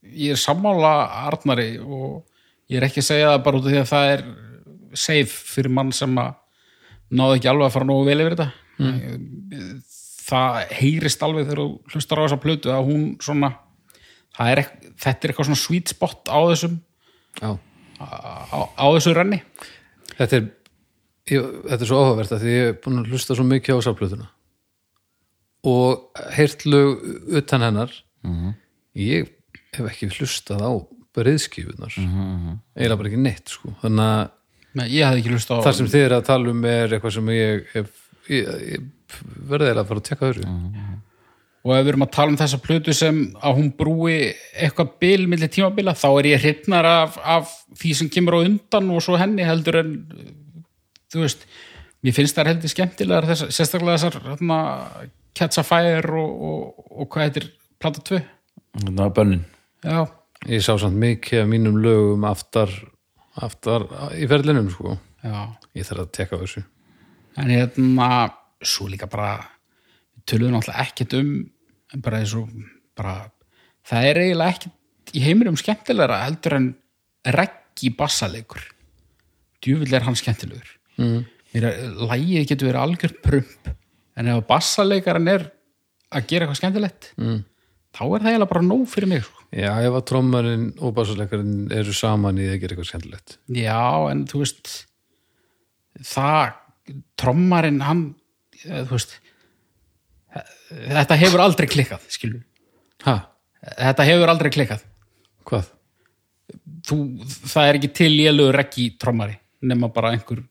[0.04, 0.92] ég er sammála
[1.26, 2.28] Arnari og
[2.70, 4.24] ég er ekki að segja það bara út af því að það er
[4.98, 6.36] safe fyrir mann sem að
[7.10, 8.52] náði ekki alveg að fara nógu vel yfir þetta.
[10.30, 13.50] Það heyrist alveg þegar þú hlustar á þessa plötu að hún svona
[14.40, 14.62] er,
[15.02, 16.76] þetta er eitthvað svona sweet spot á þessum
[17.42, 17.50] Já.
[18.00, 19.42] á, á þessu renni.
[20.20, 20.46] Þetta er,
[21.34, 23.86] ég, þetta er svo áhugavert að því ég er búin að hlusta svo mikið á
[23.88, 24.30] sáplötuna
[25.68, 27.02] og heyrt lög
[27.36, 27.92] utan hennar
[28.96, 29.28] ég
[29.76, 30.72] hef ekki hlustað á
[31.16, 33.74] breiðskifunar eiginlega bara ekki neitt sko.
[33.82, 34.30] þannig að
[34.80, 37.16] Nei, ég hafði ekki hlust á það sem þið er að tala um er eitthvað
[37.18, 37.92] sem ég, hef,
[38.32, 39.20] ég, ég
[39.50, 40.98] verði eiginlega að fara að tekka þessu
[41.60, 44.18] og ef við erum að tala um þessa plötu sem að hún brúi
[44.56, 47.52] eitthvað bil milli tímabila þá er ég hrifnar af, af
[47.82, 49.94] því sem kemur á undan og svo henni heldur en
[51.12, 51.46] þú veist,
[52.06, 54.60] mér finnst það heldur skemmtilegar þessar, sérstaklega þessar hérna,
[55.38, 57.50] Catch a Fire og, og, og hvað heitir
[57.82, 58.22] plata 2
[58.80, 59.46] Þetta var bönnin.
[59.84, 60.06] Já,
[60.48, 62.70] ég sá samt mikið af mínum lögum aftar,
[63.46, 63.88] aftar
[64.18, 64.98] í ferlinum sko.
[65.24, 65.38] já
[65.78, 66.64] ég þarf að tekka þessu
[67.40, 68.10] en hérna,
[68.62, 69.38] svo líka bara
[70.16, 71.32] við töluðum náttúrulega ekkert um
[72.04, 72.50] bara eins og
[72.98, 73.32] bara,
[73.88, 76.70] það er eiginlega ekkert í heiminum skemmtilegra heldur en
[77.36, 78.62] reggi bassalegur
[79.64, 81.22] djúvill er hann skemmtilegur mm.
[81.56, 83.72] lægið getur verið algjört prump
[84.20, 85.48] en ef bassalegarinn er
[86.10, 87.40] að gera eitthvað skemmtilegt mm.
[87.96, 89.46] Þá er það eiginlega bara nóg fyrir mig sko.
[89.56, 93.80] já, ef að trommarinn og bassarleikarinn eru saman í að gera eitthvað skemmtilegt já,
[94.12, 94.76] en þú veist
[96.06, 96.54] það
[97.20, 98.04] trommarinn, hann
[98.66, 99.18] eh, þú veist
[100.70, 102.44] þetta hefur aldrei klikkað, skilur
[103.08, 103.16] ha,
[103.80, 104.86] þetta hefur aldrei klikkað
[105.50, 105.72] hvað?
[106.90, 106.96] Þú,
[107.50, 109.36] það er ekki til lélugur reggi trommari
[109.66, 110.44] nema bara einhver,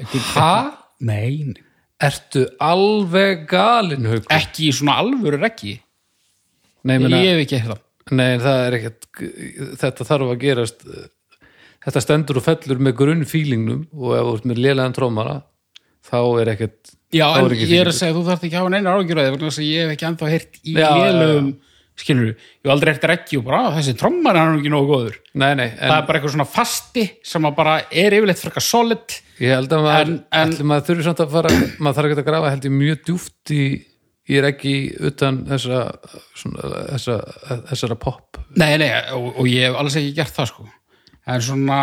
[0.00, 0.54] einhver Ha?
[1.06, 1.52] Nei,
[2.00, 4.24] Ertu alveg galinn haug?
[4.32, 5.76] ekki í svona alvöru reggi
[6.84, 7.80] Nei, ég meina, hef ekki eitthvað
[8.10, 9.08] nei, það er ekkert
[9.82, 10.84] þetta þarf að gerast
[11.84, 15.36] þetta stendur og fellur með grunnfílingnum og ef þú ert með lélegan trómara
[16.10, 18.72] þá er ekkert Já, en ekki ég er að segja, þú þarft ekki að hafa
[18.76, 21.48] neina ágjörði vegna þess að ég hef ekki ennþá heyrt í lélugum
[22.00, 24.88] skilur, ég hef aldrei heyrt reggi og bara, "Ah, þessi trommari hann er ekki nógu
[24.88, 25.16] góður.
[25.34, 29.16] Nei, nei, það er bara eitthvað svona fasti sem bara er yfirleitt frekar solid.
[29.40, 31.48] Ég held að maður, En- en- maður þurfi samt að fara
[31.80, 33.84] maður þarf ekki að grafa held ég mjög djúft í
[34.30, 34.74] ég er ekki
[35.10, 35.80] utan þessa
[36.38, 37.16] svona, þessa,
[37.70, 38.38] þessara pop.
[38.60, 40.66] Nei, nei, og, og ég hef alls ekki gert það sko.
[41.30, 41.80] En svona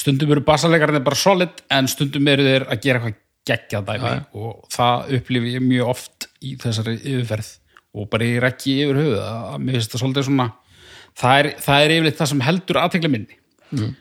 [0.00, 4.14] stundum eru bassalegarnir bara solid en stundum eru þeir að gera eitthvað geggjað dæmi.
[4.40, 7.50] Og það upplifi ég mjög oft í þessari yfirferð.
[7.94, 10.48] Og bara ég er ekki yfir höfuð að, mér finnst það svolítið svona
[11.20, 13.38] það er, það er yfirleitt það sem heldur aðtekla minni.
[13.74, 13.92] Mm.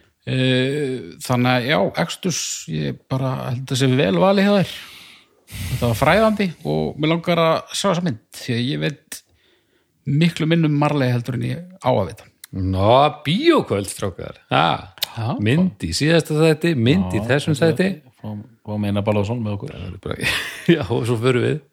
[1.23, 2.39] þannig að já, Exodus
[2.71, 4.73] ég bara held að sé vel valið hjá þér
[5.73, 9.19] þetta var fræðandi og mér langar að sjá þessa mynd því að ég veit
[10.23, 12.29] miklu minnum marlega heldur en ég á að vita.
[12.53, 14.41] Ná, bíókvöld strákar.
[14.53, 14.65] Ha,
[15.13, 15.27] Já.
[15.41, 17.89] mynd í síðasta þætti mynd í þessum þætti
[18.23, 19.71] Frá, frá meina Balaðsson með okkur.
[19.75, 20.21] Er
[20.75, 21.57] já, og svo förum við.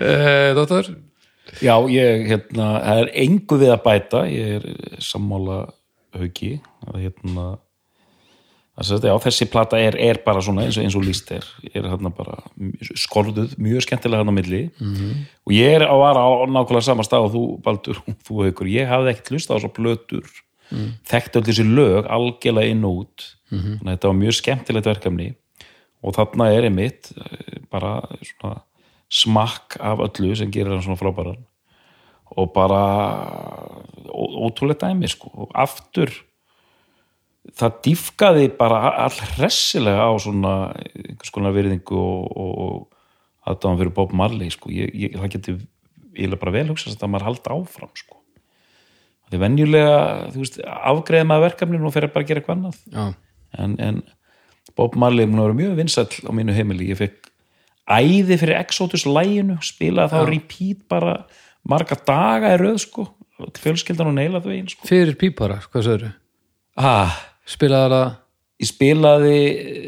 [0.00, 0.86] Eh, Dóttar
[1.60, 5.56] Já, ég, hérna, það er engu við að bæta, ég er sammála
[6.16, 6.54] hauki,
[6.86, 7.46] að hérna,
[8.80, 11.44] að já, þessi plata er, er bara svona eins og, eins og líst er,
[11.74, 12.38] er bara
[12.96, 14.60] skorduð, mjög skemmtilega hérna á milli.
[15.46, 18.88] Og ég er á vara á nákvæmlega sama stað og þú, Baldur, þú haukur, ég
[18.88, 20.24] hafði ekkert hlust á svo blötur,
[21.10, 25.28] þekkti öll þessi lög algjörlega inn og út, þannig að þetta var mjög skemmtilegt verkefni.
[26.00, 28.62] Og þarna er einmitt eh, bara svona
[29.12, 31.40] smakk af öllu sem gerir hann svona frábæran.
[32.38, 32.78] Og bara
[34.08, 35.28] ó- ótrúlegt dæmi sko.
[35.34, 36.08] Og aftur
[37.56, 40.54] það dýfkaði bara all hressilega á svona
[40.92, 44.72] einhvers konar virðingu og, og, og aðdáðan fyrir Bob Marley sko.
[44.74, 45.56] Ég, ég, það geti
[46.14, 48.20] eiginlega bara vel hugsast að maður halda áfram sko.
[49.30, 49.98] Það er venjulega,
[50.90, 53.18] afgreða maður verkefninu og fyrir bara að gera eitthvað annað.
[53.56, 54.00] En, en
[54.78, 56.90] Bob Marley mun að vera mjög vinsæll á mínu heimili.
[56.90, 57.30] Ég fekk
[57.90, 61.16] æði fyrir Exodus læginu, spilaði þá repeat bara
[61.66, 63.06] marga daga í röð sko,
[63.60, 64.86] fjölskyldan og neila þau einn sko.
[64.88, 66.06] fyrir pípara, hvað sagður
[66.80, 67.16] ah,
[67.50, 68.10] Spilaði það?
[68.60, 69.36] Ég spilaði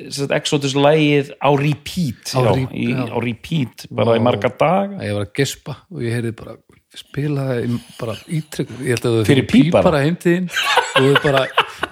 [0.09, 4.49] sem sagt, Exodus lægið á repeat, Á já, re- í, á repeat bara í marga
[4.49, 4.97] daga.
[4.97, 6.55] Að ég var að gespa og ég heyrði bara
[6.93, 10.01] spilaði bara ítrykk ég held að þau Fyrir pípara?
[10.05, 11.45] heimtíðin og þau bara,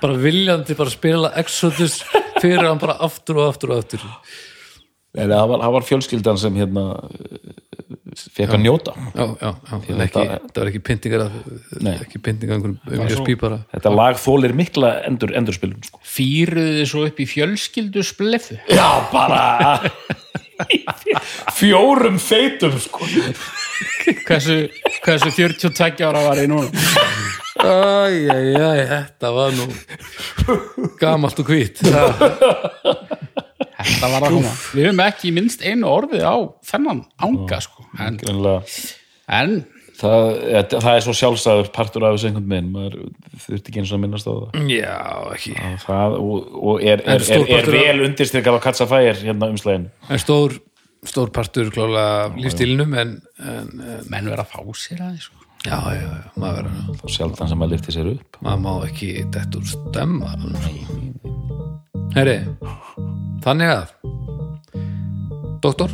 [0.03, 2.01] bara viljandi bara spila Exodus
[2.41, 4.05] fyrir hann bara aftur og aftur og aftur
[5.19, 6.85] en það var, það var fjölskyldan sem hérna
[8.37, 8.93] fekk að njóta.
[9.15, 11.23] Já, já, já, þetta- ekki, það var ekki pyntingar
[11.95, 12.59] ekki pyntingar
[13.27, 16.01] pípara þetta lag þólir mikla endur, endurspilun sko.
[16.05, 19.81] Fýruðu þið svo upp í fjölskyldu splefu Já, bara
[21.57, 23.07] fjórum feitum sko.
[24.27, 24.59] hversu,
[25.05, 26.69] hversu 42 ára var ég núna?
[27.61, 29.67] Æjæjæj, þetta var nú
[31.01, 31.81] gamalt og hvít.
[31.85, 33.50] Þetta
[33.89, 36.37] þetta var að koma við höfum ekki minnst einu orðið á
[36.71, 37.85] þennan anga sko.
[37.99, 38.19] En,
[39.31, 39.55] en
[40.01, 40.31] það,
[40.73, 42.97] það er svo sjálfsæður partur af þessu einhvern minn maður
[43.45, 44.71] þurfti ekki eins og að minnast á það.
[44.73, 44.97] Já,
[45.37, 45.55] ekki.
[45.85, 49.51] Það, og, og er, En er, er, er af- vel undirstrykað á Katsa Fæir hérna
[49.53, 50.57] umslægin En stór,
[51.09, 55.37] stór partur klálega lífstílinum en, en, en menn vera að fá sér aðeins sko.
[55.67, 58.41] já, já, já, maður verður og sjaldan sem maður lifti sér upp.
[58.41, 60.33] Maður má ekki dett úr stemma
[62.11, 62.41] Herri
[63.45, 63.91] þannig að
[65.63, 65.93] Doktor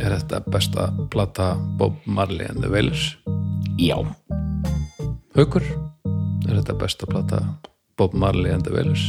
[0.00, 3.12] er þetta besta plata Bob Marley and the Wailers?
[3.76, 3.98] Já,
[5.36, 7.42] Haukur er þetta besta plata
[7.98, 9.04] Bob Marley and the Wailers?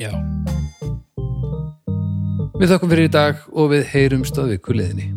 [0.00, 0.14] Já.
[2.58, 5.12] Við þakkum fyrir í dag og við heyrumst að viku liðinni